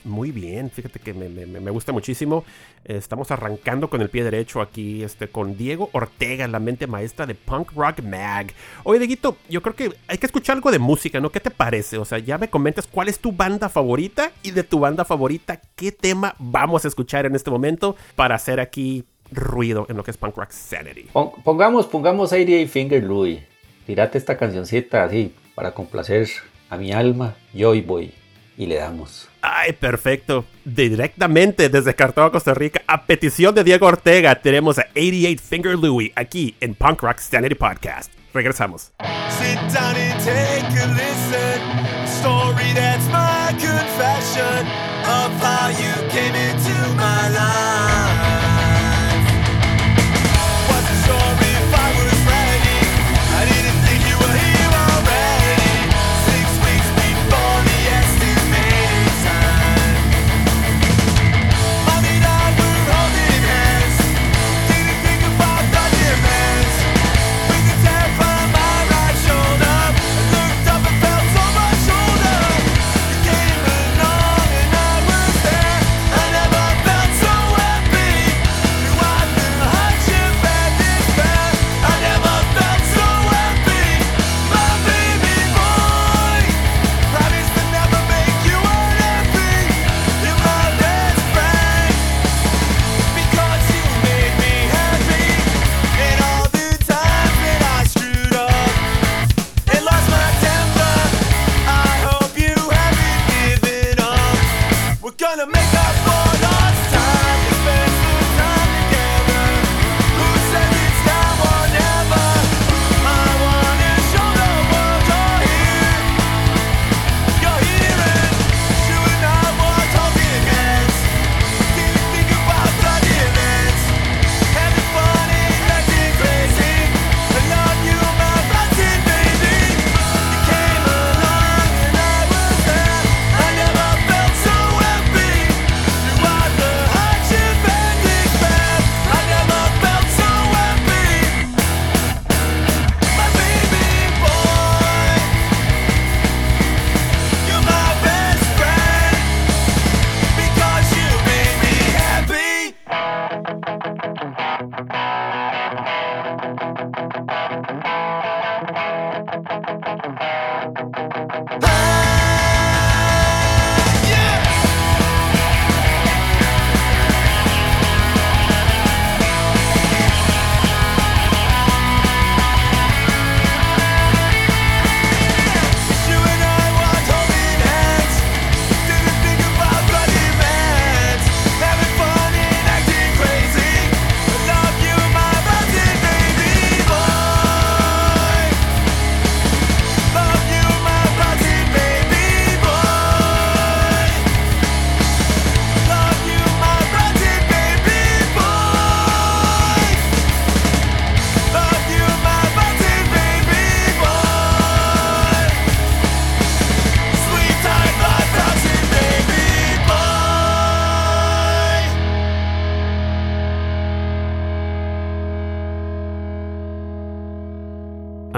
[0.04, 2.44] Muy bien, fíjate que me, me- me gusta muchísimo.
[2.84, 7.34] Estamos arrancando con el pie derecho aquí este, con Diego Ortega, la mente maestra de
[7.34, 8.52] Punk Rock Mag.
[8.84, 11.30] Oye, Dieguito, yo creo que hay que escuchar algo de música, ¿no?
[11.30, 11.98] ¿Qué te parece?
[11.98, 15.60] O sea, ya me comentas cuál es tu banda favorita y de tu banda favorita,
[15.76, 20.10] ¿qué tema vamos a escuchar en este momento para hacer aquí ruido en lo que
[20.10, 21.02] es Punk Rock Sanity?
[21.12, 23.40] Pon- Pongamos, pongamos 88 Finger Louis.
[23.86, 26.28] Tirate esta cancioncita así para complacer
[26.68, 27.36] a mi alma.
[27.52, 28.12] Yo y voy.
[28.56, 29.28] Y le damos.
[29.42, 30.44] Ay, perfecto.
[30.64, 36.12] Directamente desde Cartago, Costa Rica, a petición de Diego Ortega, tenemos a 88 Finger Louie
[36.14, 38.12] aquí en Punk Rock Sanity Podcast.
[38.34, 38.92] Regresamos.
[39.30, 42.06] Sit down and take a listen.
[42.06, 44.66] Story that's my confession
[45.04, 48.09] of how you came into my life.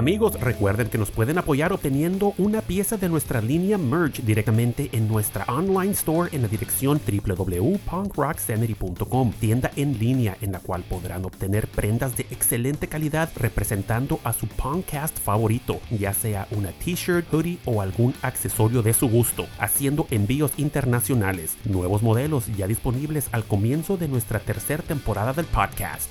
[0.03, 5.07] Amigos, recuerden que nos pueden apoyar obteniendo una pieza de nuestra línea merch directamente en
[5.07, 11.69] nuestra online store en la dirección www.punkrocksanity.com, tienda en línea en la cual podrán obtener
[11.69, 17.81] prendas de excelente calidad representando a su podcast favorito, ya sea una t-shirt, hoodie o
[17.81, 21.55] algún accesorio de su gusto, haciendo envíos internacionales.
[21.63, 26.09] Nuevos modelos ya disponibles al comienzo de nuestra tercera temporada del podcast.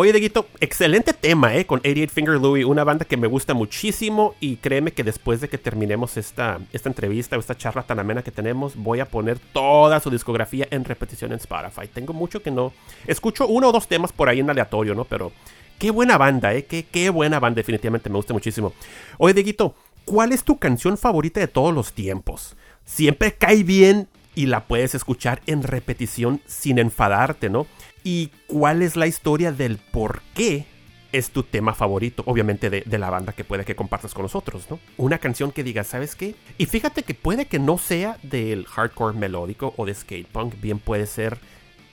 [0.00, 1.66] Oye, Deguito, excelente tema, ¿eh?
[1.66, 5.48] Con 88 Finger Louie, una banda que me gusta muchísimo y créeme que después de
[5.48, 9.40] que terminemos esta, esta entrevista o esta charla tan amena que tenemos, voy a poner
[9.52, 11.88] toda su discografía en repetición en Spotify.
[11.92, 12.72] Tengo mucho que no...
[13.08, 15.04] Escucho uno o dos temas por ahí en aleatorio, ¿no?
[15.04, 15.32] Pero
[15.80, 16.64] qué buena banda, ¿eh?
[16.64, 18.74] Qué, qué buena banda, definitivamente me gusta muchísimo.
[19.16, 19.74] Oye, Deguito,
[20.04, 22.54] ¿cuál es tu canción favorita de todos los tiempos?
[22.84, 27.66] Siempre cae bien y la puedes escuchar en repetición sin enfadarte, ¿no?
[28.08, 30.64] Y cuál es la historia del por qué
[31.12, 34.80] es tu tema favorito, obviamente de, la banda que puede que compartas con nosotros, ¿no?
[34.96, 36.34] Una canción que digas, ¿sabes qué?
[36.56, 40.78] Y fíjate que puede que no sea del hardcore melódico o de skate punk, bien
[40.78, 41.36] puede ser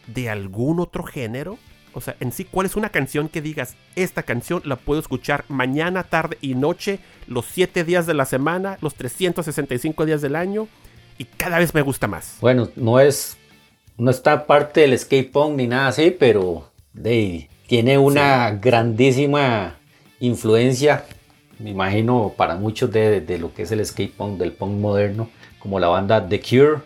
[0.07, 1.57] de algún otro género.
[1.91, 5.43] O sea, en sí, ¿cuál es una canción que digas, esta canción la puedo escuchar
[5.49, 10.70] mañana, tarde y noche, los 7 días de la semana, los 365 días del año,
[11.18, 12.38] y cada vez me gusta más?
[12.39, 13.38] Bueno, no es
[13.98, 16.70] no está parte del skate punk ni nada así, pero
[17.68, 19.78] tiene una grandísima
[20.20, 21.06] influencia,
[21.60, 25.30] me imagino, para muchos de, lo que es el skate punk, del punk moderno,
[25.60, 26.82] como la banda The Cure.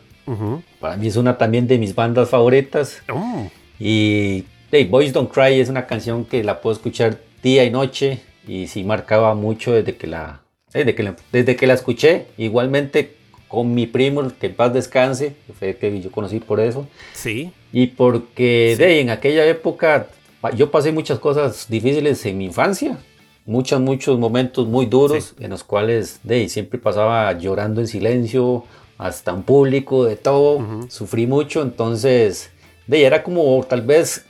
[0.80, 3.02] Para mí es una también de mis bandas favoritas.
[3.12, 3.48] Oh.
[3.80, 8.22] Y hey, Boys Don't Cry es una canción que la puedo escuchar día y noche
[8.48, 10.42] y sí marcaba mucho desde que la,
[10.72, 12.28] desde que la, desde que la escuché.
[12.38, 13.16] Igualmente
[13.50, 16.88] con mi primo, que en paz descanse, que fue que yo conocí por eso.
[17.14, 17.52] Sí.
[17.74, 20.08] Y porque de en aquella época
[20.56, 22.98] yo pasé muchas cosas difíciles en mi infancia,
[23.46, 28.64] muchos, muchos momentos muy duros en los cuales de siempre pasaba llorando en silencio,
[28.98, 32.52] hasta en público, de todo, sufrí mucho, entonces
[32.86, 34.26] de era como tal vez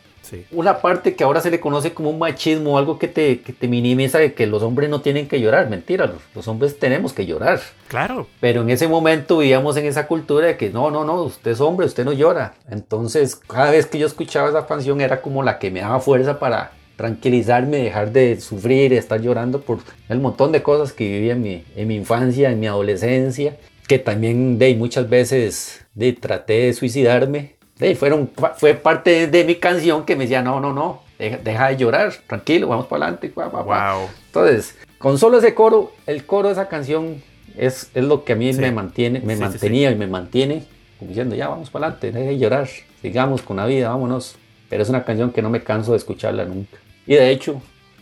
[0.51, 3.67] una parte que ahora se le conoce como un machismo, algo que te, que te
[3.67, 5.69] minimiza de que los hombres no tienen que llorar.
[5.69, 7.59] Mentira, los, hombres tenemos que llorar.
[7.87, 8.27] Claro.
[8.39, 11.61] Pero en ese momento vivíamos en esa cultura de que no, no, no, usted es
[11.61, 12.53] hombre, usted no llora.
[12.69, 16.39] Entonces, cada vez que yo escuchaba esa canción era como la que me daba fuerza
[16.39, 21.41] para tranquilizarme, dejar de sufrir, estar llorando por el montón de cosas que viví en
[21.41, 23.55] mi, en mi infancia, en mi adolescencia,
[23.87, 27.55] que también de muchas veces de, traté de suicidarme
[27.95, 32.13] fueron, fue parte de mi canción que me decía, no, no, no, deja, de llorar,
[32.27, 33.31] tranquilo, vamos para adelante.
[33.35, 34.09] Wow.
[34.25, 37.23] Entonces, con solo ese coro, el coro de esa canción
[37.57, 40.65] es, es lo que a mí me mantiene, me mantenía y me mantiene
[40.99, 42.69] diciendo, ya vamos para adelante, deja de llorar,
[43.01, 44.35] sigamos con la vida, vámonos.
[44.69, 46.77] Pero es una canción que no me canso de escucharla nunca.
[47.07, 47.61] Y de hecho,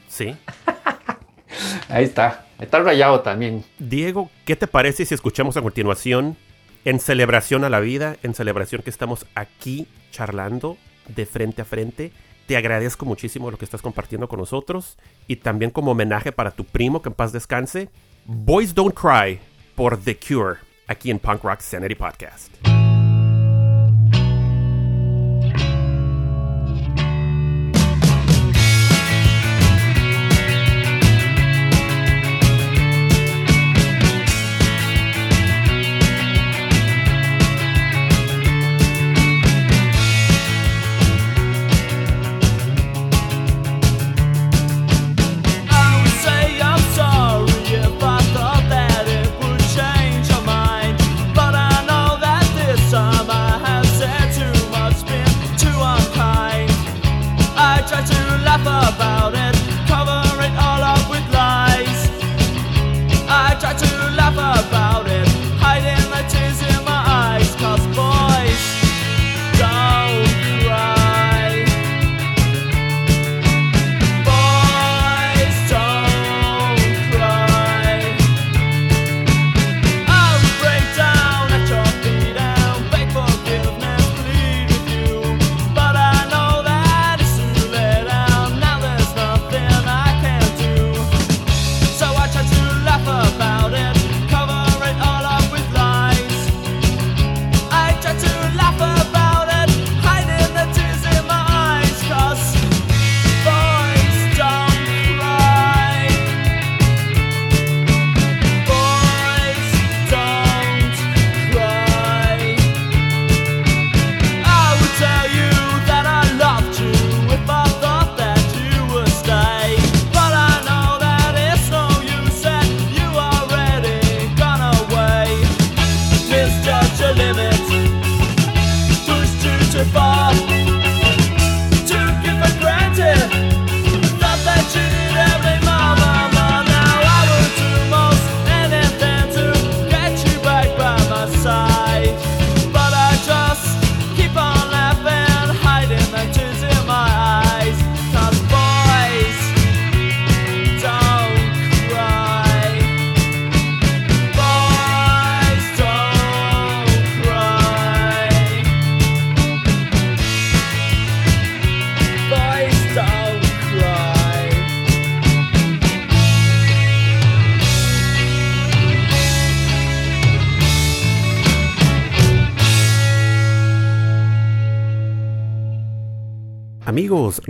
[0.09, 0.35] sí.
[1.89, 3.63] ahí está, está rayado también.
[3.79, 6.35] Diego, ¿qué te parece si escuchamos a continuación
[6.85, 12.11] en celebración a la vida, en celebración que estamos aquí charlando de frente a frente.
[12.47, 14.97] Te agradezco muchísimo lo que estás compartiendo con nosotros
[15.27, 17.89] y también como homenaje para tu primo que en paz descanse,
[18.25, 19.39] Boys Don't Cry
[19.75, 20.57] por The Cure
[20.87, 22.66] aquí en Punk Rock Sanity Podcast.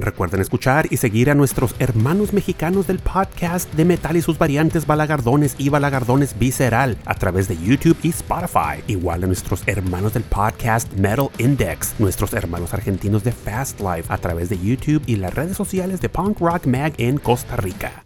[0.02, 4.88] Recuerden escuchar y seguir a nuestros hermanos mexicanos del podcast de metal y sus variantes
[4.88, 8.84] balagardones y balagardones visceral a través de YouTube y Spotify.
[8.88, 14.18] Igual a nuestros hermanos del podcast Metal Index, nuestros hermanos argentinos de Fast Life a
[14.18, 18.04] través de YouTube y las redes sociales de Punk Rock Mag en Costa Rica.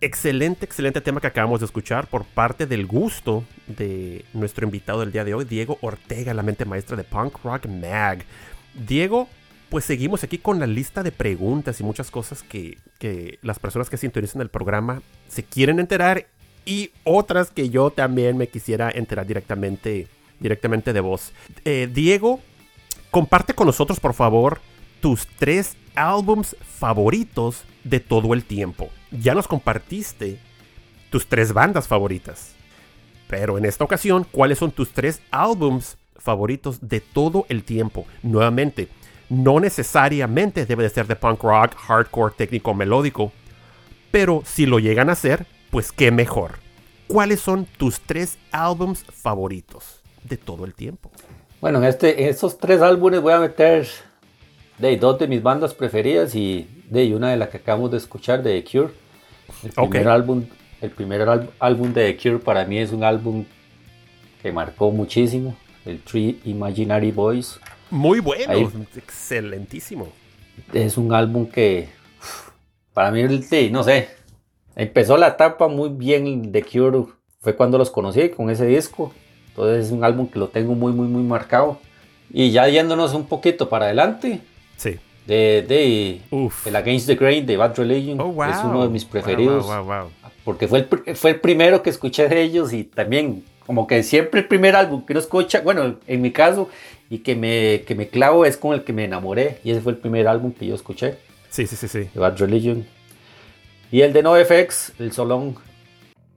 [0.00, 5.12] Excelente, excelente tema que acabamos de escuchar por parte del gusto de nuestro invitado del
[5.12, 8.24] día de hoy, Diego Ortega, la mente maestra de Punk Rock Mag.
[8.74, 9.28] Diego,
[9.72, 13.88] pues seguimos aquí con la lista de preguntas y muchas cosas que, que las personas
[13.88, 16.26] que sintonizan el programa se quieren enterar
[16.66, 20.08] y otras que yo también me quisiera enterar directamente,
[20.40, 21.32] directamente de vos.
[21.64, 22.38] Eh, Diego,
[23.10, 24.60] comparte con nosotros, por favor,
[25.00, 28.90] tus tres álbums favoritos de todo el tiempo.
[29.10, 30.38] Ya nos compartiste
[31.08, 32.52] tus tres bandas favoritas.
[33.26, 38.04] Pero en esta ocasión, ¿cuáles son tus tres álbums favoritos de todo el tiempo?
[38.22, 38.90] Nuevamente,
[39.32, 43.32] no necesariamente debe de ser de punk rock, hardcore, técnico, melódico.
[44.10, 46.58] Pero si lo llegan a hacer, pues qué mejor.
[47.08, 51.10] ¿Cuáles son tus tres álbums favoritos de todo el tiempo?
[51.62, 53.88] Bueno, en, este, en estos tres álbumes voy a meter
[54.76, 58.42] de dos de mis bandas preferidas y de una de las que acabamos de escuchar
[58.42, 58.92] de The Cure.
[59.62, 60.44] El primer álbum,
[60.82, 63.46] el primer álbum de The Cure para mí es un álbum
[64.42, 65.56] que marcó muchísimo,
[65.86, 67.58] el Three Imaginary Boys.
[67.92, 70.08] Muy bueno, excelentísimo.
[70.72, 71.90] Es un álbum que
[72.94, 73.22] para mí,
[73.70, 74.08] no sé,
[74.74, 77.12] empezó la etapa muy bien de Cure.
[77.40, 79.12] Fue cuando los conocí con ese disco.
[79.48, 81.80] Entonces es un álbum que lo tengo muy, muy, muy marcado.
[82.32, 84.40] Y ya yéndonos un poquito para adelante.
[84.78, 84.98] Sí.
[85.26, 86.22] De, de
[86.64, 88.18] el Against the Grain de Bad Religion.
[88.22, 89.66] Oh, es uno de mis preferidos.
[89.66, 90.10] Wow,
[90.46, 94.40] porque fue el, fue el primero que escuché de ellos y también como que siempre
[94.40, 96.68] el primer álbum que uno escucha, bueno, en mi caso,
[97.12, 99.58] y que me, que me clavo es con el que me enamoré.
[99.64, 101.18] Y ese fue el primer álbum que yo escuché.
[101.50, 102.08] Sí, sí, sí, sí.
[102.14, 102.86] De Bad Religion.
[103.90, 105.56] Y el de NoFX, el Solón,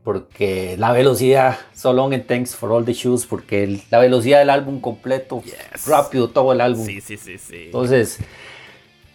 [0.03, 4.81] porque la velocidad, Solón en Thanks for All the Shoes, porque la velocidad del álbum
[4.81, 5.41] completo,
[5.87, 6.85] rápido todo el álbum.
[6.85, 7.67] Sí, sí, sí, sí.
[7.67, 8.19] Entonces,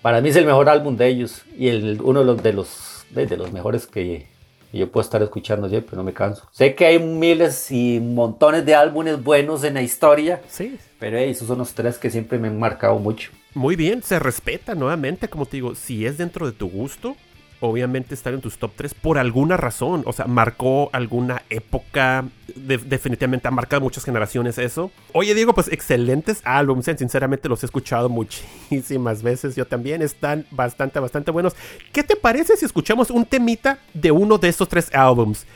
[0.00, 3.04] para mí es el mejor álbum de ellos y el, uno de los, de los,
[3.10, 4.28] de los mejores que,
[4.72, 6.46] y yo puedo estar escuchando siempre, no me canso.
[6.52, 10.40] Sé que hay miles y montones de álbumes buenos en la historia.
[10.48, 10.78] Sí.
[10.98, 13.30] Pero esos son los tres que siempre me han marcado mucho.
[13.54, 17.16] Muy bien, se respeta nuevamente, como te digo, si es dentro de tu gusto,
[17.60, 20.02] obviamente estar en tus top 3 por alguna razón.
[20.06, 22.24] O sea, marcó alguna época.
[22.56, 24.90] definitivamente ha marcado muchas generaciones eso.
[25.12, 26.86] Oye, Diego, pues excelentes álbumes.
[26.98, 28.08] Sinceramente los he escuchado
[28.70, 29.56] muchísimas veces.
[29.56, 30.02] Yo también.
[30.02, 31.54] Están bastante, bastante buenos.
[31.92, 35.46] ¿Qué te parece si escuchamos un temita de uno de estos tres álbums?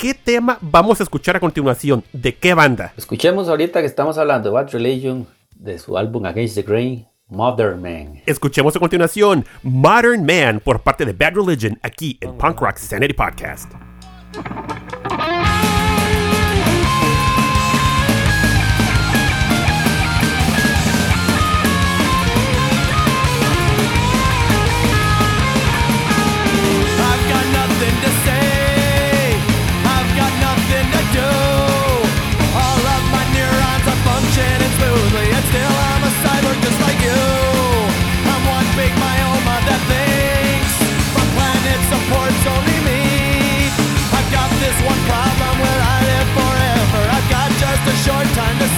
[0.00, 2.02] ¿Qué tema vamos a escuchar a continuación?
[2.12, 2.94] ¿De qué banda?
[2.96, 7.80] Escuchemos ahorita que estamos hablando de Bad Religion, de su álbum Against the Grain, Modern
[7.80, 8.22] Man.
[8.26, 13.14] Escuchemos a continuación Modern Man por parte de Bad Religion aquí en Punk Rock Sanity
[13.14, 13.72] Podcast.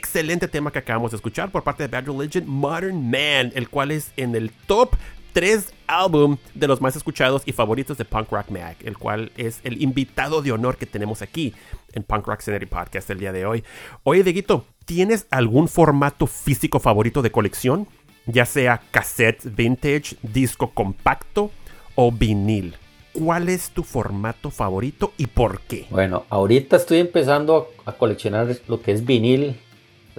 [0.00, 3.90] excelente tema que acabamos de escuchar por parte de Bad Religion, Modern Man, el cual
[3.90, 4.96] es en el top
[5.34, 9.60] 3 álbum de los más escuchados y favoritos de Punk Rock Mag, el cual es
[9.62, 11.54] el invitado de honor que tenemos aquí
[11.92, 13.62] en Punk Rock Scenery Podcast el día de hoy.
[14.02, 17.86] Oye, Deguito, ¿tienes algún formato físico favorito de colección?
[18.24, 21.50] Ya sea cassette vintage, disco compacto
[21.94, 22.74] o vinil.
[23.12, 25.86] ¿Cuál es tu formato favorito y por qué?
[25.90, 29.56] Bueno, ahorita estoy empezando a, coleccionar lo que es vinil.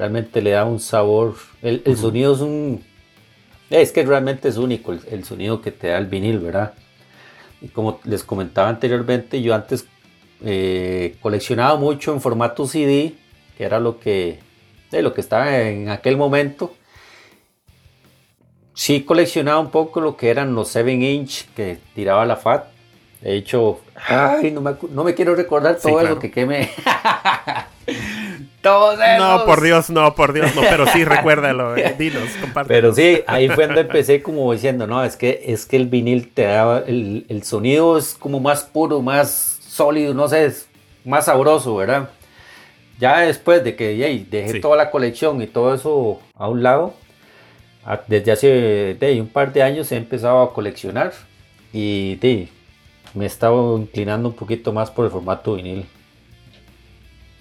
[0.01, 1.35] Realmente le da un sabor.
[1.61, 2.83] El, sonido es un.
[3.69, 6.73] Es que realmente es único el, sonido que te da el vinil, ¿verdad?
[7.61, 9.85] Y como les comentaba anteriormente, yo antes
[10.43, 13.13] eh, coleccionaba mucho en formato CD,
[13.55, 14.39] que era lo que,
[14.89, 16.73] de lo que estaba en aquel momento.
[18.73, 22.71] Sí coleccionaba un poco lo que eran los 7 inch que tiraba la FAT
[23.21, 26.71] de hecho, ay, no me, no me quiero recordar todo eso que queme.
[28.61, 32.73] Todos No, por Dios, no, por Dios, no, pero sí, recuérdalo, eh, dinos, comparte.
[32.73, 36.31] Pero sí, ahí fue donde empecé como diciendo, no, es que, es que el vinil
[36.31, 40.67] te da, el, el sonido es como más puro, más sólido, no sé, es
[41.03, 42.09] más sabroso, ¿verdad?
[42.99, 43.95] Ya después de que
[44.29, 46.93] dejé toda la colección y todo eso a un lado,
[48.07, 48.47] desde hace
[48.99, 51.11] de, un par de años he empezado a coleccionar
[51.73, 52.49] y de,
[53.15, 55.87] me estaba inclinando un poquito más por el formato vinil.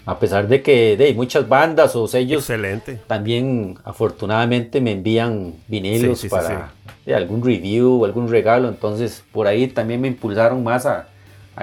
[0.07, 3.01] A pesar de que de muchas bandas o sellos Excelente.
[3.07, 6.73] también afortunadamente me envían vinilos para
[7.15, 11.07] algún review o algún regalo, entonces por ahí también me impulsaron más a,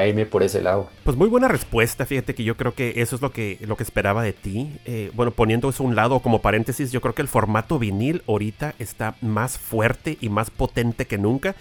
[0.05, 0.89] irme por ese lado.
[1.03, 3.81] Pues muy buena respuesta, fíjate que yo creo que eso es lo que, lo que
[3.81, 4.71] esperaba de ti.
[4.85, 8.21] Eh, bueno, poniendo eso a un lado como paréntesis, yo creo que el formato vinil
[8.27, 11.55] ahorita está más fuerte y más potente que nunca.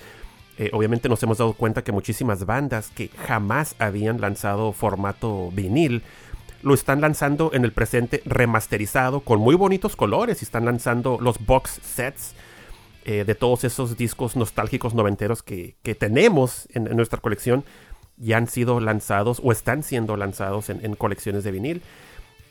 [0.58, 6.02] Eh, obviamente nos hemos dado cuenta que muchísimas bandas que jamás habían lanzado formato vinil
[6.66, 11.38] lo están lanzando en el presente remasterizado con muy bonitos colores y están lanzando los
[11.46, 12.34] box sets
[13.04, 17.64] eh, de todos esos discos nostálgicos noventeros que, tenemos en, nuestra colección
[18.16, 21.82] ya han sido lanzados o están siendo lanzados en, en colecciones de vinil.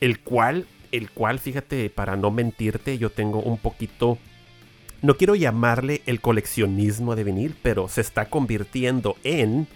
[0.00, 4.16] El cual el cual fíjate para no mentirte yo tengo un poquito
[5.02, 9.68] no quiero llamarle el coleccionismo de vinil, pero se está convirtiendo en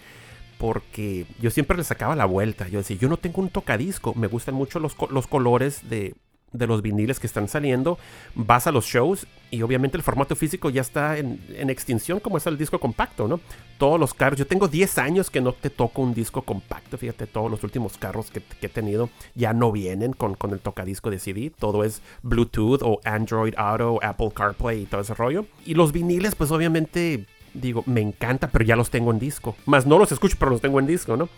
[0.61, 2.69] porque yo siempre le sacaba la vuelta.
[2.69, 6.15] Yo decía, yo no tengo un tocadisco, me gustan mucho los, los colores de,
[6.53, 7.99] de los viniles que están saliendo,
[8.35, 11.41] vas a los shows y obviamente el formato físico ya está en,
[11.71, 13.41] extinción como es el disco compacto, ¿no?
[13.79, 17.27] Todos los carros, yo tengo 10 años que no te toco un disco compacto, fíjate,
[17.27, 21.19] todos los últimos carros que, he tenido ya no vienen con, con, el tocadisco de
[21.21, 25.47] CD, todo es Bluetooth o Android Auto, Apple CarPlay y todo ese rollo.
[25.65, 29.57] Y los viniles, pues obviamente, digo, me encanta, pero ya los tengo en disco.
[29.67, 31.29] Más no los escucho, pero los tengo en disco, ¿no?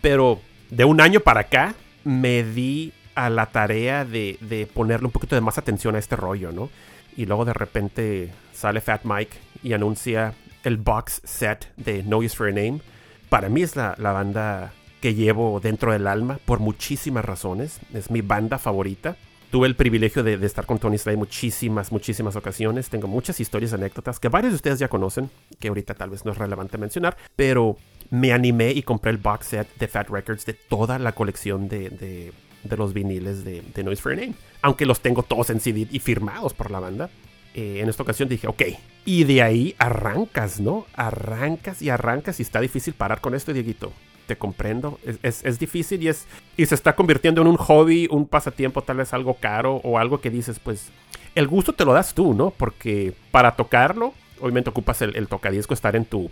[0.00, 0.40] Pero
[0.70, 5.40] de un año para acá me di a la tarea de, ponerle un poquito de
[5.40, 6.70] más atención a este rollo, ¿no?
[7.16, 12.36] Y luego de repente sale Fat Mike y anuncia el box set de No Use
[12.36, 12.80] for a Name.
[13.28, 17.80] Para mí es la, banda que llevo dentro del alma por muchísimas razones.
[17.92, 19.16] Es mi banda favorita.
[19.50, 22.88] Tuve el privilegio de, estar con Tony Slade muchísimas, muchísimas ocasiones.
[22.88, 26.32] Tengo muchas historias, anécdotas que varios de ustedes ya conocen, que ahorita tal vez no
[26.32, 27.76] es relevante mencionar, pero
[28.10, 32.32] me animé y compré el box set de Fat Records de toda la colección de
[32.64, 34.34] de los viniles de, Noise for Name.
[34.62, 37.10] Aunque los tengo todos en CD y firmados por la banda.
[37.54, 38.62] Eh, en esta ocasión dije, ok.
[39.04, 40.86] Y de ahí arrancas, ¿no?
[40.94, 43.92] Arrancas y arrancas y está difícil parar con esto, Dieguito.
[44.30, 45.00] Te comprendo.
[45.24, 48.98] Es, es, difícil y, es, y se está convirtiendo en un hobby, un pasatiempo, tal
[48.98, 50.92] vez algo caro o algo que dices, pues,
[51.34, 52.50] el gusto te lo das tú, ¿no?
[52.50, 56.30] Porque para tocarlo, obviamente ocupas el, tocadisco, estar en tu,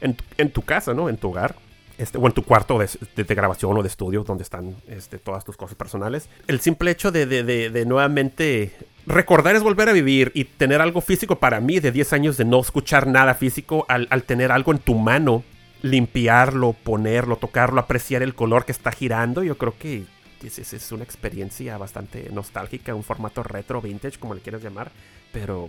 [0.00, 1.08] en, en tu casa, ¿no?
[1.08, 1.56] En tu hogar
[2.00, 5.58] este, o en tu cuarto de, grabación o de estudio donde están este, todas tus
[5.58, 6.30] cosas personales.
[6.46, 8.72] El simple hecho de, nuevamente
[9.06, 12.46] recordar es volver a vivir y tener algo físico para mí de 10 años de
[12.46, 15.44] no escuchar nada físico al, tener algo en tu mano,
[15.82, 20.04] limpiarlo, ponerlo, tocarlo, apreciar el color que está girando, yo creo que
[20.42, 24.90] es, una experiencia bastante nostálgica, un formato retro, vintage, como le quieras llamar,
[25.32, 25.68] pero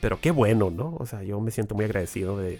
[0.00, 0.96] pero qué bueno, ¿no?
[0.98, 2.58] O sea, yo me siento muy agradecido de,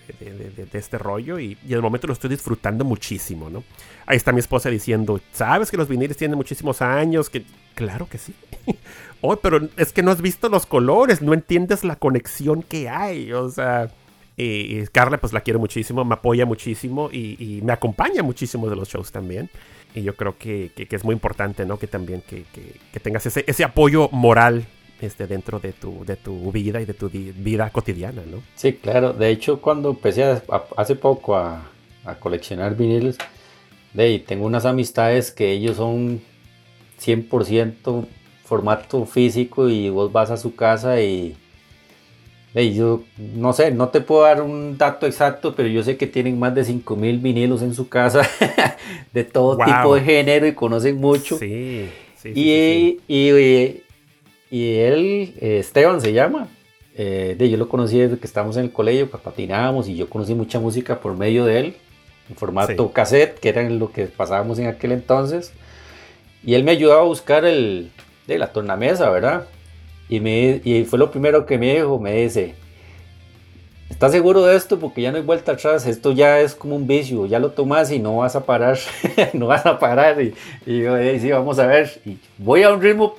[0.74, 3.64] este rollo y, y, momento lo estoy disfrutando muchísimo, ¿no?
[4.05, 7.30] Ahí está mi esposa diciendo, ¿sabes que los viniles tienen muchísimos años?
[7.30, 7.47] Que
[7.80, 8.34] Claro que sí.
[9.22, 13.32] oh, pero es que no has visto los colores, no entiendes la conexión que hay,
[13.32, 13.91] o sea...
[14.43, 18.88] Y Carla pues la quiero muchísimo, me apoya muchísimo y, me acompaña muchísimo de los
[18.88, 19.51] shows también.
[19.95, 21.78] Y yo creo que, es muy importante, ¿no?
[21.78, 22.45] Que también que,
[23.03, 24.64] tengas ese, apoyo moral
[25.01, 28.43] este, dentro de tu, de tu vida y de tu vida cotidiana, ¿no?
[28.55, 29.12] Sí, claro.
[29.12, 30.41] De hecho, cuando empecé
[30.76, 31.66] hace poco a,
[32.18, 33.18] coleccionar viniles,
[33.93, 36.22] de tengo unas amistades que ellos son
[37.01, 38.07] 100%
[38.45, 41.36] formato físico y vos vas a su casa y,
[42.55, 46.07] y yo no sé, no te puedo dar un dato exacto, pero yo sé que
[46.07, 48.28] tienen más de 5000 vinilos en su casa
[49.12, 51.38] de todo tipo de género y conocen mucho.
[51.38, 53.82] Sí, sí, y, y,
[54.51, 56.48] y, él, Esteban se llama,
[56.96, 60.34] eh, de, yo lo conocí desde que estábamos en el colegio, patinábamos y yo conocí
[60.34, 61.76] mucha música por medio de él,
[62.28, 65.53] en formato cassette, que era lo que pasábamos en aquel entonces.
[66.42, 67.90] Y él me ayudaba a buscar el,
[68.26, 69.46] de la tornamesa, ¿verdad?
[70.11, 72.57] Y, me, y fue lo primero que me dijo, me dice,
[73.89, 74.81] ¿estás seguro de esto?
[74.81, 77.93] Porque ya no hay vuelta atrás, esto ya es como un vicio, ya lo tomas
[77.93, 78.77] y no vas a parar,
[79.33, 80.21] no vas a parar.
[80.21, 80.35] Y,
[80.67, 83.15] y yo, sí, vamos a ver, y voy a un ritmo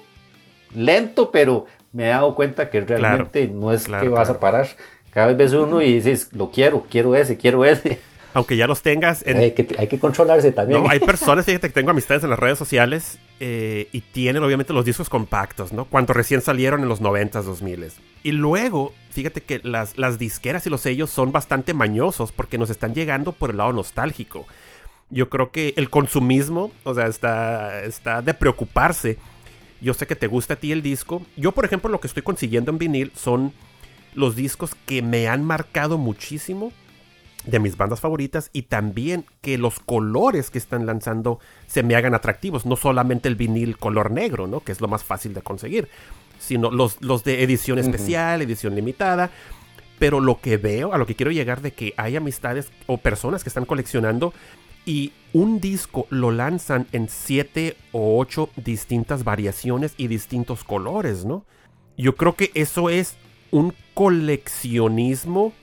[0.75, 4.67] lento, pero me he dado cuenta que realmente no es que vas a parar.
[5.11, 7.99] Cada vez ves uno y dices, lo quiero, quiero ese, quiero ese
[8.33, 9.25] aunque ya los tengas.
[9.25, 10.83] Hay, que, hay, que, controlarse también.
[10.83, 14.73] No, hay personas, fíjate que tengo amistades en las redes sociales eh, y tienen obviamente
[14.73, 15.85] los discos compactos, ¿no?
[15.85, 17.91] Cuando recién salieron en los 90s, 2000
[18.23, 22.69] Y luego, fíjate que las, las disqueras y los sellos son bastante mañosos porque nos
[22.69, 24.45] están llegando por el lado nostálgico.
[25.09, 29.17] Yo creo que el consumismo, o sea, está, está de preocuparse.
[29.81, 31.21] Yo sé que te gusta a ti el disco.
[31.35, 33.51] Yo, por ejemplo, lo que estoy consiguiendo en vinil son
[34.13, 36.71] los discos que me han marcado muchísimo
[37.45, 42.13] de mis bandas favoritas y también que los colores que están lanzando se me hagan
[42.13, 44.59] atractivos, no solamente el vinil color negro, ¿no?
[44.59, 45.89] que es lo más fácil de conseguir,
[46.39, 49.31] sino los, los de edición especial, edición limitada.
[49.99, 53.43] Pero lo que veo, a lo que quiero llegar de que hay amistades o personas
[53.43, 54.33] que están coleccionando
[54.83, 61.45] y un disco lo lanzan en siete o ocho distintas variaciones y distintos colores, ¿no?
[61.97, 63.15] Yo creo que eso es
[63.51, 65.53] un coleccionismo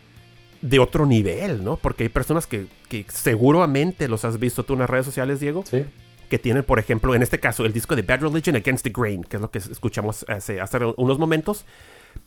[0.61, 1.77] de otro nivel, ¿no?
[1.77, 2.67] Porque hay personas que,
[3.09, 5.65] seguramente los has visto tú en las redes sociales, Diego.
[5.69, 5.85] Sí.
[6.29, 9.25] Que tienen, por ejemplo, en este caso, el disco de Bad Religion Against the Grain,
[9.25, 11.65] que es lo que escuchamos hace, hace unos momentos.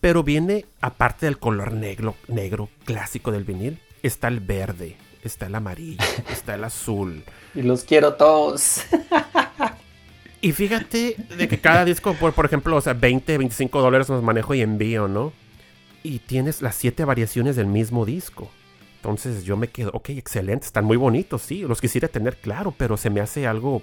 [0.00, 5.54] Pero viene, aparte del color negro, negro clásico del vinil, está el verde, está el
[5.54, 6.02] amarillo,
[6.32, 7.22] está el azul.
[7.54, 8.82] Y los quiero todos.
[10.40, 14.22] y fíjate de que cada disco, por, por ejemplo, o sea, 20, 25 dólares nos
[14.22, 15.32] manejo y envío, ¿no?
[16.02, 18.50] Y tienes las siete variaciones del mismo disco.
[18.96, 22.96] Entonces yo me quedo, ok, excelente, están muy bonitos, sí, los quisiera tener claro, pero
[22.96, 23.82] se me hace algo,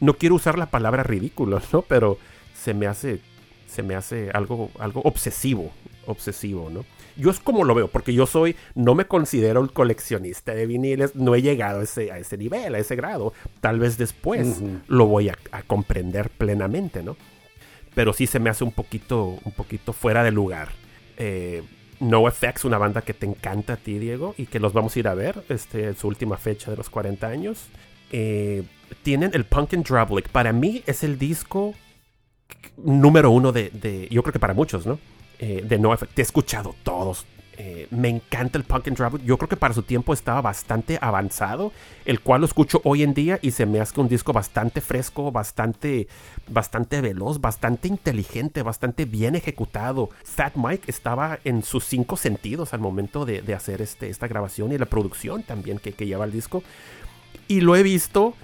[0.00, 1.82] no quiero usar la palabra ridículo, ¿no?
[1.82, 2.18] Pero
[2.54, 3.20] se me hace,
[3.66, 5.70] se me hace algo, algo obsesivo,
[6.06, 6.84] obsesivo, ¿no?
[7.16, 11.16] Yo es como lo veo, porque yo soy, no me considero un coleccionista de viniles,
[11.16, 13.32] no he llegado a ese, a ese nivel, a ese grado.
[13.60, 17.16] Tal vez después lo voy a, a, comprender plenamente, ¿no?
[17.94, 20.68] Pero sí se me hace un poquito, un poquito fuera de lugar
[21.18, 21.62] eh,
[22.00, 24.98] no FX, una banda que te encanta a ti, Diego, y que los vamos a
[24.98, 27.66] ir a ver este, en su última fecha de los 40 años.
[28.12, 28.62] Eh,
[29.02, 30.28] tienen el Punk and.
[30.30, 31.74] Para mí es el disco
[32.76, 34.98] número uno de, yo creo que para muchos, ¿no?
[35.38, 36.14] Eh, de NoFX.
[36.14, 37.26] Te he escuchado todos,
[37.60, 39.20] eh, me encanta el punk and drop.
[39.24, 41.72] Yo creo que para su tiempo estaba bastante avanzado,
[42.04, 45.32] el cual lo escucho hoy en día y se me hace un disco bastante fresco,
[45.32, 46.06] bastante,
[46.46, 50.10] bastante veloz, bastante inteligente, bastante bien ejecutado.
[50.22, 54.78] Fat Mike estaba en sus cinco sentidos al momento de, hacer este, esta grabación y
[54.78, 56.62] la producción también que lleva el disco.
[57.48, 58.34] Y lo he visto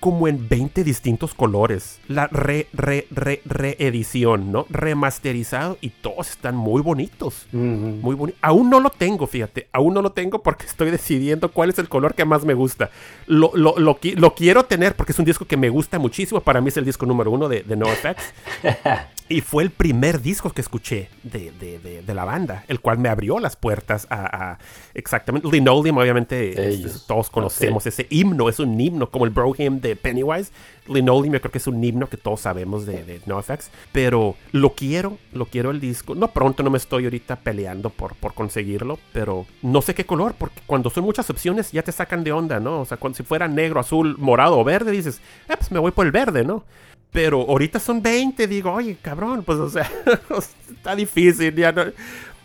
[0.00, 2.00] como en 20 distintos colores.
[2.08, 4.66] La re, re, re, reedición, ¿no?
[4.70, 7.46] Remasterizado y todos están muy bonitos.
[7.52, 8.40] Muy bonitos.
[8.42, 9.68] Aún no lo tengo, fíjate.
[9.72, 12.90] Aún no lo tengo porque estoy decidiendo cuál es el color que más me gusta.
[13.26, 16.40] Lo, lo, lo, lo quiero tener porque es un disco que me gusta muchísimo.
[16.40, 18.32] Para mí es el disco número uno de, de No Effects.
[19.30, 23.08] Y fue el primer disco que escuché de, de, de, la banda, el cual me
[23.08, 24.58] abrió las puertas a,
[24.92, 25.48] exactamente.
[25.48, 30.50] Linoleum, obviamente, todos conocemos ese himno, es un himno, como el Bro Hymn de Pennywise.
[30.88, 35.16] Linoleum, yo creo que es un himno que todos sabemos de, NoFX, pero lo quiero,
[35.32, 36.16] lo quiero el disco.
[36.16, 40.34] No pronto, no me estoy ahorita peleando por, por conseguirlo, pero no sé qué color,
[40.36, 42.80] porque cuando son muchas opciones ya te sacan de onda, ¿no?
[42.80, 45.92] O sea, cuando, si fuera negro, azul, morado o verde, dices, ah, pues me voy
[45.92, 46.64] por el verde, ¿no?
[47.12, 49.90] Pero ahorita son 20, digo, oye, cabrón, pues o sea,
[50.70, 51.84] está difícil, ya no.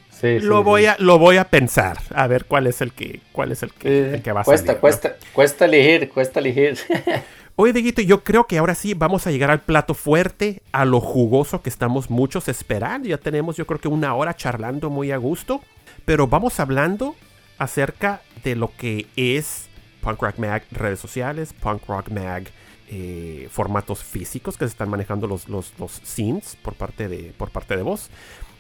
[0.10, 3.52] Sí, lo voy a lo voy a pensar a ver cuál es el que cuál
[3.52, 6.78] es el que, va a cuesta, cuesta cuesta elegir cuesta elegir
[7.58, 11.00] Oye, Dieguito, yo creo que ahora sí vamos a llegar al plato fuerte, a lo
[11.00, 13.08] jugoso que estamos muchos esperando.
[13.08, 15.62] Ya tenemos, yo creo que una hora charlando muy a gusto.
[16.04, 17.16] Pero vamos hablando
[17.58, 19.70] acerca de lo que es
[20.02, 22.44] Punk Rock Mag redes sociales, Punk Rock Mag
[22.90, 25.74] eh, formatos físicos que se están manejando los, los,
[26.04, 28.10] scenes por parte, de, por parte de vos.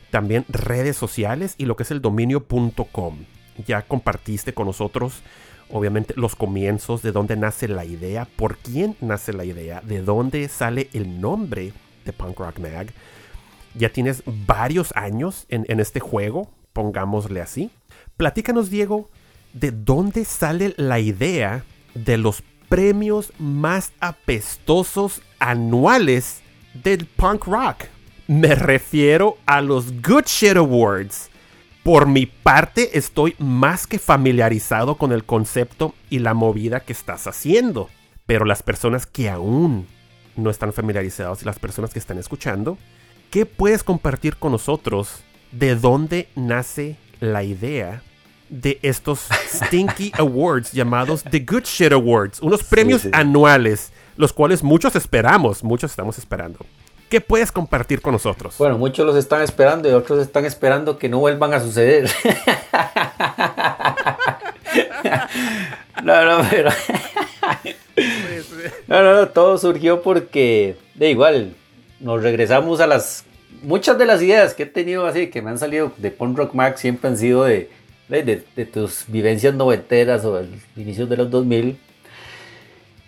[0.09, 3.17] También redes sociales y lo que es el dominio.com.
[3.67, 5.21] Ya compartiste con nosotros,
[5.69, 10.47] obviamente, los comienzos, de dónde nace la idea, por quién nace la idea, de dónde
[10.49, 11.71] sale el nombre
[12.03, 12.87] de Punk Rock Mag.
[13.75, 17.69] Ya tienes varios años en, en este juego, pongámosle así.
[18.17, 19.09] Platícanos, Diego,
[19.53, 21.63] de dónde sale la idea
[21.93, 22.43] de los
[22.75, 26.41] premios más apestosos anuales
[26.73, 27.85] del punk rock.
[28.27, 31.29] Me refiero a los Good Shit Awards.
[31.83, 37.27] Por mi parte, estoy más que familiarizado con el concepto y la movida que estás
[37.27, 37.89] haciendo.
[38.25, 39.87] Pero las personas que aún
[40.35, 42.77] no están familiarizados y las personas que están escuchando,
[43.31, 45.23] ¿qué puedes compartir con nosotros
[45.53, 48.03] de dónde nace la idea
[48.49, 52.41] de estos Stinky Awards llamados The Good Shit Awards?
[52.41, 53.09] Unos premios sí.
[53.11, 56.59] anuales, los cuales muchos esperamos, muchos estamos esperando.
[57.09, 58.57] ¿Qué puedes compartir con nosotros?
[58.57, 62.09] Bueno, muchos los están esperando y otros están esperando que no vuelvan a suceder.
[66.03, 66.71] no, no, pero...
[68.87, 71.55] no, no, no, todo surgió porque, de igual,
[71.99, 73.23] nos regresamos a las...
[73.61, 76.53] Muchas de las ideas que he tenido así, que me han salido de Punk Rock
[76.53, 77.69] Max, siempre han sido de,
[78.09, 81.77] de, de- de tus vivencias noventeras o del inicio de los 2000.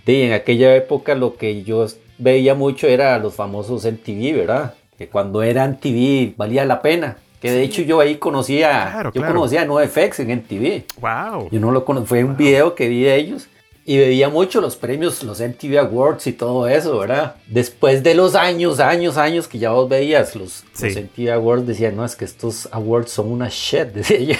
[0.05, 1.85] Y en aquella época lo que yo
[2.17, 4.73] veía mucho era los famosos MTV, ¿verdad?
[4.97, 7.17] Que cuando era MTV valía la pena.
[7.41, 9.35] Que de hecho yo ahí conocía, Claro, yo claro.
[9.35, 10.83] conocía a NoFX en MTV.
[10.99, 11.49] Wow.
[11.51, 13.47] Yo no lo conocí, fue un video que vi de ellos
[13.89, 17.35] y veía mucho los premios, los MTV Awards y todo eso, ¿verdad?
[17.47, 20.89] Después de los años, años, años que ya vos veías los, Sí.
[20.89, 24.35] los MTV Awards, decían, no, es que estos awards son una shit, decía yo.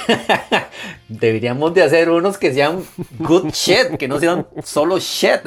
[1.07, 2.83] Deberíamos de hacer unos que sean
[3.19, 5.39] good shit, que no sean solo shit.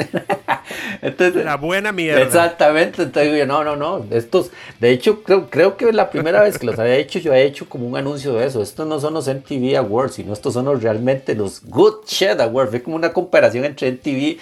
[1.02, 2.22] Entonces, La buena mierda.
[2.22, 6.58] Exactamente, entonces yo, no, no, no, estos, de hecho, creo, creo que la primera vez
[6.58, 9.14] que los había hecho, yo había hecho como un anuncio de eso, estos no son
[9.14, 13.12] los MTV Awards, sino estos son los, realmente los Good Shit Awards, fue como una
[13.12, 14.38] comparación entre MTV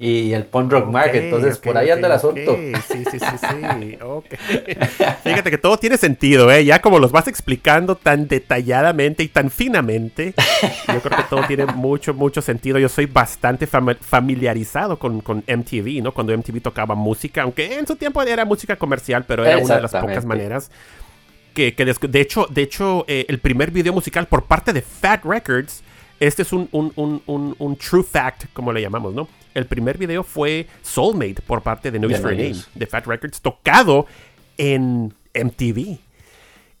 [0.00, 2.56] y el Punk Rock Mag, Ok, entonces por ahí ok, anda el asunto.
[2.56, 3.98] Sí, sí, sí, sí.
[5.24, 6.64] Fíjate que todo tiene sentido, ¿eh?
[6.64, 10.34] Ya como los vas explicando tan detalladamente y tan finamente,
[10.92, 12.78] yo creo que todo tiene mucho, mucho sentido.
[12.78, 16.12] Yo soy bastante fami- familiarizado con, con MTV, ¿no?
[16.14, 19.82] Cuando MTV tocaba música, aunque en su tiempo era música comercial, pero era una de
[19.82, 20.70] las pocas maneras
[21.54, 25.24] que, que de hecho, de hecho eh, el primer video musical por parte de Fat
[25.24, 25.82] Records,
[26.20, 29.28] este es un, un, un, un, un true fact, como le llamamos, ¿no?
[29.54, 33.06] El primer video fue Soulmate por parte de No Use De for Name, de Fat
[33.06, 34.06] Records, tocado
[34.56, 35.98] en MTV.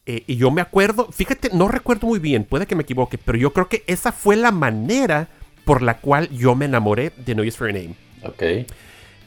[0.06, 3.36] Eh, y yo me acuerdo, fíjate, no recuerdo muy bien, puede que me equivoque, pero
[3.36, 5.28] yo creo que esa fue la manera
[5.64, 7.94] por la cual yo me enamoré de No Use for a Name.
[8.24, 8.42] Ok,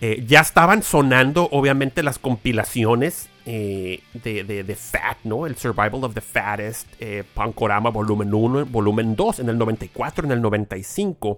[0.03, 5.45] Eh, ya estaban sonando, obviamente, las compilaciones eh, de, de- de Fat, ¿no?
[5.47, 10.31] El Survival of the Fattest, eh, Punkorama Volumen 1, Volumen 2, en el 94, en
[10.31, 11.37] el 95.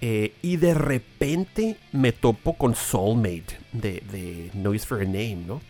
[0.00, 5.60] Eh, y de repente me topo con Soulmate de, de Noise for a Name, ¿no?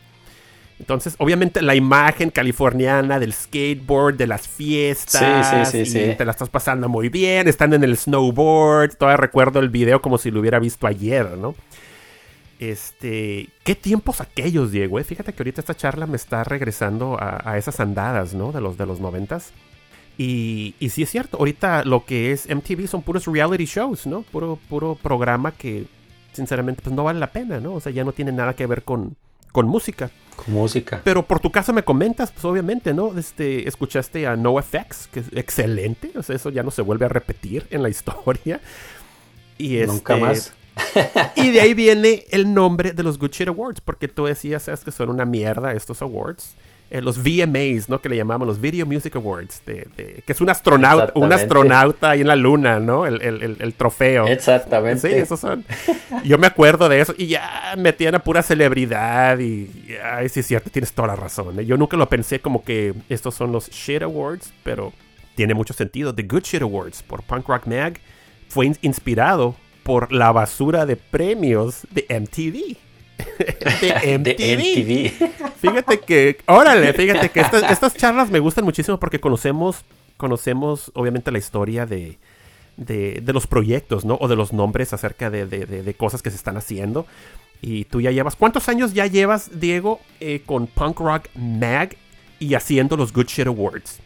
[0.80, 6.14] Entonces, obviamente, la imagen californiana del skateboard, de las fiestas, Sí, sí, sí, y sí.
[6.16, 10.18] te la estás pasando muy bien, están en el snowboard, todavía recuerdo el video como
[10.18, 11.57] si lo hubiera visto ayer, ¿no?
[12.59, 14.98] Este, ¿qué tiempos aquellos, Diego?
[14.98, 15.05] eh?
[15.05, 18.51] Fíjate que ahorita esta charla me está regresando a, a esas andadas, ¿no?
[18.52, 19.52] De los, de los noventas.
[20.16, 24.22] Y, y sí es cierto, ahorita lo que es MTV son puros reality shows, ¿no?
[24.22, 25.85] Puro, puro programa que,
[26.32, 27.74] sinceramente, pues no vale la pena, ¿no?
[27.74, 29.14] O sea, ya no tiene nada que ver con,
[29.52, 30.10] con música.
[30.35, 31.01] con música.
[31.05, 33.16] Pero por tu caso me comentas, pues obviamente, ¿no?
[33.16, 37.09] Este, escuchaste a NoFX, que es excelente, o sea, eso ya no se vuelve a
[37.09, 38.60] repetir en la historia.
[39.56, 40.55] Y Nunca este, más.
[41.36, 44.80] Y de ahí viene el nombre de los Good Shit Awards, porque tú decías, sabes
[44.80, 46.55] que son una mierda estos awards.
[46.90, 48.00] Eh, los VMAs, ¿no?
[48.00, 52.09] Que le llamamos los Video Music Awards, de, de- que es un astronauta, un astronauta
[52.10, 53.05] ahí en la luna, ¿no?
[53.05, 54.26] El, el- el- el trofeo.
[54.26, 55.06] Exactamente.
[55.10, 55.66] Sí, esos son.
[56.24, 59.44] Yo me acuerdo de eso y ya metían a pura celebridad y,
[59.86, 61.60] y, ay, sí es cierto, tienes toda la razón.
[61.60, 61.66] ¿eh?
[61.66, 64.94] Yo nunca lo pensé como que estos son los Shit Awards, pero
[65.34, 66.14] tiene mucho sentido.
[66.14, 68.00] The Good Shit Awards por Punk Rock Mag
[68.48, 69.55] fue in- inspirado
[69.89, 72.77] por la basura de premios de MTV.
[73.81, 74.36] de MTV.
[74.36, 75.51] De MTV.
[75.62, 79.86] Fíjate que, órale, fíjate que estas, estas charlas me gustan muchísimo porque conocemos,
[80.19, 82.19] conocemos obviamente la historia de,
[82.77, 84.19] de, de los proyectos, ¿no?
[84.20, 87.06] O de los nombres acerca de, de- cosas que se están haciendo.
[87.62, 91.97] Y tú ya llevas, ¿cuántos años ya llevas, Diego, eh, con Punk Rock Mag
[92.39, 94.01] y haciendo los Good Shit Awards?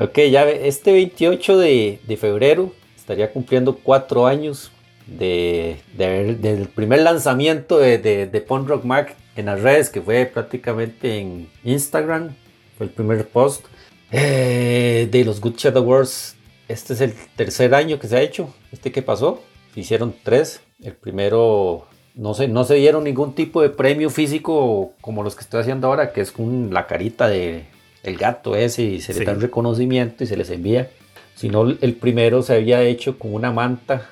[0.00, 4.70] Ok, ya este 28 de, de febrero estaría cumpliendo cuatro años
[5.06, 10.00] de, de- del primer lanzamiento de, de, de Punk Rock Mag en las redes, que
[10.00, 12.34] fue prácticamente en Instagram.
[12.76, 13.66] Fue el primer post
[14.10, 16.36] eh, de los Good Shit Awards.
[16.68, 18.54] Este es el tercer año que se ha hecho.
[18.72, 19.42] Este que pasó,
[19.74, 20.60] se hicieron tres.
[20.82, 25.42] El primero no se, no se dieron ningún tipo de premio físico como los que
[25.42, 27.64] estoy haciendo ahora, que es con la carita de
[28.02, 30.90] el gato ese y se le da un reconocimiento y se les envía.
[31.34, 34.10] Sino el primero se había hecho con una manta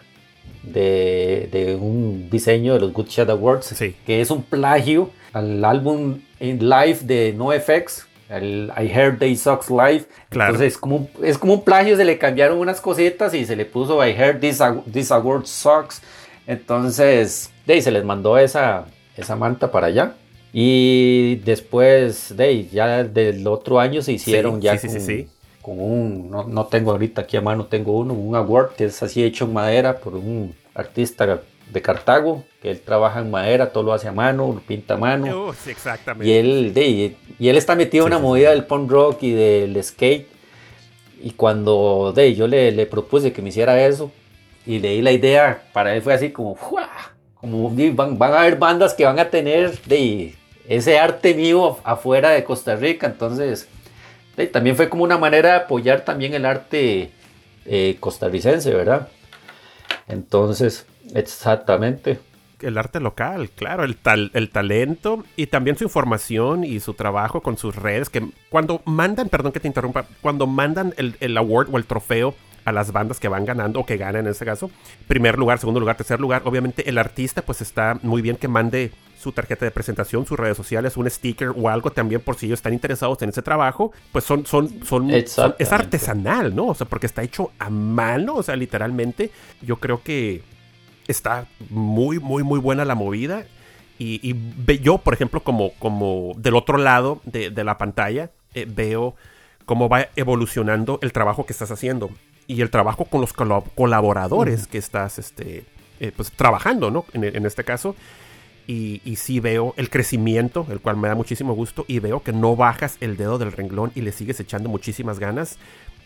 [0.62, 3.74] de, un diseño de los Good Shot Awards,
[4.06, 10.05] que es un plagio al álbum live de NoFX, el I Heard They Sucks Live.
[10.31, 13.64] Entonces es como, es como un plagio, se le cambiaron unas cositas y se le
[13.64, 14.60] puso I Heard This,
[14.93, 16.02] this Award Sucks.
[16.47, 18.86] Entonces, de ahí se les mandó esa,
[19.16, 20.14] esa manta para allá.
[20.52, 24.90] Y después, de ya del otro año se hicieron ya con,
[25.62, 29.22] un, no, no, tengo ahorita aquí a mano, tengo uno, un award que es así
[29.22, 31.40] hecho en madera por un artista
[31.70, 34.97] de Cartago, que él trabaja en madera, todo lo hace a mano, lo pinta a
[34.97, 35.52] mano.
[35.66, 36.28] exactamente.
[36.28, 39.82] Y él, de, y él está metido en una movida del punk rock y del
[39.82, 40.26] skate.
[41.22, 44.10] Y cuando de, yo le, le propuse que me hiciera eso,
[44.66, 46.56] y leí la idea, para él fue así como,
[47.34, 50.34] como van, van, a haber bandas que van a tener de,
[50.68, 53.68] ese arte mío afuera de Costa Rica, entonces
[54.53, 57.11] también fue como una manera de apoyar también el arte
[57.67, 59.09] eh, costarricense, ¿verdad?
[60.09, 62.19] Entonces, exactamente.
[62.61, 67.41] El arte local, claro, el, tal, el talento y también su información y su trabajo
[67.41, 71.69] con sus redes, que cuando mandan, perdón que te interrumpa, cuando mandan el, el award
[71.73, 72.35] o el trofeo
[72.65, 74.71] a las bandas que van ganando o que ganan en este caso,
[75.09, 78.93] primer lugar, segundo lugar, tercer lugar, obviamente el artista pues está muy bien que mande
[79.23, 82.59] su tarjeta de presentación, sus redes sociales, un sticker o algo también por si ellos
[82.59, 85.39] están interesados en ese trabajo, pues son, son, son, es
[85.73, 86.66] artesanal, ¿no?
[86.66, 89.31] O sea, porque está hecho a mano, o sea, literalmente,
[89.61, 90.43] yo creo que
[91.07, 93.44] está muy, muy, muy buena la movida.
[93.99, 94.35] Y,
[94.81, 99.15] yo, por ejemplo, como, como del otro lado de, la pantalla, eh, veo
[99.65, 102.11] cómo va evolucionando el trabajo que estás haciendo
[102.49, 105.65] y el trabajo con los colaboradores que estás este,
[106.01, 107.05] eh, pues, trabajando, ¿no?
[107.12, 107.94] En, en, este caso
[108.66, 112.32] y, y, sí veo el crecimiento, el cual me da muchísimo gusto, y veo que
[112.32, 115.59] no bajas el dedo del renglón y le sigues echando muchísimas ganas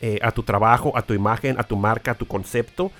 [0.02, 2.92] eh, a tu trabajo, a tu imagen, a tu marca, a tu concepto.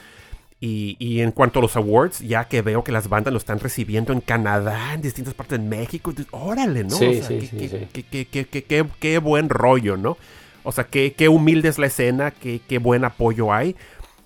[0.59, 3.61] Y, y, en cuanto a los awards, ya que veo que las bandas lo están
[3.61, 6.97] recibiendo en Canadá, en distintas partes de México, órale, ¿no?
[6.97, 10.17] Sí, o sea, sí, qué, sí, qué, qué, qué, buen rollo, ¿no?
[10.65, 13.77] O sea, qué, qué humilde es la escena, qué, qué buen apoyo hay.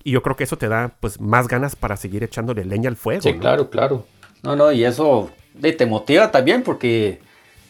[0.05, 2.95] Y yo creo que eso te da pues más ganas para seguir echándole leña al
[2.95, 3.21] fuego.
[3.21, 4.05] Sí, claro, claro.
[4.43, 5.29] No, no, y eso
[5.61, 7.19] te motiva también porque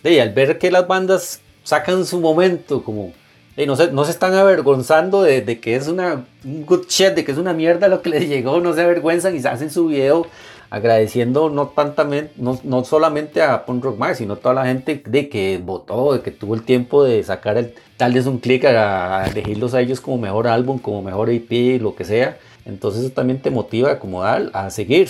[0.04, 3.14] de, al ver que las bandas sacan su momento, como
[3.58, 7.32] no, se, no se están avergonzando de, que es una un good shit, de que
[7.32, 10.26] es una mierda lo que les llegó, no se avergüenzan y se hacen su video
[10.70, 11.74] agradeciendo no,
[12.38, 16.14] no, no solamente a Punk Rock Max, sino a toda la gente de que votó,
[16.14, 20.00] de que tuvo el tiempo de sacar el, tal un clic a, elegirlos a ellos
[20.00, 22.38] como mejor álbum, como mejor EP, lo que sea.
[22.64, 25.10] Entonces eso también te motiva como a seguir.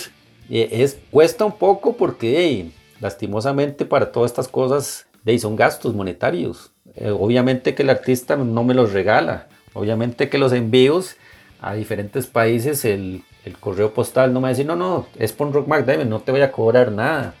[0.60, 2.66] Es, cuesta un poco porque
[3.00, 5.06] lastimosamente para todas estas cosas
[5.38, 6.72] son gastos monetarios.
[6.96, 9.48] Eh, obviamente que el artista no me los regala.
[9.72, 11.16] Obviamente que los envíos
[11.60, 13.22] a diferentes países, el,
[13.60, 16.32] correo postal no me va a decir, no, no, es por Rock Mark no te
[16.32, 17.34] voy a cobrar nada.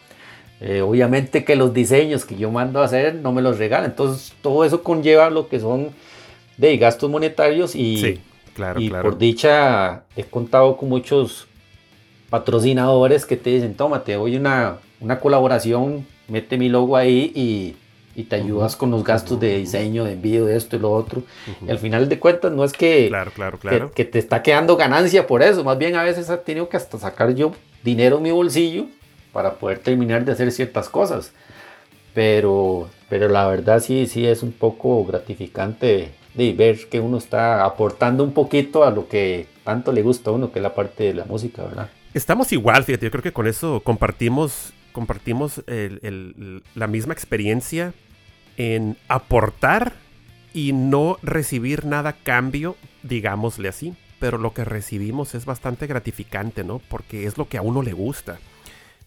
[0.60, 3.84] Eh, obviamente que los diseños que yo mando a hacer no me los regala.
[3.84, 5.90] Entonces todo eso conlleva lo que son
[6.56, 8.20] de gastos monetarios y,
[8.54, 11.48] claro, y por dicha he contado con muchos
[12.32, 17.76] patrocinadores que te dicen, tómate, hoy una, una colaboración, mete mi logo ahí y,
[18.18, 21.24] y te ayudas con los gastos de diseño, de envío, de esto y lo otro.
[21.60, 23.90] Y al final de cuentas no es que, claro, claro, claro.
[23.90, 26.98] Que, te está quedando ganancia por eso, más bien a veces he tenido que hasta
[26.98, 27.52] sacar yo
[27.84, 28.86] dinero en mi bolsillo
[29.34, 31.34] para poder terminar de hacer ciertas cosas.
[32.14, 37.66] Pero, pero la verdad sí, sí es un poco gratificante de ver que uno está
[37.66, 41.04] aportando un poquito a lo que tanto le gusta a uno, que es la parte
[41.04, 41.90] de la música, ¿verdad?
[42.14, 45.64] Estamos igual, fíjate, yo creo que con eso compartimos, compartimos
[46.74, 47.94] la misma experiencia
[48.58, 49.94] en aportar
[50.52, 53.94] y no recibir nada a cambio, digámosle así.
[54.20, 56.80] Pero lo que recibimos es bastante gratificante, ¿no?
[56.90, 58.38] Porque es lo que a uno le gusta.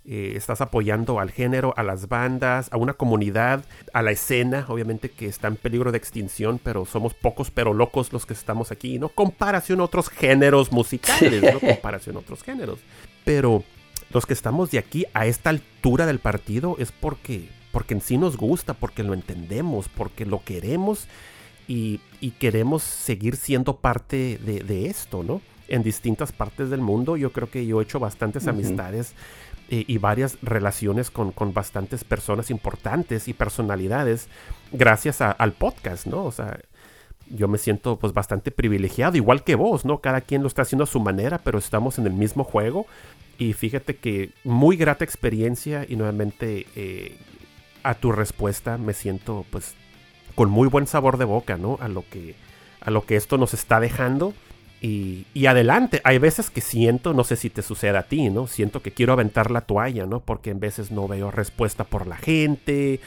[0.08, 5.10] Eh, estás apoyando al género, a las bandas, a una comunidad, a la escena, obviamente
[5.10, 9.00] que está en peligro de extinción, pero somos pocos pero locos los que estamos aquí,
[9.00, 9.10] ¿no?
[9.10, 11.60] Comparación a otros géneros musicales, ¿no?
[11.74, 12.82] Comparación a otros géneros.
[13.24, 13.64] Pero
[14.12, 18.20] los que estamos de aquí a esta altura del partido es porque, porque en sí
[18.20, 21.08] nos gusta, porque lo entendemos, porque lo queremos
[21.68, 22.00] y,
[22.40, 25.42] queremos seguir siendo parte de, esto, ¿no?
[25.68, 29.16] En distintas partes del mundo yo creo que yo he hecho bastantes amistades
[29.70, 34.28] eh, y varias relaciones con, bastantes personas importantes y personalidades
[34.72, 36.24] gracias al podcast, ¿no?
[36.26, 36.60] O sea,
[37.30, 40.00] yo me siento pues bastante privilegiado, igual que vos, ¿no?
[40.00, 42.86] Cada quien lo está haciendo a su manera, pero estamos en el mismo juego
[43.38, 47.18] Y fíjate que muy grata experiencia y nuevamente eh,
[47.84, 49.74] a tu respuesta me siento pues
[50.36, 51.78] con muy buen sabor de boca, ¿no?
[51.82, 52.36] A lo que,
[52.82, 54.34] a lo que esto nos está dejando.
[54.82, 58.46] Y, adelante, hay veces que siento, no sé si te sucede a ti, ¿no?
[58.46, 60.20] Siento que quiero aventar la toalla, ¿no?
[60.20, 63.00] Porque en veces no veo respuesta por la gente,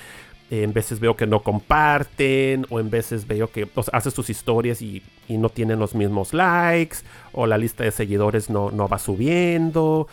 [0.51, 5.03] en veces veo que no comparten, o en veces veo que haces tus historias y,
[5.29, 6.99] y, no tienen los mismos likes,
[7.33, 10.09] o la lista de seguidores no, no va subiendo.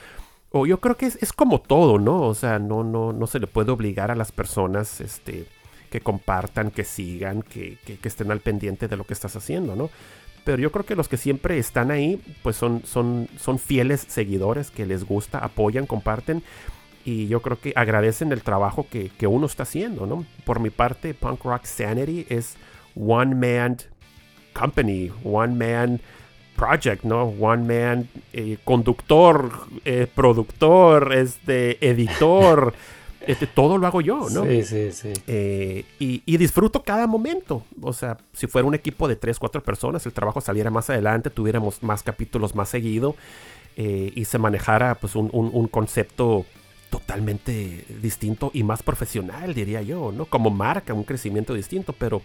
[0.51, 2.21] O yo creo que es, es, como todo, ¿no?
[2.21, 5.47] O sea, no, no, no se le puede obligar a las personas este,
[5.89, 9.75] que compartan, que sigan, que, que, que, estén al pendiente de lo que estás haciendo,
[9.75, 9.89] ¿no?
[10.45, 14.71] Pero yo creo que los que siempre están ahí, pues son, son, son fieles seguidores
[14.71, 16.43] que les gusta, apoyan, comparten
[17.03, 20.25] y yo creo que agradecen el trabajo que, que, uno está haciendo, ¿no?
[20.43, 22.55] Por mi parte, Punk Rock Sanity es
[22.95, 23.77] one man
[24.53, 26.01] company, one man
[26.55, 27.25] project, ¿no?
[27.25, 29.51] One man eh, conductor,
[29.83, 32.73] eh, productor, este, editor.
[33.27, 34.45] Este, todo lo hago yo, ¿no?
[34.45, 35.13] Sí, sí, sí.
[35.27, 37.63] Eh, y, y, disfruto cada momento.
[37.81, 41.29] O sea, si fuera un equipo de tres, cuatro personas, el trabajo saliera más adelante,
[41.29, 43.15] tuviéramos más capítulos más seguido
[43.77, 46.45] y se manejara pues un, un, un concepto
[46.89, 50.25] totalmente distinto y más profesional, diría yo, ¿no?
[50.25, 52.21] Como marca, un crecimiento distinto, pero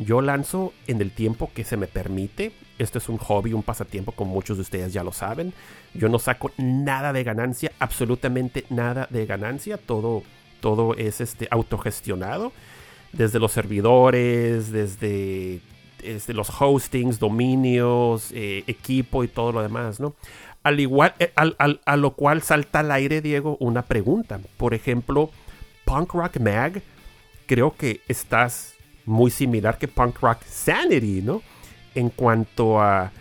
[0.00, 2.52] yo lanzo en el tiempo que se me permite.
[2.78, 5.52] Esto es un hobby, un pasatiempo, como muchos de ustedes ya lo saben.
[5.92, 9.76] Yo no saco nada de ganancia, absolutamente nada de ganancia.
[9.76, 10.22] Todo,
[10.60, 12.52] todo es este, autogestionado.
[13.12, 15.60] Desde los servidores, desde,
[16.02, 20.14] desde los hostings, dominios, eh, equipo y todo lo demás, ¿no?
[20.62, 24.40] Al igual, eh, al, al, a lo cual salta al aire, Diego, una pregunta.
[24.56, 25.30] Por ejemplo,
[25.84, 26.80] Punk Rock Mag,
[27.46, 31.42] creo que estás muy similar que Punk Rock Sanity, ¿no?
[31.94, 33.12] En cuanto a,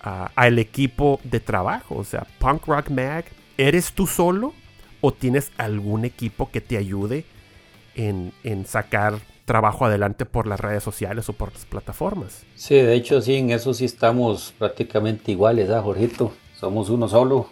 [0.00, 1.96] al equipo de trabajo.
[1.96, 3.24] O sea, Punk Rock Mag,
[3.56, 4.52] ¿eres tú solo
[5.00, 7.24] o tienes algún equipo que te ayude
[7.94, 12.44] en, en sacar trabajo adelante por las redes sociales o por las plataformas?
[12.54, 16.32] Sí, de hecho sí, en eso sí estamos prácticamente iguales, ¿ah, Jorgito?
[16.58, 17.48] Somos uno solo,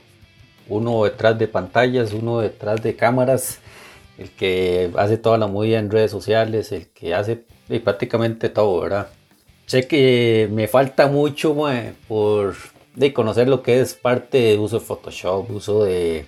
[0.69, 3.59] uno detrás de pantallas, uno detrás de cámaras,
[4.21, 7.43] el que hace toda la movida en redes sociales, el que hace
[7.83, 9.09] prácticamente todo, ¿verdad?
[9.65, 11.57] Sé que me falta mucho
[12.07, 12.55] por
[12.95, 16.27] de conocer lo que es parte de uso de Photoshop, uso de,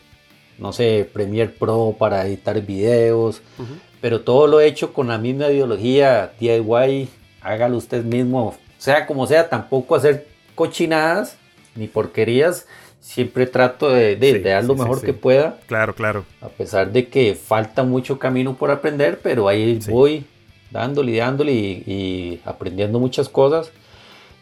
[0.58, 3.80] no sé, Premiere Pro para editar videos, uh -huh.
[4.00, 7.08] pero todo lo he hecho con la misma ideología DIY,
[7.42, 11.36] hágalo usted mismo, sea como sea, tampoco hacer cochinadas
[11.74, 12.66] ni porquerías,
[13.02, 15.58] siempre trato de, de, sí, de dar lo sí, mejor sí, que pueda.
[15.66, 16.24] Claro, claro.
[16.40, 20.24] A pesar de que falta mucho camino por aprender, pero ahí voy
[20.70, 23.70] dándole, dándole y, y, aprendiendo muchas cosas.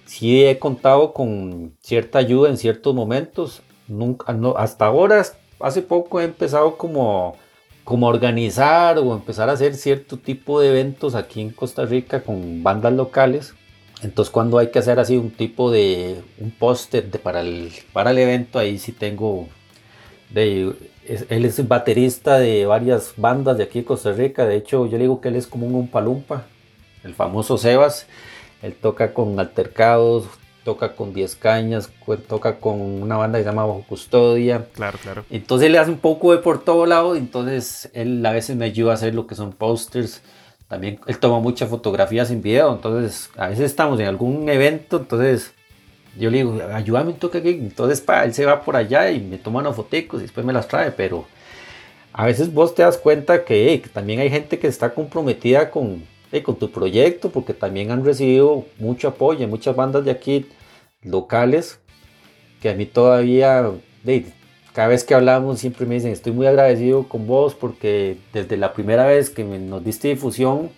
[0.05, 3.63] Sí he contado con cierta ayuda en ciertos momentos.
[3.89, 5.25] Nunca, no, hasta ahora,
[5.61, 7.37] hace poco he empezado como,
[7.83, 12.23] como a organizar o empezar a hacer cierto tipo de eventos aquí en Costa Rica
[12.23, 13.55] con bandas locales
[14.03, 18.19] entonces cuando hay que hacer así un tipo de un póster para el, para el
[18.19, 19.49] evento, ahí sí tengo,
[20.31, 20.73] de,
[21.07, 24.93] es, él es baterista de varias bandas de aquí de Costa Rica, de hecho yo
[24.93, 26.47] le digo que él es como un umpalumpa,
[27.05, 28.07] el famoso Sebas,
[28.63, 30.25] él toca con altercados,
[30.65, 31.91] toca con 10 cañas,
[32.29, 34.67] toca con una banda que se llama Bajo Custodia.
[34.73, 35.25] Claro, claro.
[35.31, 38.93] Entonces él hace un poco de por todo lado, entonces él a veces me ayuda
[38.93, 40.23] a hacer lo que son posters
[40.71, 45.53] también él toma muchas fotografías en video, entonces a veces estamos en algún evento, entonces
[46.17, 49.37] yo le digo, ayúdame un aquí, entonces pa, él se va por allá y me
[49.37, 51.27] toma unas fotos y después me las trae, pero
[52.13, 56.05] a veces vos te das cuenta que, también hay gente que está comprometida con,
[56.45, 60.47] con tu proyecto, porque también han recibido mucho apoyo, muchas bandas de aquí
[61.03, 61.81] locales,
[62.63, 63.73] que a mí todavía,
[64.07, 64.33] hey,
[64.73, 68.73] cada vez que hablamos siempre me dicen, estoy muy agradecido con vos porque desde la
[68.73, 70.71] primera vez que nos diste difusión,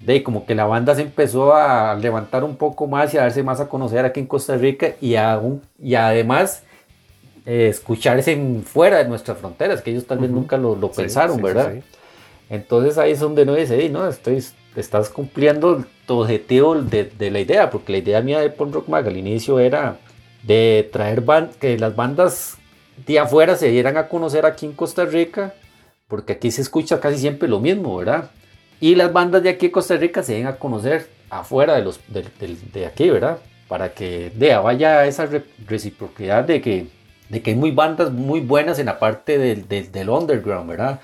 [0.00, 3.42] de como que la banda se empezó a levantar un poco más y a darse
[3.42, 6.62] más a conocer aquí en Costa Rica y, aún, y además
[7.44, 10.36] eh, escucharse en, fuera de nuestras fronteras, que ellos tal vez uh -huh.
[10.36, 11.72] nunca lo, lo sí, pensaron, sí, ¿verdad?
[11.74, 11.82] Sí,
[12.48, 14.44] Entonces ahí es donde no dice, no, estoy,
[14.76, 18.88] estás cumpliendo tu objetivo de, de, la idea, porque la idea mía de Punk Rock
[18.88, 19.98] Mag al inicio era
[20.44, 22.56] de traer band, que las bandas
[23.06, 25.54] de afuera se dieran a conocer aquí en Costa Rica,
[26.06, 28.30] porque aquí se escucha casi siempre lo mismo, ¿verdad?
[28.80, 32.00] Y las bandas de aquí en Costa Rica se den a conocer afuera de, los,
[32.08, 33.38] de, de, de aquí, ¿verdad?
[33.68, 35.28] Para que de, vaya esa
[35.66, 36.86] reciprocidad de que,
[37.28, 41.00] de que hay muy bandas muy buenas en la parte del, del, del underground, ¿verdad?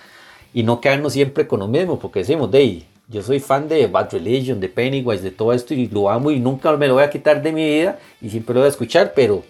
[0.53, 4.13] Y no quedarnos siempre con lo mismo, porque decimos, de yo soy fan de Bad
[4.13, 7.11] Religion, de Pennywise, de todo esto y lo amo y nunca me lo voy a
[7.11, 9.45] quitar de mi vida y siempre lo voy a escuchar, pero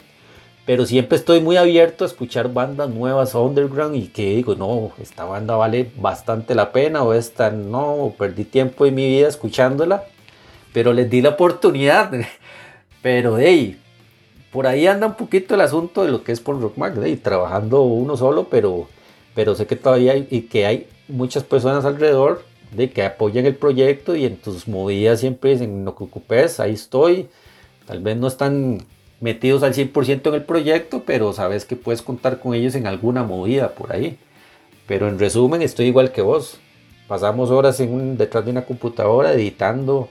[0.66, 5.24] pero siempre estoy muy abierto a escuchar bandas nuevas underground y que digo, no, esta
[5.24, 10.04] banda vale bastante la pena o esta no, perdí tiempo en mi vida escuchándola,
[10.72, 12.12] pero les di la oportunidad.
[13.02, 13.78] Pero hey,
[14.50, 17.82] por ahí anda un poquito el asunto de lo que es por Rock Mag, trabajando
[17.82, 18.88] uno solo, pero,
[19.34, 23.56] pero sé que todavía hay y que hay muchas personas alrededor de que apoyan el
[23.56, 27.28] proyecto y en tus movidas siempre dicen, no te ocupes, ahí estoy.
[27.86, 28.78] Tal vez no están
[29.20, 33.22] metidos al 100% en el proyecto, pero sabes que puedes contar con ellos en alguna
[33.24, 34.18] movida por ahí.
[34.86, 36.58] Pero en resumen, estoy igual que vos.
[37.08, 40.08] Pasamos horas en detrás de una computadora editando,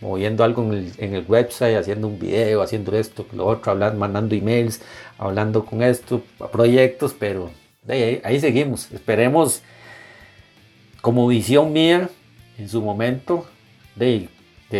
[0.00, 4.80] moviendo algo en el, website, haciendo un video, haciendo esto, lo otro, hablando, mandando emails,
[5.18, 6.22] hablando con esto,
[6.52, 7.50] proyectos, pero
[7.88, 8.90] ahí, seguimos.
[8.92, 9.62] Esperemos,
[11.00, 12.08] como visión mía,
[12.58, 13.46] en su momento,
[13.96, 14.28] de,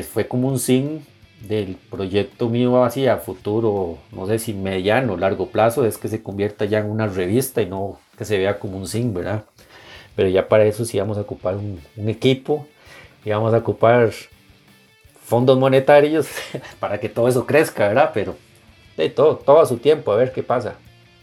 [0.03, 1.07] fue como un sin
[1.49, 6.65] del proyecto mío hacia futuro, no sé si mediano largo plazo, es que se convierta
[6.65, 9.45] ya en una revista y no que se vea como un zinc, ¿verdad?
[10.17, 12.67] Pero ya para eso sí vamos a ocupar un, equipo
[13.25, 14.13] y vamos a ocupar
[15.23, 16.29] fondos monetarios
[16.81, 18.11] para que todo eso crezca, ¿verdad?
[18.15, 18.37] Pero
[18.97, 20.77] de todo, todo a su tiempo, a ver qué pasa.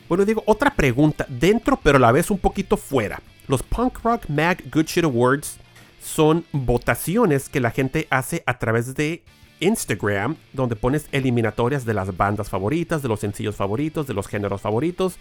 [0.10, 3.22] Bueno, digo, otra pregunta, dentro pero a la vez un poquito fuera.
[3.48, 5.57] Los Punk Rock Mag Good Shit Awards
[6.03, 9.23] son votaciones que la gente hace a través de
[9.62, 14.60] Instagram, donde pones eliminatorias de las bandas favoritas, de los sencillos favoritos, de los géneros
[14.60, 15.16] favoritos,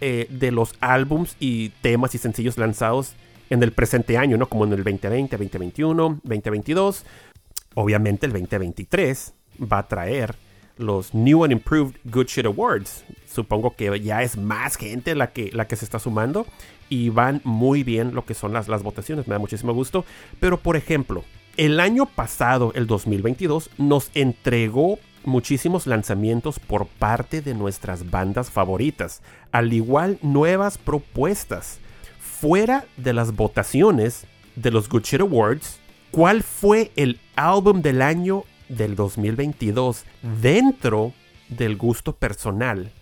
[0.00, 3.14] eh, de los álbums y temas y sencillos lanzados
[3.50, 4.48] en el presente año, ¿no?
[4.48, 7.04] Como en el 2020, 2021, 2022.
[7.74, 10.36] Obviamente el 2023 va a traer
[10.76, 13.04] los New and Improved Good Shit Awards.
[13.26, 16.46] Supongo que ya es más gente la que, la que se está sumando
[16.88, 19.26] y van muy bien lo que son las, las votaciones.
[19.26, 20.04] Me da muchísimo gusto.
[20.40, 21.24] Pero por ejemplo,
[21.58, 29.22] el año pasado, el 2022, nos entregó muchísimos lanzamientos por parte de nuestras bandas favoritas,
[29.50, 31.80] al igual nuevas propuestas.
[32.20, 34.24] Fuera de las votaciones
[34.54, 35.80] de los Good Awards,
[36.12, 40.04] ¿cuál fue el álbum del año del 2022
[40.40, 41.12] dentro
[41.48, 42.92] del gusto personal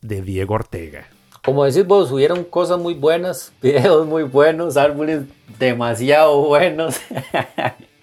[0.00, 1.08] de Diego Ortega?
[1.44, 5.24] Como decís vos, hubieron cosas muy buenas, videos muy buenos, álbumes
[5.58, 6.98] demasiado buenos.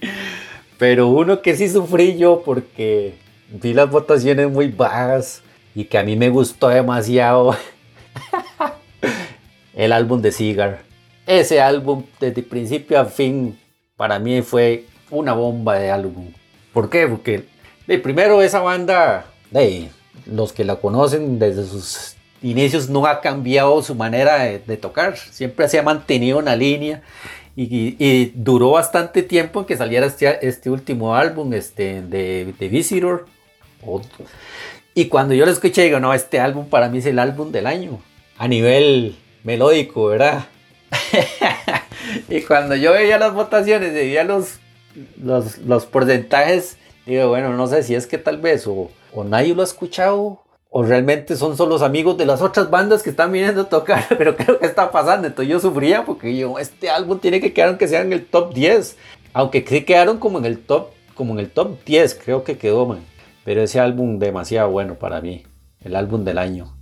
[0.77, 3.15] Pero uno que sí sufrí yo porque
[3.49, 5.41] vi las votaciones muy bajas
[5.73, 7.55] y que a mí me gustó demasiado
[9.73, 10.83] el álbum de Cigar.
[11.25, 13.57] Ese álbum desde principio a fin
[13.95, 16.31] para mí fue una bomba de álbum.
[16.73, 17.07] ¿Por qué?
[17.07, 17.45] Porque
[17.87, 19.25] de primero esa banda,
[20.25, 25.17] los que la conocen desde sus inicios no ha cambiado su manera de, de tocar.
[25.17, 27.01] Siempre se ha mantenido una línea
[27.55, 33.27] y, duró bastante tiempo en que saliera este, este último álbum este, de, de Visitor.
[34.93, 37.67] Y cuando yo lo escuché, digo, no, este álbum para mí es el álbum del
[37.67, 37.99] año.
[38.37, 40.45] A nivel melódico, ¿verdad?
[42.29, 44.59] y cuando yo veía las votaciones, veía los,
[45.17, 48.89] los, porcentajes, digo, bueno, no sé si es que tal vez o
[49.23, 50.44] nadie lo ha escuchado
[50.77, 54.07] o realmente son solo los amigos de las otras bandas que están viniendo a tocar,
[54.17, 55.25] pero creo que está pasando.
[55.25, 58.53] Entonces yo sufría porque yo, este álbum tiene que quedar aunque sea en el top
[58.53, 58.97] 10,
[59.31, 62.85] aunque sí quedaron como en el top, como en el top 10, creo que quedó,
[62.85, 62.99] man.
[63.45, 65.43] Pero ese álbum demasiado bueno para mí,
[65.79, 66.75] el álbum del año.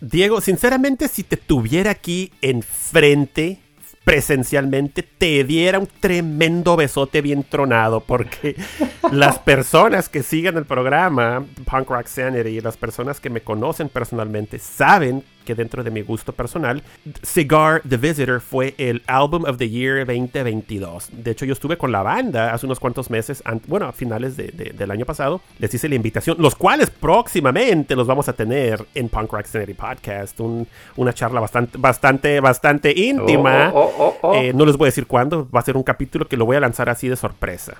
[0.00, 3.58] Diego, sinceramente, si te tuviera aquí enfrente,
[4.06, 8.54] presencialmente te diera un tremendo besote bien tronado porque
[9.10, 14.60] las personas que siguen el programa Punk Rock Sanity, las personas que me conocen personalmente
[14.60, 16.82] saben que dentro de mi gusto personal,
[17.22, 21.08] Cigar The Visitor fue el Album of the Year 2022.
[21.12, 24.90] De hecho, yo estuve con la banda hace unos cuantos meses, bueno, a finales del
[24.90, 29.32] año pasado, les hice la invitación, los cuales próximamente los vamos a tener en Punk
[29.32, 30.38] Rock Sanity Podcast,
[30.96, 33.70] una charla bastante, bastante, bastante íntima.
[33.72, 36.26] Oh, oh, oh, eh, no les voy a decir cuándo, va a ser un capítulo
[36.26, 37.76] que lo voy a lanzar así de sorpresa.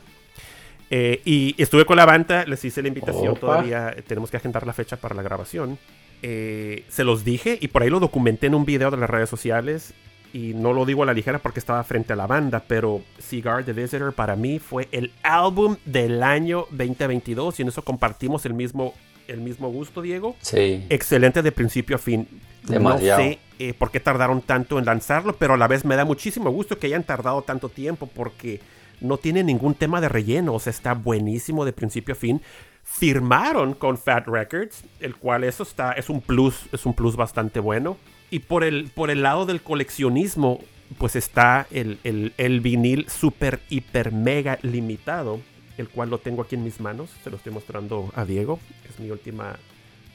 [0.88, 4.72] Eh, y estuve con la banda, les hice la invitación, todavía tenemos que agendar la
[4.72, 5.78] fecha para la grabación.
[6.22, 9.28] Eh, se los dije y por ahí lo documenté en un video de las redes
[9.28, 9.94] sociales
[10.32, 13.64] y no lo digo a la ligera porque estaba frente a la banda, pero Cigar
[13.64, 18.54] the Visitor para mí fue el álbum del año 2022 y en eso compartimos el
[18.54, 18.94] mismo,
[19.28, 20.36] el mismo gusto, Diego.
[20.40, 20.84] Sí.
[20.88, 22.28] Excelente de principio a fin.
[22.64, 23.22] Demasiado.
[23.22, 26.04] No sé eh, por qué tardaron tanto en lanzarlo, pero a la vez me da
[26.04, 28.60] muchísimo gusto que hayan tardado tanto tiempo porque
[29.00, 32.42] no tiene ningún tema de relleno, o sea, está buenísimo de principio a fin
[32.86, 37.60] firmaron con Fat Records, el cual eso está, es un plus, es un plus bastante
[37.60, 37.98] bueno.
[38.30, 40.60] Y por el, por el lado del coleccionismo,
[40.98, 45.40] pues está el, el, vinil super, hiper, mega limitado,
[45.76, 48.98] el cual lo tengo aquí en mis manos, se lo estoy mostrando a Diego, es
[48.98, 49.58] mi última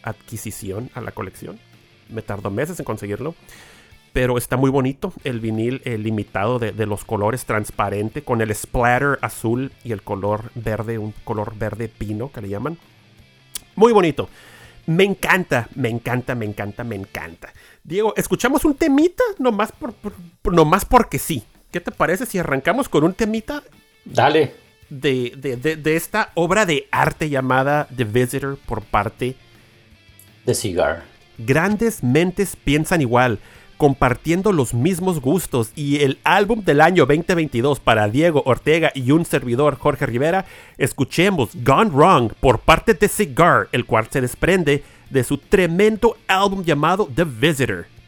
[0.02, 1.60] adquisición a la colección.
[2.10, 3.36] Me tardó meses en conseguirlo.
[4.14, 9.18] Pero está muy bonito el vinil limitado de, de, los colores transparente con el splatter
[9.22, 12.78] azul y el color verde, un color verde pino que le llaman.
[13.76, 14.28] Muy bonito.
[14.86, 17.54] Me encanta, me encanta, me encanta, me encanta.
[17.84, 19.24] Diego, ¿escuchamos un temita?
[19.38, 19.94] Nomás, por,
[20.52, 21.44] nomás porque sí.
[21.72, 23.64] ¿Qué te parece si arrancamos con un temita?
[24.04, 24.54] Dale.
[24.90, 29.36] De, de, de, esta obra de arte llamada The Visitor por parte
[30.46, 31.04] de Cigar.
[31.38, 33.40] Grandes mentes piensan igual,
[33.82, 39.26] compartiendo los mismos gustos y el álbum del año 2022 para Diego Ortega y un
[39.26, 40.46] servidor Jorge Rivera,
[40.78, 46.64] escuchemos Gone Wrong por parte de Cigar, el cual se desprende de su tremendo álbum
[46.64, 48.01] llamado The Visitor.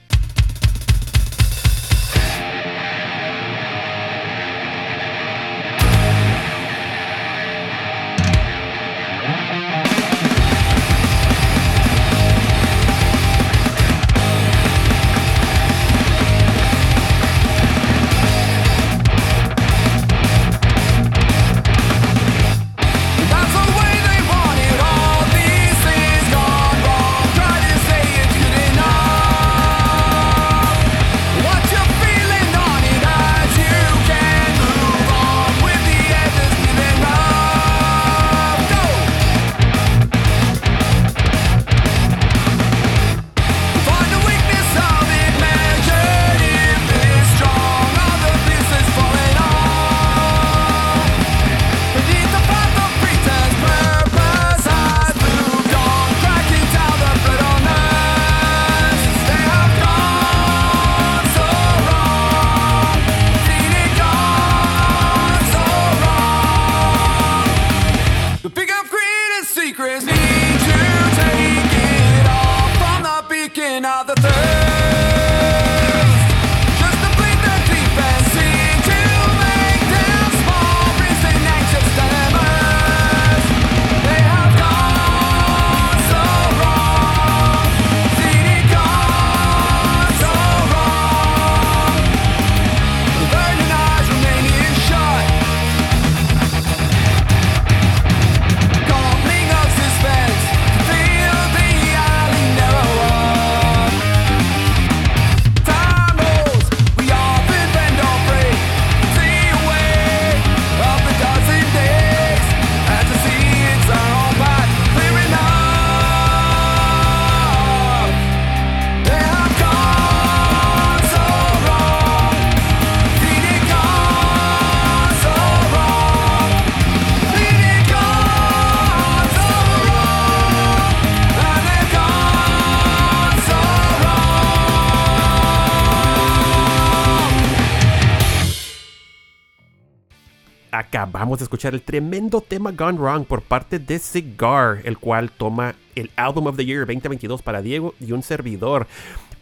[141.23, 145.73] Acabamos de escuchar el tremendo tema Gone Wrong por parte de Cigar, el cual toma
[145.95, 148.87] el Album of the Year 2022 para Diego y un servidor.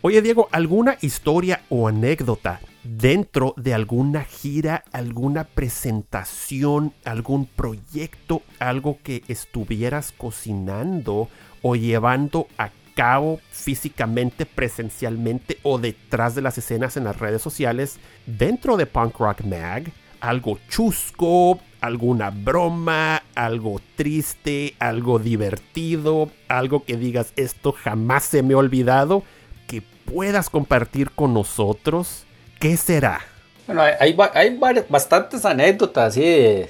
[0.04, 9.00] Oye Diego, ¿alguna historia o anécdota dentro de alguna gira, alguna presentación, algún proyecto, algo
[9.02, 11.30] que estuvieras cocinando
[11.64, 17.98] o llevando a cabo físicamente, presencialmente o detrás de las escenas en las redes sociales
[18.28, 19.92] dentro de Punk Rock Mag?
[20.22, 28.54] Algo chusco, alguna broma, algo triste, algo divertido, algo que digas esto jamás se me
[28.54, 29.24] ha olvidado,
[29.68, 32.24] que puedas compartir con nosotros,
[32.60, 33.22] ¿qué será?
[33.66, 36.66] Bueno, hay, hay, bastantes anécdotas, ¿sí?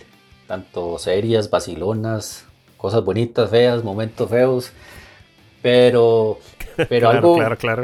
[0.48, 2.45] tanto serias, vacilonas,
[2.78, 4.72] cosas bonitas, feas, momentos feos,
[5.61, 6.40] pero,
[6.90, 7.38] pero algo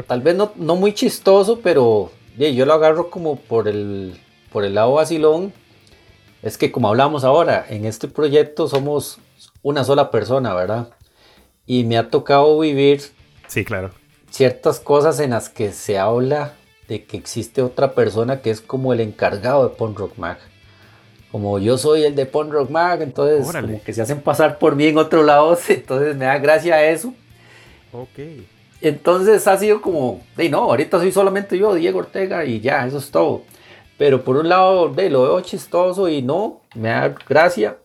[0.06, 4.18] tal vez no, no muy chistoso, pero yo lo agarro como por el
[4.52, 5.52] por el lado vacilón,
[6.42, 9.18] es que como hablamos ahora, en este proyecto somos
[9.62, 10.88] una sola persona, ¿verdad?
[11.66, 13.02] Y me ha tocado vivir
[13.46, 13.90] sí, claro.
[14.30, 16.54] ciertas cosas en las que se habla
[16.88, 20.38] de que existe otra persona que es como el encargado de Punk Rock Mag.
[21.30, 24.76] Como yo soy el de Punk Rock Mag, entonces como que se hacen pasar por
[24.76, 27.12] mí en otro lado, entonces me da gracia eso.
[27.92, 28.18] Ok.
[28.80, 32.98] Entonces ha sido como, hey, no, ahorita soy solamente yo, Diego Ortega, y ya, eso
[32.98, 33.42] es todo.
[33.98, 37.76] Pero por un lado, ve, lo veo chistoso y no, me da gracia.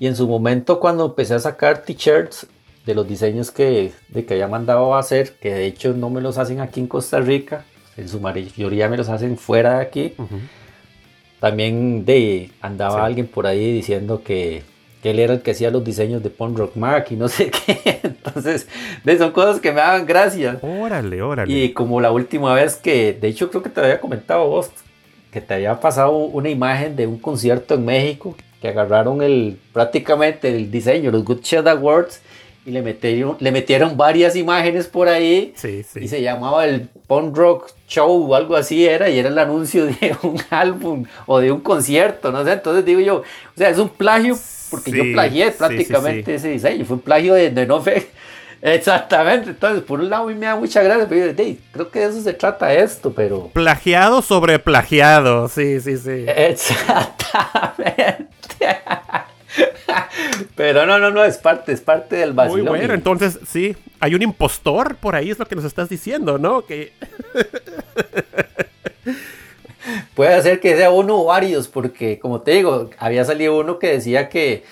[0.00, 2.48] Y en su momento cuando empecé a sacar t-shirts
[2.84, 6.20] de los diseños que, de que había mandado a hacer, que de hecho no me
[6.20, 7.64] los hacen aquí en Costa Rica,
[7.96, 10.14] en su mayoría me los hacen fuera de aquí.
[11.38, 14.62] También de, andaba alguien por ahí diciendo que,
[15.02, 17.50] que él era el que hacía los diseños de Punk Rock Mac y no sé
[17.66, 18.00] qué.
[18.02, 18.66] Entonces,
[19.04, 20.58] de, son cosas que me daban gracia.
[20.62, 21.52] Órale, órale.
[21.52, 24.70] Y como la última vez que, de hecho creo que te había comentado vos,
[25.34, 30.48] que te había pasado una imagen de un concierto en México, que agarraron el prácticamente
[30.48, 32.20] el diseño, los Good Shot Awards,
[32.64, 35.52] y le metieron, le metieron varias imágenes por ahí.
[35.56, 36.04] Sí, sí.
[36.04, 39.86] Y se llamaba el Punk Rock Show o algo así era, y era el anuncio
[39.86, 42.52] de un álbum o de un concierto, no sé.
[42.52, 43.24] Entonces digo yo, o
[43.56, 44.38] sea, es un plagio,
[44.70, 48.06] porque yo plagié prácticamente ese diseño, fue un plagio de, de no fe.
[48.66, 51.34] Exactamente, entonces por un lado a mí me da mucha gracia, pero yo,
[51.70, 53.50] creo que de eso se trata esto, pero...
[53.52, 56.24] Plagiado sobre plagiado, sí, sí, sí.
[56.26, 58.30] Exactamente.
[60.56, 62.64] Pero no, no, no, es parte, es parte del vacilón.
[62.64, 66.38] Muy bueno, entonces sí, hay un impostor por ahí, es lo que nos estás diciendo,
[66.38, 66.64] ¿no?
[66.64, 66.94] Que...
[70.14, 73.88] Puede ser que sea uno o varios, porque como te digo, había salido uno que
[73.88, 74.64] decía que,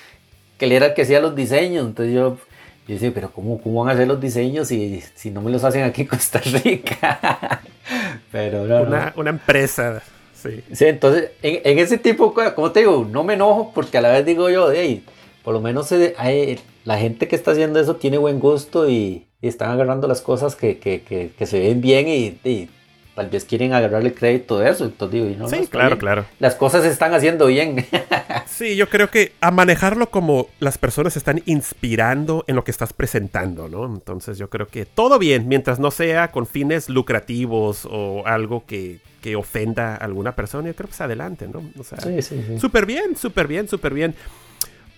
[0.56, 2.38] que él era el que hacía los diseños, entonces yo,
[2.86, 5.62] yo decía, pero ¿cómo, ¿cómo, van a hacer los diseños si, si no me los
[5.64, 7.60] hacen aquí en Costa Rica?
[8.32, 10.02] pero no, una, una empresa
[10.42, 10.86] Sí.
[10.86, 14.50] entonces, en, ese tipo, como te digo, no me enojo porque a la vez digo
[14.50, 15.04] yo, hey,
[15.44, 19.72] por lo menos hay, la gente que está haciendo eso tiene buen gusto y, están
[19.72, 22.68] agarrando las cosas que, que, que, se ven bien y,
[23.14, 24.84] tal vez quieren agarrarle crédito de eso.
[24.84, 26.24] Entonces digo, no, sí, claro, claro.
[26.38, 27.86] Las cosas se están haciendo bien.
[28.46, 32.92] sí, yo creo que a manejarlo como las personas están inspirando en lo que estás
[32.92, 33.86] presentando, ¿no?
[33.86, 39.00] Entonces yo creo que todo bien, mientras no sea con fines lucrativos o algo que
[39.22, 41.62] que ofenda a alguna persona, yo creo que es adelante, ¿no?
[41.78, 42.58] O sea, sí, sí, sí.
[42.58, 44.14] Súper bien, súper bien, súper bien.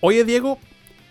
[0.01, 0.57] Oye, Diego,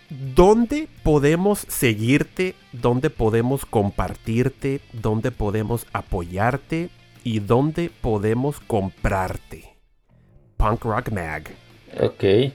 [0.09, 2.55] ¿dónde podemos seguirte?
[2.71, 4.81] ¿Dónde podemos compartirte?
[4.93, 6.89] ¿Dónde podemos apoyarte?
[7.23, 9.75] ¿Y dónde podemos comprarte?
[10.57, 11.49] Punk Rock Mag.
[11.99, 12.53] Ok.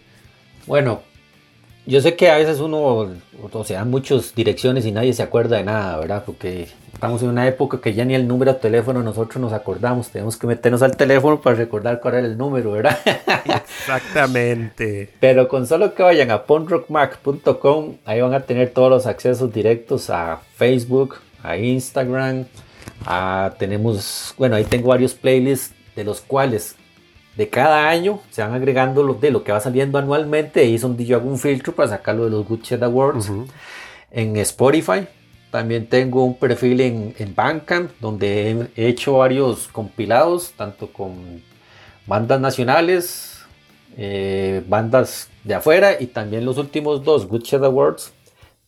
[0.66, 1.02] Bueno,
[1.90, 3.10] yo sé que a veces uno,
[3.52, 6.22] o sea, muchas direcciones y nadie se acuerda de nada, ¿verdad?
[6.24, 10.08] Porque estamos en una época que ya ni el número de teléfono nosotros nos acordamos.
[10.08, 12.96] Tenemos que meternos al teléfono para recordar cuál era el número, ¿verdad?
[13.80, 15.10] Exactamente.
[15.18, 20.10] Pero con solo que vayan a punrockmac.com, ahí van a tener todos los accesos directos
[20.10, 22.44] a Facebook, a Instagram.
[23.58, 26.76] tenemos, bueno, ahí tengo varios playlists de los cuales
[27.36, 30.60] de cada año se van agregando los de lo que va saliendo anualmente.
[30.60, 33.30] Ahí son yo hago un filtro para sacarlo de los Good Awards.
[34.10, 35.06] En Spotify
[35.50, 41.42] también tengo un perfil en, en Bandcamp donde he hecho varios compilados, tanto con
[42.06, 43.40] bandas nacionales,
[43.96, 48.12] eh, bandas de afuera y también los últimos dos Good Awards.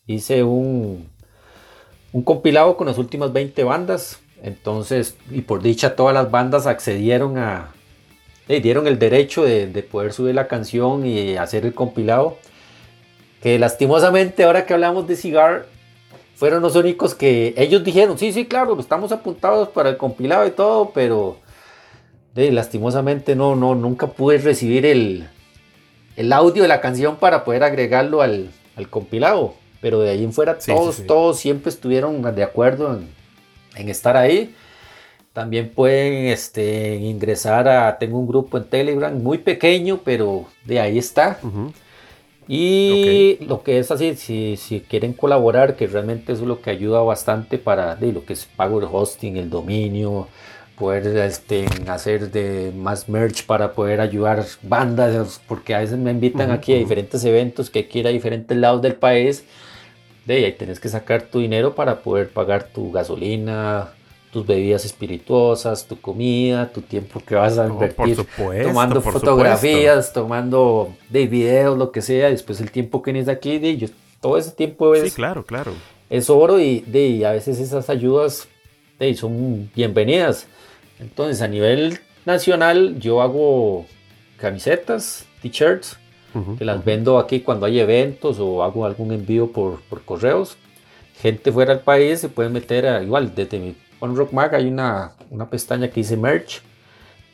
[0.07, 1.09] Hice un,
[2.13, 4.21] un compilado con las últimas 20 bandas.
[4.43, 7.73] Entonces, y por dicha, todas las bandas accedieron a,
[8.49, 12.39] dieron el derecho de, poder subir la canción y hacer el compilado.
[13.43, 15.67] Que lastimosamente ahora que hablamos de Cigar,
[16.35, 20.51] fueron los únicos que ellos dijeron, sí, sí, claro, estamos apuntados para el compilado y
[20.51, 21.39] todo, pero
[22.35, 25.29] lastimosamente no, no, nunca pude recibir el,
[26.17, 28.51] el audio de la canción para poder agregarlo al,
[28.91, 29.55] compilado.
[29.81, 33.09] Pero de ahí en fuera todos, todos siempre estuvieron de acuerdo en,
[33.77, 34.55] en estar ahí.
[35.33, 40.99] También pueden este, ingresar a, tengo un grupo en Telegram muy pequeño, pero de ahí
[40.99, 41.39] está.
[42.49, 47.01] Y lo que es así, si, si, quieren colaborar, que realmente es lo que ayuda
[47.01, 50.29] bastante para de, lo que es pago el hosting, el dominio,
[50.77, 56.51] poder este, hacer de más merch para poder ayudar bandas, porque a veces me invitan
[56.51, 59.45] aquí a diferentes eventos que quiera a diferentes lados del país.
[60.27, 63.93] De ahí tienes que sacar tu dinero para poder pagar tu gasolina,
[64.33, 68.17] tus bebidas espirituosas, tu comida, tu tiempo que vas a invertir
[68.63, 73.91] tomando fotografías, tomando de videos, lo que sea, después el tiempo que tienes aquí, de,
[74.23, 75.73] todo ese tiempo es, sí, claro, claro.
[76.09, 78.49] es oro y, de, a veces esas ayudas
[78.99, 80.47] de, son bienvenidas.
[80.99, 83.85] Entonces a nivel nacional yo hago
[84.39, 85.99] camisetas, t-shirts,
[86.57, 90.57] que las vendo aquí cuando hay eventos o hago algún envío por, por correos.
[91.21, 94.67] Gente fuera del país se puede meter a, igual desde mi con Rock Mag hay
[94.67, 96.61] una, una pestaña que dice Merch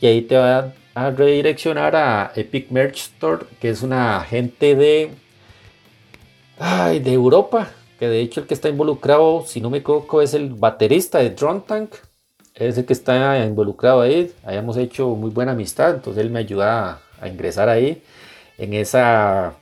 [0.02, 5.12] y ahí te va a redireccionar a Epic Merch Store, que es una gente de,
[6.58, 10.34] ay, de Europa, que de hecho el que está involucrado, si no me equivoco, es
[10.34, 11.94] el baterista de Drone Tank,
[12.54, 17.00] es el que está involucrado ahí, hayamos hecho muy buena amistad, entonces él me ayuda
[17.18, 18.02] a, ingresar ahí.
[18.58, 19.54] En esa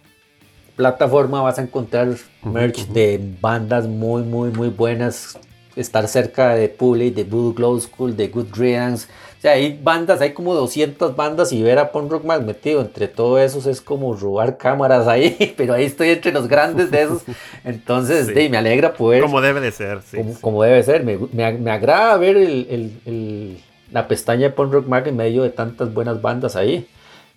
[0.74, 5.38] plataforma vas a encontrar merch de bandas muy, muy, muy buenas
[5.76, 9.06] estar cerca de Pulley, de Voodoo Glow School, de Good Riddance.
[9.38, 12.80] O sea, hay bandas, hay como 200 bandas y ver a Punk Rock Mag metido
[12.80, 17.02] entre todos esos es como robar cámaras ahí, pero ahí estoy entre los grandes de
[17.02, 17.22] esos.
[17.64, 19.22] Entonces, me alegra poder...
[19.22, 20.18] Como debe de ser, sí.
[20.40, 21.04] Como, debe ser.
[21.04, 23.58] Me, me, agrada ver el,
[23.92, 26.88] la pestaña de Punk Rock Mag en medio de tantas buenas bandas ahí.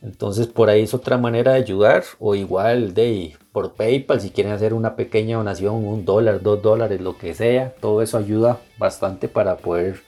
[0.02, 4.54] Entonces por ahí es otra manera de ayudar o igual de por PayPal si quieren
[4.54, 9.28] hacer una pequeña donación, un dólar, dos dólares, lo que sea, todo eso ayuda bastante
[9.28, 10.00] para poder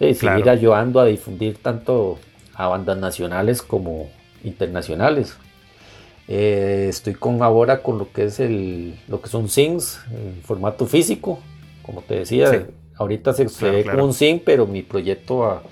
[0.00, 2.18] seguir ayudando a difundir tanto
[2.52, 4.10] a bandas nacionales como
[4.42, 5.36] internacionales.
[6.26, 10.84] Eh, estoy con ahora con lo que es el lo que son SINGs en formato
[10.84, 11.38] físico,
[11.82, 15.62] como te decía, ahorita se, ve como un SING, pero mi proyecto a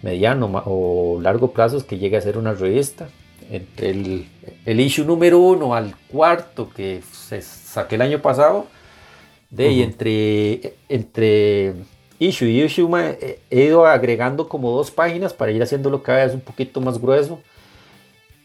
[0.00, 3.10] mediano o largo plazo es que llegue a ser una revista.
[3.50, 4.28] Entre el,
[4.66, 8.66] el issue número uno al cuarto que se saqué el año pasado,
[9.50, 11.74] de y entre, entre
[12.18, 12.88] issue y issue
[13.50, 17.40] he ido agregando como dos páginas para ir haciéndolo cada vez un poquito más grueso.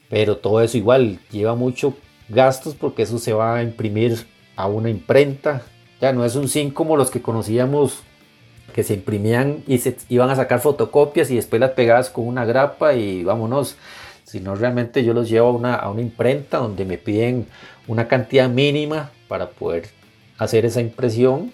[0.09, 1.95] Pero todo eso igual lleva mucho
[2.29, 4.25] gastos porque eso se va a imprimir
[4.55, 5.63] a una imprenta.
[5.99, 8.03] Ya no es un zinc como los que conocíamos
[8.73, 12.45] que se imprimían y se iban a sacar fotocopias y después las pegadas con una
[12.45, 13.75] grapa y vámonos.
[14.33, 17.45] Sino realmente yo los llevo a una, a una imprenta donde me piden
[17.87, 19.89] una cantidad mínima para poder
[20.39, 21.53] hacer esa impresión.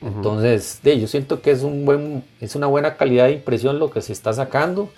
[0.00, 3.90] Entonces, de, yo siento que es, un buen, es una buena calidad de impresión lo
[3.90, 4.88] que se está sacando.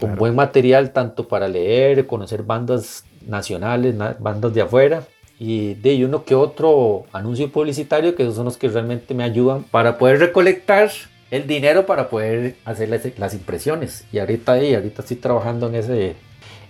[0.00, 5.02] Con buen material tanto para leer, conocer bandas nacionales, bandas de afuera
[5.38, 9.62] y de uno que otro anuncio publicitario que esos son los que realmente me ayudan
[9.64, 10.90] para poder recolectar
[11.30, 12.88] el dinero para poder hacer
[13.18, 14.04] las, impresiones.
[14.12, 16.16] Y ahorita ahí ahorita estoy trabajando en ese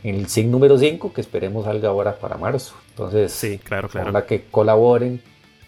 [0.04, 2.74] en el SIG número 5 que esperemos salga ahora para marzo.
[2.90, 4.12] Entonces sí claro claro.
[4.12, 5.20] para que colaboren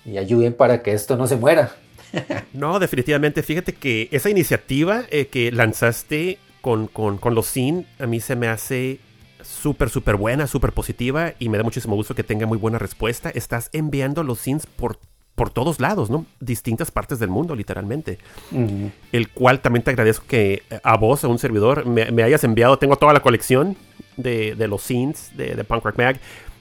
[0.05, 1.73] y ayuden para que esto no se muera.
[2.53, 8.07] No definitivamente fíjate que esa iniciativa eh, que lanzaste con, con, con los SIN a
[8.07, 8.99] mí se me hace
[9.43, 13.31] súper, súper buena, súper positiva y me da muchísimo gusto que tenga muy buena respuesta.
[13.31, 14.99] Estás enviando los scenes por,
[15.41, 16.27] por todos lados, ¿no?
[16.39, 18.19] Distintas partes del mundo, literalmente.
[19.11, 22.79] El cual también te agradezco que a vos, a un servidor, me, hayas enviado.
[22.79, 23.75] Tengo toda la colección
[24.19, 26.21] de, los scenes de, de, Punk Rock Mag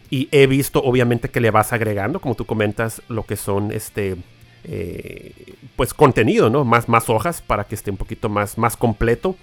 [0.09, 4.15] y he visto, obviamente, que le vas agregando, como tú comentas, lo que son este.
[4.63, 5.33] Eh,
[5.75, 6.63] pues contenido, ¿no?
[6.63, 9.35] Más, más hojas para que esté un poquito más, más completo.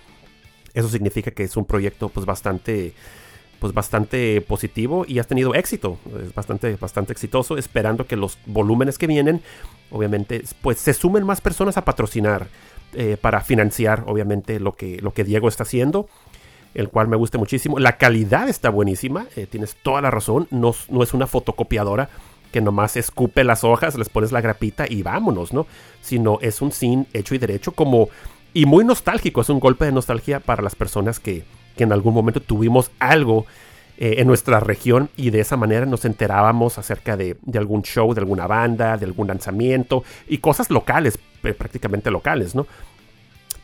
[0.73, 2.95] Eso significa que es un proyecto pues bastante
[3.59, 8.99] pues bastante positivo y has tenido éxito, es bastante, bastante exitoso, esperando que los volúmenes
[8.99, 9.43] que vienen,
[9.91, 12.49] obviamente, pues se sumen más personas a patrocinar
[12.93, 16.09] eh, para financiar, obviamente, lo que, lo que Diego está haciendo,
[16.75, 17.79] el cual me gusta muchísimo.
[17.79, 22.11] La calidad está buenísima, eh, tienes toda la razón, no, no es una fotocopiadora
[22.53, 25.67] que nomás escupe las hojas, les pones la grapita y vámonos, ¿no?
[26.01, 28.09] Sino es un sin hecho y derecho como...
[28.55, 31.45] Y muy nostálgico, es un golpe de nostalgia para las personas que,
[31.77, 33.47] que en algún momento tuvimos algo
[33.99, 38.21] eh, en nuestra región y de esa manera nos enterábamos acerca de, algún show, de
[38.21, 42.67] alguna banda, de algún lanzamiento y cosas locales, prácticamente locales, ¿no?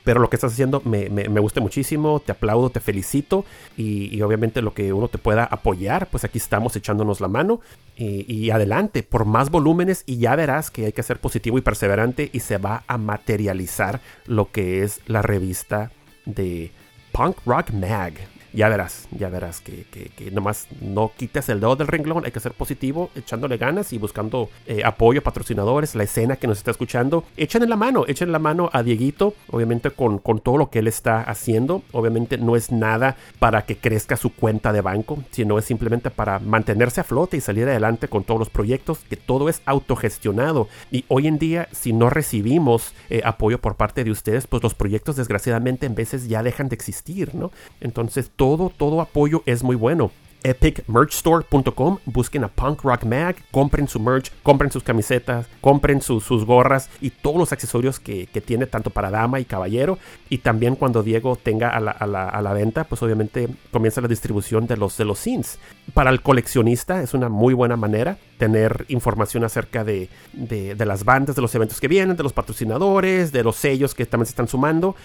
[0.05, 1.09] Pero lo que estás haciendo me,
[1.41, 3.45] gusta muchísimo, te aplaudo, te felicito
[3.77, 7.61] y, obviamente lo que uno te pueda apoyar, pues aquí estamos echándonos la mano
[7.95, 11.61] y, y, adelante por más volúmenes y ya verás que hay que ser positivo y
[11.61, 15.93] perseverante y se va a materializar lo que es la revista
[16.25, 16.73] de
[17.13, 18.32] Punk Rock Mag.
[18.53, 22.41] Ya verás, ya verás que, que, nomás no quites el dedo del renglón, hay que
[22.41, 27.25] ser positivo, echándole ganas y buscando eh, apoyo, patrocinadores, la escena que nos está escuchando.
[27.37, 30.89] Echen la mano, echen la mano a Dieguito, obviamente con, con todo lo que él
[30.89, 31.83] está haciendo.
[31.93, 36.39] Obviamente no es nada para que crezca su cuenta de banco, sino es simplemente para
[36.39, 40.69] mantenerse a flote y salir adelante con todos los proyectos, que todo es autogestionado.
[40.91, 44.75] Y hoy en día, si no recibimos eh, apoyo por parte de ustedes, pues los
[44.75, 47.51] proyectos desgraciadamente en veces ya dejan de existir, ¿no?
[47.81, 50.11] Entonces, todo, todo apoyo es muy bueno
[50.45, 56.91] epicmerchstore.com, busquen a Punk Rock Mag, compren su merch, compren sus camisetas, compren sus gorras
[57.01, 59.99] y todos los accesorios que, tiene tanto para dama y caballero.
[60.29, 64.97] Y también cuando Diego tenga a la, venta, pues obviamente comienza la distribución de los,
[64.97, 65.61] de los scenes.
[65.95, 71.05] Para el coleccionista es una muy buena manera tener información acerca de, de, de las
[71.05, 74.31] bandas, de los eventos que vienen, de los patrocinadores, de los sellos que también se
[74.31, 74.97] están sumando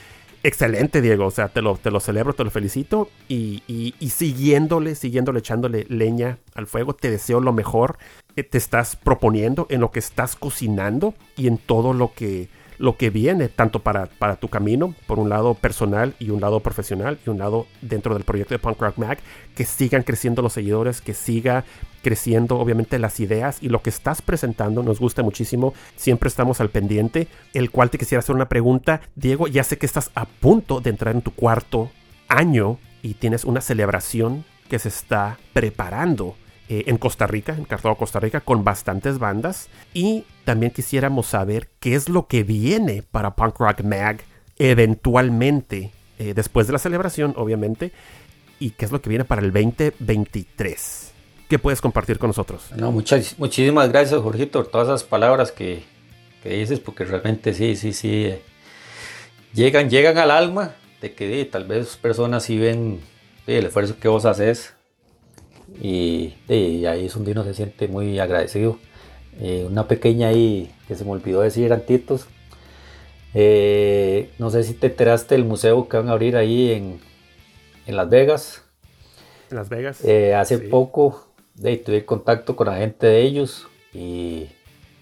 [0.48, 1.26] excelente, Diego.
[1.26, 3.10] O sea, te lo, te lo celebro, te lo felicito.
[3.28, 7.98] Y, y, siguiéndole, siguiéndole, echándole leña al fuego, te deseo lo mejor.
[8.36, 12.98] que te estás proponiendo, en lo que estás cocinando y en todo lo que, lo
[12.98, 17.18] que viene, tanto para, para tu camino, por un lado personal y un lado profesional
[17.26, 19.18] y un lado dentro del proyecto de Punk Rock Mag,
[19.56, 21.66] que sigan creciendo los seguidores, que siga
[22.04, 24.84] creciendo obviamente las ideas y lo que estás presentando.
[24.84, 29.48] Nos gusta muchísimo, siempre estamos al pendiente, el cual te quisiera hacer una pregunta, Diego,
[29.48, 31.90] ya sé que estás a punto de entrar en tu cuarto
[32.28, 36.36] año y tienes una celebración que se está preparando
[36.70, 39.70] eh, en Costa Rica, en Cartago, Costa Rica, con bastantes bandas.
[39.94, 44.20] Y también quisiéramos saber qué es lo que viene para Punk Rock Mag
[44.60, 47.92] eventualmente, eh, después de la celebración, obviamente,
[48.60, 51.14] y qué es lo que viene para el 2023.
[51.48, 52.72] ¿Qué puedes compartir con nosotros?
[52.76, 55.84] No, muchas, muchísimas gracias, Jorgito, por todas esas palabras que,
[56.44, 58.26] que dices, porque realmente sí, sí, sí.
[58.26, 58.42] Eh,
[59.54, 63.00] llegan, llegan al alma de que tal vez personas sí ven
[63.46, 64.74] el esfuerzo que vos haces
[65.82, 68.78] y, ahí es donde uno se siente muy agradecido.
[69.40, 72.28] Eh, una pequeña ahí que se me olvidó decir antitos.
[73.34, 77.00] Eh, no sé si te enteraste del museo que van a abrir ahí en,
[77.86, 78.64] en Las Vegas.
[79.52, 80.04] En Las Vegas.
[80.04, 84.48] Eh, hace poco de, tuve contacto con la gente de ellos y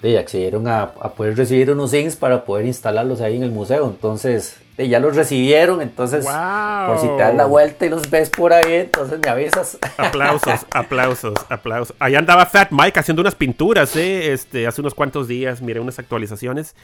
[0.01, 3.87] de, accedieron a, a, poder recibir unos things para poder instalarlos ahí en el museo.
[3.87, 8.51] Entonces ya los recibieron, entonces por si te das la vuelta y los ves por
[8.51, 9.77] ahí, entonces me avisas.
[9.97, 11.95] Aplausos, aplausos, aplausos.
[11.99, 14.33] Ahí andaba Fat Mike haciendo unas pinturas, ¿eh?
[14.33, 16.75] este, hace unos cuantos días, miré unas actualizaciones.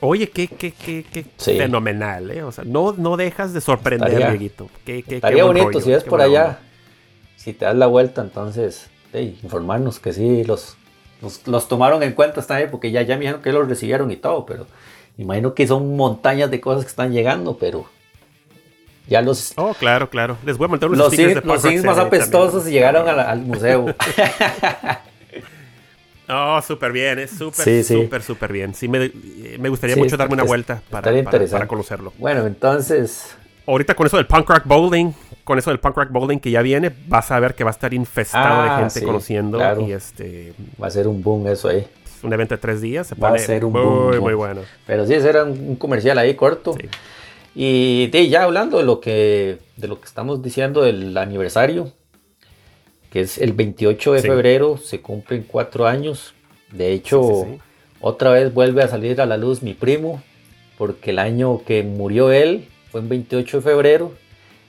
[0.00, 2.42] Oye, qué, qué, qué, qué fenomenal, ¿eh?
[2.42, 4.50] O sea, no, no dejas de sorprender, estaría,
[4.84, 6.58] Qué, estaría bonito si ves por allá,
[7.36, 10.76] si te das la vuelta, entonces, informarnos que sí, los,
[11.46, 14.44] los, tomaron en cuenta, ahí, porque ya, ya me dijeron que los recibieron y todo,
[14.46, 14.66] pero
[15.16, 17.86] Imagino que son montañas de cosas que están llegando, pero
[19.06, 19.52] ya los.
[19.56, 20.38] Oh, claro, claro.
[20.44, 23.86] Les voy a montar unos Los, los más apestosos llegaron al, museo.
[26.28, 28.74] oh, súper bien, es súper, súper, súper bien.
[28.74, 29.12] Sí, me,
[29.58, 32.12] me gustaría mucho darme una vuelta para, para, conocerlo.
[32.18, 33.36] Bueno, entonces.
[33.66, 35.12] Ahorita con eso del punk rock bowling,
[35.42, 37.72] con eso del punk rock bowling que ya viene, vas a ver que va a
[37.72, 39.60] estar infestado de ah, gente conociendo.
[39.80, 40.54] Y este.
[40.82, 41.86] Va a ser un boom eso ahí
[42.24, 43.06] un evento de tres días.
[43.06, 44.62] Se Va a ser un muy, muy bueno.
[44.86, 46.74] Pero sí, ese era un comercial ahí corto.
[47.54, 51.92] Y de, ya hablando de lo, que, de lo que estamos diciendo del aniversario,
[53.10, 56.34] que es el 28 de febrero, se cumplen cuatro años.
[56.72, 57.46] De hecho,
[58.00, 60.20] otra vez vuelve a salir a la luz mi primo,
[60.76, 64.12] porque el año que murió él fue en 28 de febrero.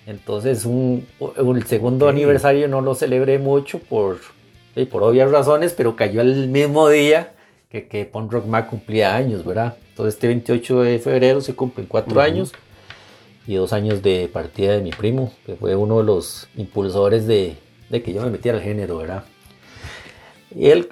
[0.05, 1.07] Entonces, un,
[1.37, 4.19] el segundo aniversario no lo celebré mucho por,
[4.91, 7.31] por obvias razones, pero cayó el mismo día
[7.75, 9.77] que, que Punk Rock Mag cumplía años, ¿verdad?
[9.89, 12.53] Entonces este 28 de febrero se cumplen cuatro años
[13.45, 17.57] y dos años de partida de mi primo, que fue uno de los impulsores de,
[17.89, 19.25] de que yo me metiera al género, ¿verdad?
[20.55, 20.89] Y el,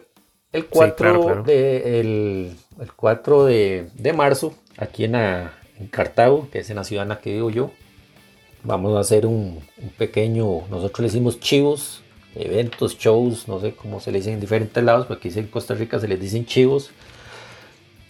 [0.52, 6.70] el 4, De, el, el 4 de, de, marzo, aquí en, en, Cartago, que es
[6.70, 7.72] en la ciudad en la que vivo yo,
[8.64, 12.03] vamos a hacer un, un pequeño, nosotros le decimos chivos,
[12.36, 15.74] eventos, shows, no sé cómo se le dicen en diferentes lados, pero aquí en Costa
[15.74, 16.92] Rica se les dicen chivos.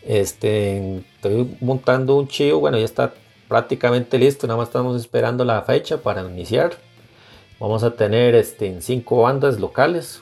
[0.05, 3.13] Este, estoy montando un chivo, bueno, ya está
[3.47, 6.73] prácticamente listo, nada más estamos esperando la fecha para iniciar.
[7.59, 10.21] Vamos a tener este, cinco bandas locales.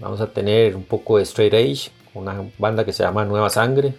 [0.00, 3.94] Vamos a tener un poco de straight edge, una banda que se llama Nueva Sangre.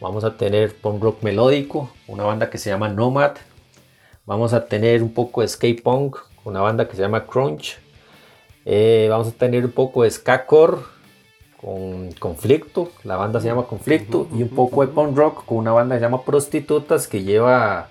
[0.00, 3.36] Vamos a tener punk rock melódico, una banda que se llama Nomad.
[4.26, 7.78] Vamos a tener un poco de skate punk, una banda que se llama Crunch.
[8.68, 10.78] Eh, vamos a tener un poco de ska core
[11.56, 15.70] con Conflicto, la banda se llama Conflicto, y un poco de punk rock con una
[15.70, 17.90] banda que se llama Prostitutas que lleva,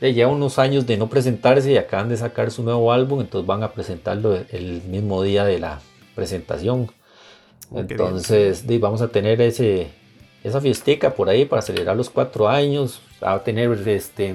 [0.00, 3.44] eh, lleva unos años de no presentarse y acaban de sacar su nuevo álbum, entonces
[3.44, 5.80] van a presentarlo el mismo día de la
[6.14, 6.88] presentación.
[7.74, 9.88] Entonces vamos a tener ese,
[10.44, 14.32] esa fiestica por ahí para celebrar los cuatro años, va a tener este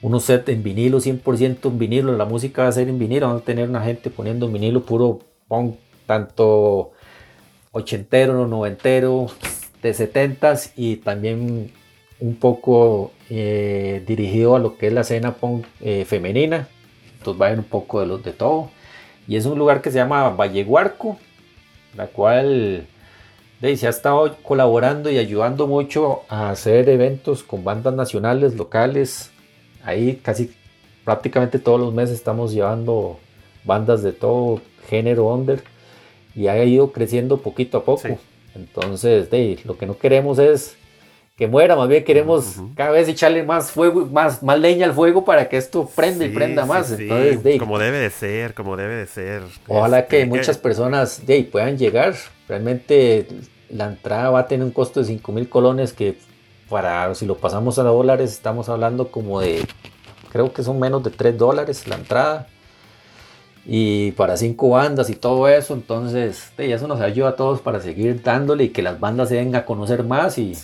[0.00, 3.38] unos set en vinilo, 100% en vinilo, la música va a ser en vinilo, van
[3.38, 5.76] a tener una gente poniendo vinilo puro punk,
[6.06, 6.92] tanto
[7.72, 9.26] ochentero, noventero,
[9.82, 11.72] de setentas y también
[12.20, 16.68] un poco eh, dirigido a lo que es la escena punk eh, femenina,
[17.16, 18.70] entonces va a haber un poco de de todo.
[19.26, 21.18] Y es un lugar que se llama Valleguarco,
[21.96, 22.86] la cual
[23.60, 29.30] se ha estado colaborando y ayudando mucho a hacer eventos con bandas nacionales, locales,
[29.84, 30.54] ahí casi
[31.04, 33.18] prácticamente todos los meses estamos llevando
[33.64, 35.62] bandas de todo género under
[36.34, 38.18] y ha ido creciendo poquito a poco.
[38.54, 39.28] Entonces,
[39.64, 40.76] lo que no queremos es
[41.36, 45.24] que muera, más bien queremos cada vez echarle más fuego, más, más leña al fuego
[45.24, 46.90] para que esto prenda y prenda más.
[46.90, 49.42] Entonces, como debe de ser, como debe de ser.
[49.68, 51.22] Ojalá que este, muchas personas
[51.52, 52.16] puedan llegar.
[52.48, 53.28] Realmente
[53.70, 56.16] la entrada va a tener un costo de 5 mil colones que
[56.68, 59.66] para si lo pasamos a dólares, estamos hablando como de,
[60.30, 62.46] creo que son menos de 3 dólares la entrada.
[63.70, 67.80] Y para cinco bandas y todo eso, entonces de, eso nos ayuda a todos para
[67.80, 70.54] seguir dándole y que las bandas se den a conocer más y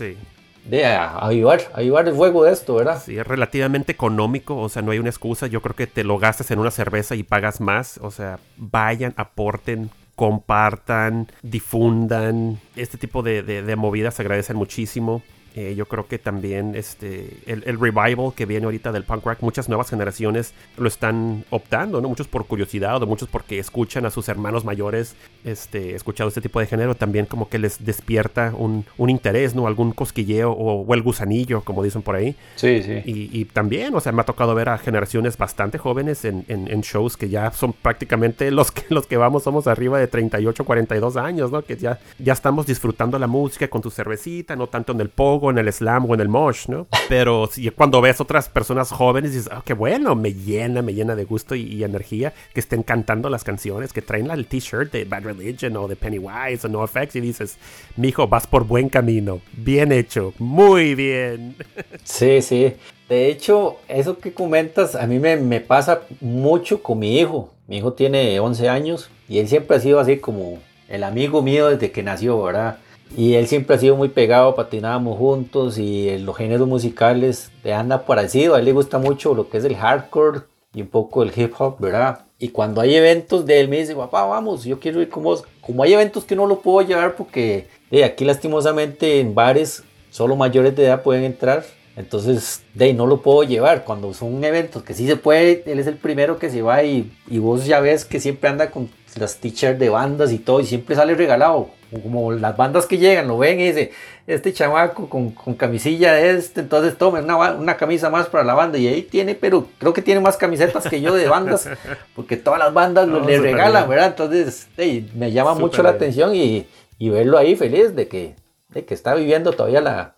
[0.65, 3.03] de a, avivar, avivar el fuego de esto, ¿verdad?
[3.05, 5.47] Sí, es relativamente económico, o sea, no hay una excusa.
[5.49, 7.99] Yo creo que te lo gastas en una cerveza y pagas más.
[8.03, 12.59] O sea, vayan, aporten, compartan, difundan.
[12.75, 15.23] Este tipo de, de movidas se agradecen muchísimo.
[15.57, 19.69] Eh, yo creo que también este, el, revival que viene ahorita del punk rock, muchas
[19.69, 22.09] nuevas generaciones lo están optando, ¿no?
[22.09, 25.15] Muchos por curiosidad o muchos porque escuchan a sus hermanos mayores
[25.45, 29.69] este, escuchado este tipo de género, también como que les despierta un, interés, ¿no?
[29.69, 32.35] Algún cosquilleo o, el gusanillo, como dicen por ahí.
[32.57, 33.03] Sí, sí.
[33.05, 37.29] Y, también, o sea, me ha tocado ver a generaciones bastante jóvenes en, shows que
[37.29, 41.63] ya son prácticamente los que, los que vamos, somos arriba de 38, 42 años, ¿no?
[41.63, 45.44] Que ya, ya estamos disfrutando la música con tu cervecita, no tanto en el pogo
[45.51, 46.87] en el slam o en el mosh, ¿no?
[47.09, 51.15] Pero si, cuando ves otras personas jóvenes dices, oh, qué bueno, me llena, me llena
[51.15, 55.25] de gusto y, energía que estén cantando las canciones, que traen el t-shirt de Bad
[55.25, 57.59] Religion o de Pennywise o NoFX y dices,
[57.97, 61.57] mijo, vas por buen camino, bien hecho, muy bien.
[62.05, 62.75] Sí, sí.
[63.09, 67.53] De hecho, eso que comentas a mí me, me pasa mucho con mi hijo.
[67.67, 70.59] Mi hijo tiene 11 años y él siempre ha sido así como
[70.89, 72.79] el amigo mío desde que nació, ¿verdad?
[73.17, 78.07] Y él siempre ha sido muy pegado, patinábamos juntos y los géneros musicales le anda
[78.07, 78.55] parecido.
[78.55, 80.41] A él le gusta mucho lo que es el hardcore
[80.75, 82.23] y un poco el hip hop, ¿verdad?
[82.41, 85.45] Y cuando hay eventos de él me dice, papá, vamos, yo quiero ir con vos.
[85.61, 90.35] Como hay eventos que no lo puedo llevar porque de aquí lastimosamente en bares solo
[90.35, 91.65] mayores de edad pueden entrar.
[91.97, 93.85] Entonces, de no lo puedo llevar.
[93.85, 97.13] Cuando son eventos que sí se puede, él es el primero que se va y,
[97.29, 100.67] y vos ya ves que siempre anda con las t-shirts de bandas y todo y
[100.67, 101.69] siempre sale regalado
[102.03, 103.93] como las bandas que llegan, lo ven y dice,
[104.27, 108.55] este chamaco con, con camisilla de este, entonces tome una, una, camisa más para la
[108.55, 108.79] banda.
[108.79, 111.69] Y ahí tiene, pero creo que tiene más camisetas que yo de bandas,
[112.17, 114.09] porque todas las bandas le regalan, ¿verdad?
[114.09, 114.69] Entonces
[115.15, 116.67] me llama mucho la atención y,
[116.99, 118.35] y, verlo ahí feliz de que,
[118.71, 120.15] de que está viviendo todavía la,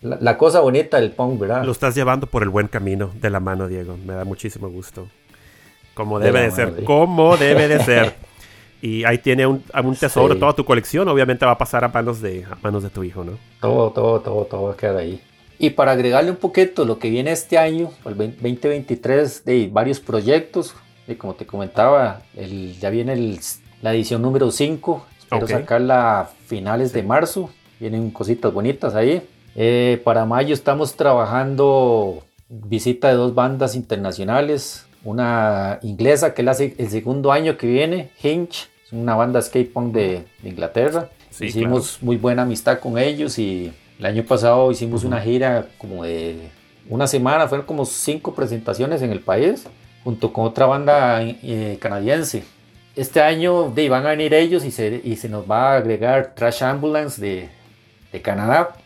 [0.00, 1.64] la, cosa bonita del punk, ¿verdad?
[1.64, 3.96] Lo estás llevando por el buen camino de la mano, Diego.
[4.04, 5.08] Me da muchísimo gusto.
[5.94, 8.14] Como debe de, ser, como debe de ser.
[8.86, 12.20] Y ahí tiene un, un tesoro, toda tu colección, obviamente va a pasar a manos
[12.20, 13.32] de, a manos de tu hijo, ¿no?
[13.60, 15.20] Todo, todo, todo, todo va a quedar ahí.
[15.58, 20.76] Y para agregarle un poquito lo que viene este año, el 2023, de varios proyectos,
[21.08, 23.40] y como te comentaba, el, ya viene
[23.82, 27.50] la edición número 5, espero sacarla a finales de marzo,
[27.80, 29.20] vienen cositas bonitas ahí.
[29.56, 36.88] Eh, para mayo estamos trabajando visita de dos bandas internacionales, una inglesa que es el
[36.88, 41.10] segundo año que viene, Hinch, es una banda skate punk de, Inglaterra.
[41.40, 46.50] hicimos muy buena amistad con ellos y el año pasado hicimos una gira como de
[46.88, 49.66] una semana, fueron como cinco presentaciones en el país,
[50.04, 52.44] junto con otra banda eh, canadiense.
[52.94, 56.34] Este año de, van a venir ellos y se, y se nos va a agregar
[56.34, 57.48] Trash Ambulance de,
[58.12, 58.76] de Canadá.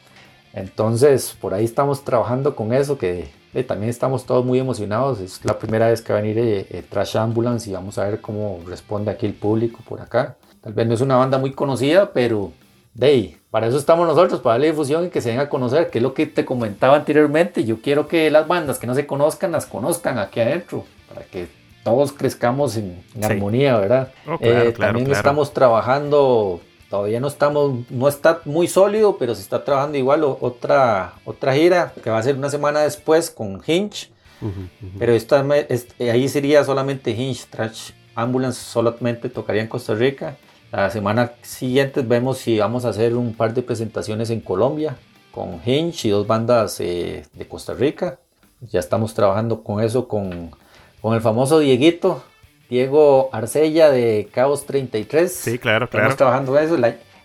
[0.54, 5.20] Entonces, por ahí estamos trabajando con eso, que eh, también estamos todos muy emocionados.
[5.20, 8.04] Es la primera vez que va a venir eh, eh, Trash Ambulance y vamos a
[8.04, 10.36] ver cómo responde aquí el público por acá.
[10.60, 12.52] Tal vez no es una banda muy conocida, pero
[12.94, 15.98] de para eso estamos nosotros, para darle difusión y que se den a conocer, que
[15.98, 17.64] es lo que te comentaba anteriormente.
[17.64, 21.48] Yo quiero que las bandas que no se conozcan, las conozcan aquí adentro, para que
[21.82, 24.12] todos crezcamos en, armonía, ¿verdad?
[24.28, 24.38] Oh,
[24.78, 26.60] también estamos trabajando
[26.90, 31.92] Todavía no estamos, no está muy sólido, pero se está trabajando igual otra, otra gira
[32.02, 34.10] que va a ser una semana después con Hinch.
[34.98, 35.46] Pero esta,
[36.00, 40.36] ahí sería solamente Hinch, Trash Ambulance solamente tocaría en Costa Rica.
[40.72, 44.96] La semana siguiente vemos si vamos a hacer un par de presentaciones en Colombia
[45.30, 48.18] con Hinch y dos bandas eh, de Costa Rica.
[48.62, 50.50] Ya estamos trabajando con eso, con,
[51.00, 52.24] con el famoso Dieguito,
[52.70, 55.34] Diego Arcella de Caos 33.
[55.34, 56.08] Sí, claro, claro.
[56.08, 56.76] Estamos trabajando eso.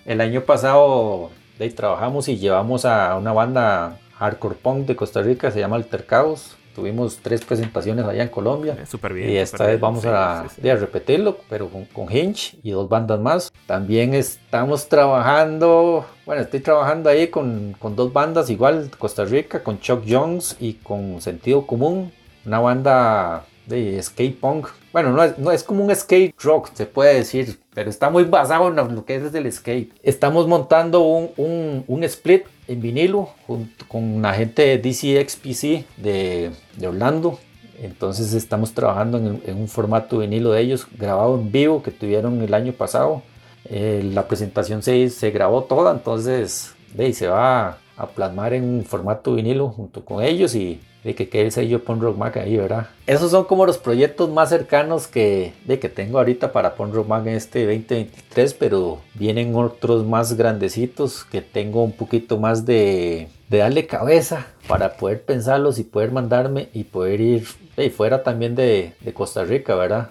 [0.06, 5.52] El, año pasado de, trabajamos y llevamos a una banda hardcore punk de Costa Rica,
[5.52, 6.58] se llama Alter Caos.
[6.74, 8.76] Tuvimos tres presentaciones allá en Colombia.
[8.82, 9.30] Eh, súper bien.
[9.30, 13.54] Y esta vez vamos a, repetirlo, pero con, con, Hinch y dos bandas más.
[13.68, 19.80] También estamos trabajando, bueno, estoy trabajando ahí con, con dos bandas igual, Costa Rica, con
[19.80, 22.12] Chuck Jones y con Sentido Común.
[22.46, 24.68] Una banda de skate punk.
[24.96, 28.24] Bueno, no es, no es como un skate rock, se puede decir, pero está muy
[28.24, 29.92] basado en lo que es el skate.
[30.04, 36.88] Estamos montando un, un, split en vinilo junto con la gente de DCXPC de, de
[36.88, 37.38] Orlando.
[37.82, 42.54] Entonces estamos trabajando en, un formato vinilo de ellos, grabado en vivo que tuvieron el
[42.54, 43.22] año pasado.
[43.66, 48.86] Eh, la presentación se, se grabó toda, entonces de, se va a plasmar en un
[48.86, 52.90] formato vinilo junto con ellos y de que quede el sello Punk Rock ahí, ¿verdad?
[53.06, 57.08] Esos son como los proyectos más cercanos que, de que tengo ahorita para Punk Rock
[57.08, 63.28] Mag en este 2023, pero vienen otros más grandecitos que tengo un poquito más de,
[63.50, 68.56] de darle cabeza para poder pensarlos y poder mandarme y poder ir de fuera también
[68.56, 70.10] de, de Costa Rica, ¿verdad?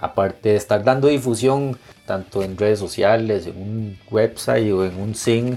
[0.00, 5.14] Aparte de estar dando difusión tanto en redes sociales, en un website o en un
[5.14, 5.56] sing,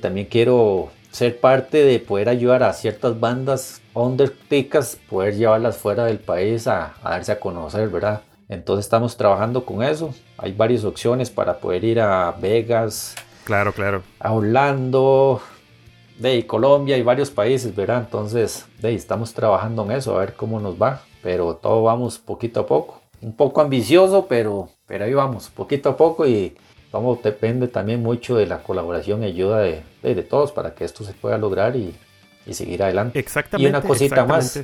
[0.00, 6.18] también quiero ser parte de poder ayudar a ciertas bandas underticas, poder llevarlas fuera del
[6.18, 8.22] país a, darse a conocer, ¿verdad?
[8.48, 10.12] Entonces estamos trabajando con eso.
[10.38, 13.14] Hay varias opciones para poder ir a Vegas.
[13.44, 14.02] Claro, claro.
[14.18, 15.40] A Orlando,
[16.18, 18.00] de Colombia y varios países, ¿verdad?
[18.00, 21.02] Entonces, de estamos trabajando en eso, a ver cómo nos va.
[21.22, 23.00] Pero todo vamos poquito a poco.
[23.22, 26.56] Un poco ambicioso, pero, pero ahí vamos, poquito a poco y
[26.94, 31.02] Vamos, depende también mucho de la colaboración y ayuda de, de, todos para que esto
[31.02, 31.92] se pueda lograr y,
[32.46, 33.18] y seguir adelante.
[33.18, 33.66] Exactamente.
[33.66, 34.60] Y una cosita más.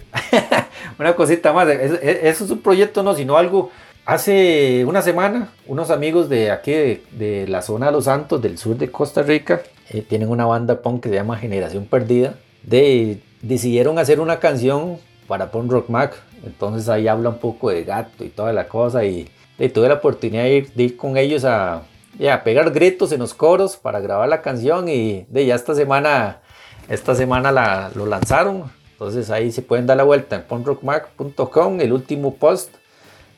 [1.00, 1.68] una cosita más.
[1.68, 3.72] Eso es un proyecto, no, sino algo.
[4.04, 8.76] Hace una semana, unos amigos de aquí, de, la zona de Los Santos, del sur
[8.78, 12.36] de Costa Rica, eh, tienen una banda punk que se llama Generación Perdida.
[12.62, 16.14] De, decidieron hacer una canción para Punk Rock Mac.
[16.46, 19.04] Entonces ahí habla un poco de gato y toda la cosa.
[19.04, 19.28] Y,
[19.58, 21.82] y tuve la oportunidad de ir con ellos a,
[22.18, 26.40] ya, pegar gritos en los coros para grabar la canción y de ya esta semana,
[26.88, 28.70] esta semana la, lo lanzaron.
[28.92, 32.74] Entonces ahí se pueden dar la vuelta en el último post.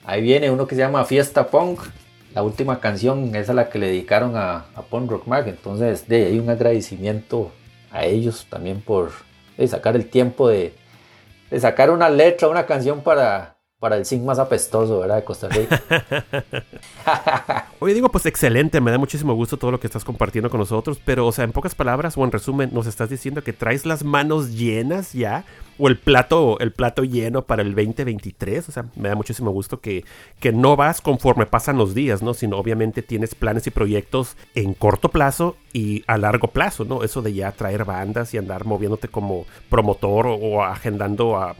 [0.05, 1.81] Ahí viene uno que se llama Fiesta Punk.
[2.35, 5.39] La última canción es la que le dedicaron a, a.
[5.47, 7.53] Entonces de ahí un agradecimiento
[7.93, 9.13] a ellos también por
[9.69, 10.75] sacar el tiempo de,
[11.51, 15.17] de sacar una letra, una canción para, para el zinc más apestoso, ¿verdad?
[15.17, 15.83] De Costa Rica.
[17.81, 21.01] Oye, digo, pues excelente, me da muchísimo gusto todo lo que estás compartiendo con nosotros,
[21.05, 24.05] pero, o sea, en pocas palabras o en resumen, nos estás diciendo que traes las
[24.05, 25.45] manos llenas ya
[25.83, 28.69] o el plato, el plato lleno para el 2023.
[28.69, 30.05] O sea, me da muchísimo gusto que,
[30.39, 32.35] que no vas conforme pasan los días, ¿no?
[32.35, 37.03] Sino obviamente tienes planes y proyectos en corto plazo y a largo plazo, ¿no?
[37.03, 41.57] Eso de ya traer bandas y andar moviéndote como promotor o, agendando a,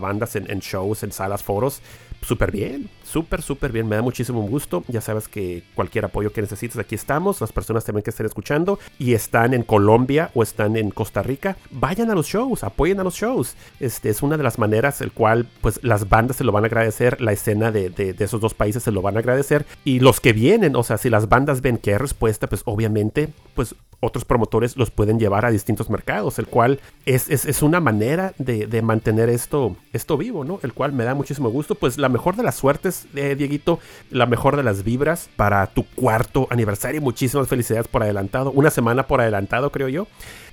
[0.00, 1.80] bandas en, en shows, en salas, foros,
[2.22, 3.86] súper bien súper, súper bien.
[3.86, 4.82] Me da muchísimo gusto.
[4.88, 7.40] Ya sabes que cualquier apoyo que necesites, aquí estamos.
[7.40, 11.56] Las personas también que estén escuchando y están en Colombia o están en Costa Rica,
[11.70, 13.54] vayan a los shows, apoyen a los shows.
[13.78, 16.66] Este es una de las maneras el cual, pues, las bandas se lo van a
[16.66, 19.64] agradecer, la escena de, de, esos dos países se lo van a agradecer.
[19.84, 23.28] Y los que vienen, o sea, si las bandas ven que hay respuesta, pues obviamente,
[23.54, 28.34] pues otros promotores los pueden llevar a distintos mercados, el cual es, es, una manera
[28.38, 30.60] de, de, mantener esto, esto vivo, ¿no?
[30.62, 31.74] El cual me da muchísimo gusto.
[31.74, 33.78] Pues la mejor de las suertes eh, Dieguito,
[34.10, 37.00] la mejor de las vibras para tu cuarto aniversario.
[37.00, 40.06] Muchísimas felicidades por adelantado, una semana por adelantado, creo yo.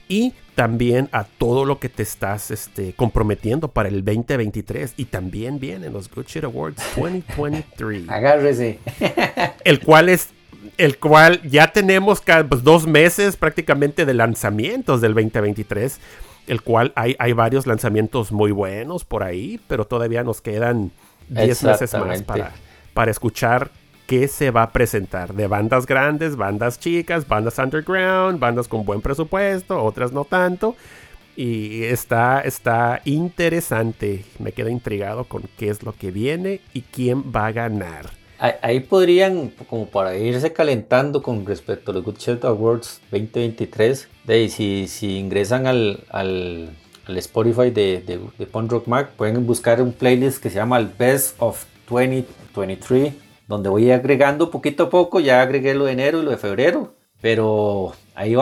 [0.08, 4.96] Y también a todo lo que te estás este, comprometiendo para el 2023.
[4.98, 8.10] Y también vienen los Good Shit Awards 2023.
[8.10, 8.80] Agárrese.
[9.64, 10.30] el cual es
[10.78, 16.00] el cual ya tenemos pues, dos meses prácticamente de lanzamientos del 2023,
[16.48, 20.92] el cual hay, hay varios lanzamientos muy buenos por ahí, pero todavía nos quedan
[21.30, 22.52] 10 meses más para,
[22.94, 23.72] para escuchar
[24.08, 29.02] qué se va a presentar de bandas grandes, bandas chicas, bandas underground, bandas con buen
[29.02, 30.76] presupuesto, otras no tanto.
[31.38, 34.26] Y está, está interesante.
[34.38, 38.21] Me queda intrigado con qué es lo que viene y quién va a ganar.
[38.42, 44.50] Ahí podrían, como para irse calentando con respecto a los Good Shit Awards 2023, de
[44.50, 46.72] si, si ingresan al, al
[47.08, 50.80] el Spotify de, de, de Punk Rock Mac, pueden buscar un playlist que se llama
[50.80, 53.14] el Best of 2023,
[53.48, 56.96] donde voy agregando poquito a poco, ya agregué lo de enero y lo de febrero,
[57.22, 58.36] pero ahí,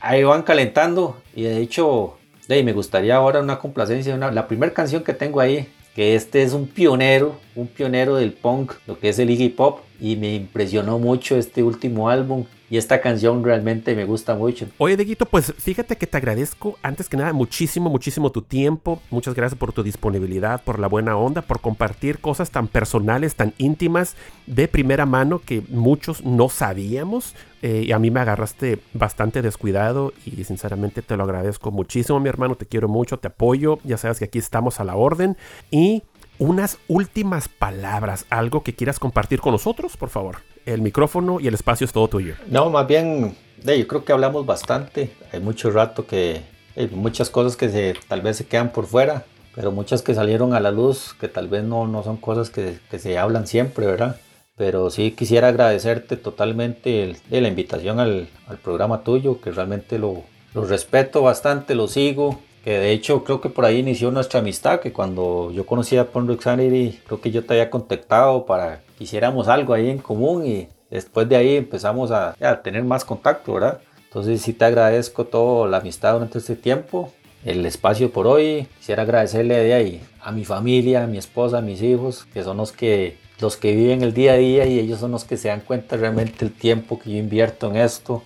[0.00, 1.16] ahí van calentando.
[1.32, 2.16] Y de hecho
[2.48, 6.66] me gustaría ahora una complacencia, la primera canción que tengo ahí, que este es un
[6.66, 11.36] pionero, un pionero del punk, lo que es el Iggy Pop, y me impresionó mucho
[11.36, 14.66] este último álbum y esta canción realmente me gusta mucho.
[14.78, 19.00] Oye, Deguito, pues fíjate que te agradezco antes que nada muchísimo, muchísimo tu tiempo.
[19.10, 23.54] Muchas gracias por tu disponibilidad, por la buena onda, por compartir cosas tan personales, tan
[23.58, 24.16] íntimas,
[24.46, 27.34] de primera mano que muchos no sabíamos.
[27.64, 32.28] Eh, y a mí me agarraste bastante descuidado y sinceramente te lo agradezco muchísimo, mi
[32.28, 32.56] hermano.
[32.56, 33.78] Te quiero mucho, te apoyo.
[33.84, 35.38] Ya sabes que aquí estamos a la orden.
[35.70, 36.02] Y
[36.38, 40.42] unas últimas palabras, algo que quieras compartir con nosotros, por favor.
[40.66, 42.34] El micrófono y el espacio es todo tuyo.
[42.48, 43.34] No, más bien,
[43.64, 45.14] yo creo que hablamos bastante.
[45.32, 46.42] Hay mucho rato que
[46.76, 49.24] hay muchas cosas que se, tal vez se quedan por fuera,
[49.54, 52.78] pero muchas que salieron a la luz, que tal vez no, no son cosas que,
[52.90, 54.20] que se hablan siempre, ¿verdad?
[54.56, 60.22] Pero sí quisiera agradecerte totalmente la invitación al, al, programa tuyo, que realmente lo,
[60.54, 62.38] los respeto bastante, los sigo.
[62.62, 66.04] Que de hecho creo que por ahí inició nuestra amistad, que cuando yo conocí a
[66.04, 70.46] Rock Sanity, creo que yo te había contactado para que hiciéramos algo ahí en común
[70.46, 73.80] y después de ahí empezamos a, a tener más contacto, ¿verdad?
[74.04, 77.12] Entonces sí te agradezco toda la amistad durante este tiempo,
[77.44, 78.66] el espacio por hoy.
[78.78, 82.56] Quisiera agradecerle de ahí a mi familia, a mi esposa, a mis hijos, que son
[82.56, 85.48] los que los que viven el día a día y ellos son los que se
[85.48, 88.22] dan cuenta realmente el tiempo que yo invierto en esto,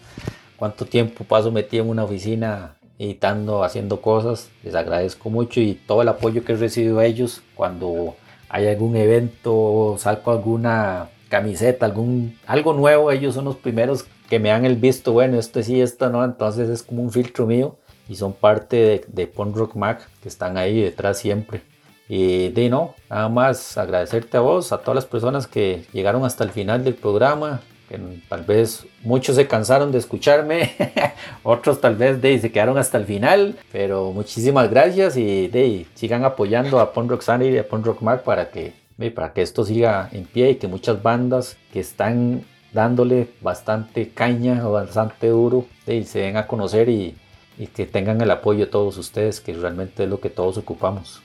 [0.56, 4.50] cuánto tiempo paso metido en una oficina editando, haciendo cosas.
[4.62, 8.16] Les agradezco mucho y todo el apoyo que he recibido a ellos cuando
[8.50, 14.50] hay algún evento, salgo alguna camiseta, algún algo nuevo, ellos son los primeros que me
[14.50, 17.76] dan el visto, bueno, esto sí, esto no, entonces es como un filtro mío
[18.09, 21.62] y son parte de, de Punk Rock Mac que están ahí detrás siempre.
[22.09, 26.43] Y de no, nada más agradecerte a vos, a todas las personas que llegaron hasta
[26.43, 30.72] el final del programa, que tal vez muchos se cansaron de escucharme,
[31.43, 36.24] otros tal vez de, se quedaron hasta el final, pero muchísimas gracias y de, sigan
[36.24, 38.72] apoyando a Punk Rock Sanity y a Punk Rock Mac para que,
[39.14, 44.66] para que esto siga en pie y que muchas bandas que están dándole bastante caña
[44.66, 47.16] o bastante duro de, se den a conocer y,
[47.59, 51.22] y que tengan el apoyo de todos ustedes, que realmente es lo que todos ocupamos.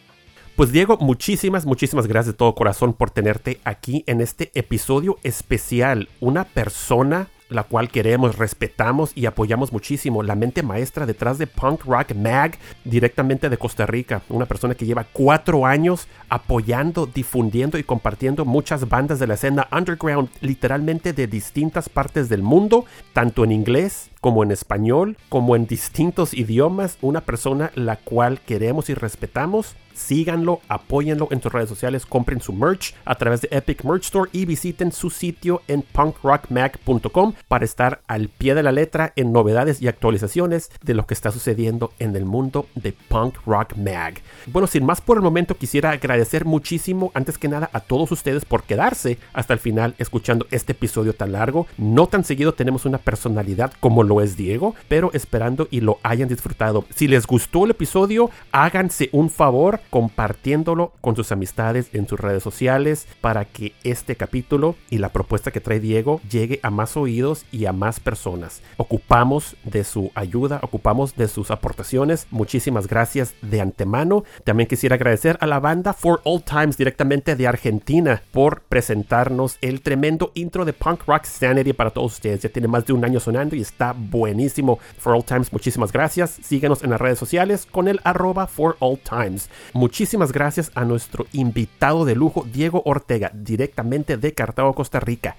[0.55, 6.09] Pues Diego, muchísimas, muchísimas gracias de todo corazón por tenerte aquí en este episodio especial.
[6.19, 10.23] Una persona la cual queremos, respetamos y apoyamos muchísimo.
[10.23, 14.21] La mente maestra detrás de Punk Rock Mag, directamente de Costa Rica.
[14.29, 19.67] Una persona que lleva cuatro años apoyando, difundiendo y compartiendo muchas bandas de la escena
[19.71, 25.67] underground, literalmente de distintas partes del mundo, tanto en inglés como en español, como en
[25.67, 26.97] distintos idiomas.
[27.01, 32.53] Una persona la cual queremos y respetamos síganlo, apóyenlo en sus redes sociales, compren su
[32.53, 38.01] merch a través de Epic Merch Store y visiten su sitio en punkrockmag.com para estar
[38.07, 42.15] al pie de la letra en novedades y actualizaciones de lo que está sucediendo en
[42.15, 44.21] el mundo de Punk Rock Mag.
[44.47, 48.45] Bueno, sin más por el momento quisiera agradecer muchísimo antes que nada a todos ustedes
[48.45, 51.67] por quedarse hasta el final escuchando este episodio tan largo.
[51.77, 56.29] No tan seguido tenemos una personalidad como lo es Diego, pero esperando y lo hayan
[56.29, 56.85] disfrutado.
[56.95, 62.41] Si les gustó el episodio, háganse un favor compartiéndolo con sus amistades en sus redes
[62.41, 67.45] sociales para que este capítulo y la propuesta que trae Diego llegue a más oídos
[67.51, 68.63] y a más personas.
[68.77, 72.25] Ocupamos de su ayuda, ocupamos de sus aportaciones.
[72.31, 74.23] Muchísimas gracias de antemano.
[74.43, 79.83] También quisiera agradecer a la banda For All Times directamente de Argentina por presentarnos el
[79.83, 82.41] tremendo intro de Punk Rock Sanity para todos ustedes.
[82.41, 84.79] Ya tiene más de un año sonando y está buenísimo.
[84.97, 86.39] For All Times, muchísimas gracias.
[86.41, 89.51] Síguenos en las redes sociales con el arroba For All Times.
[89.83, 95.35] Muchísimas gracias a nuestro invitado de lujo, Diego Ortega, directamente de Cartago, Costa Rica.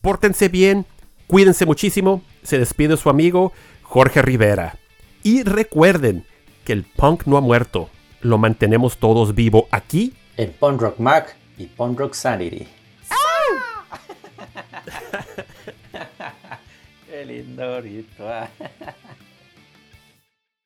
[0.00, 0.84] Pórtense bien,
[1.28, 2.20] cuídense muchísimo.
[2.42, 3.52] Se despide su amigo
[3.82, 4.80] Jorge Rivera.
[5.22, 6.26] Y recuerden
[6.64, 7.88] que el punk no ha muerto.
[8.20, 12.66] Lo mantenemos todos vivo aquí en Punk Rock Mac y Punk Rock Sanity.
[17.06, 18.50] Qué lindo ahorita.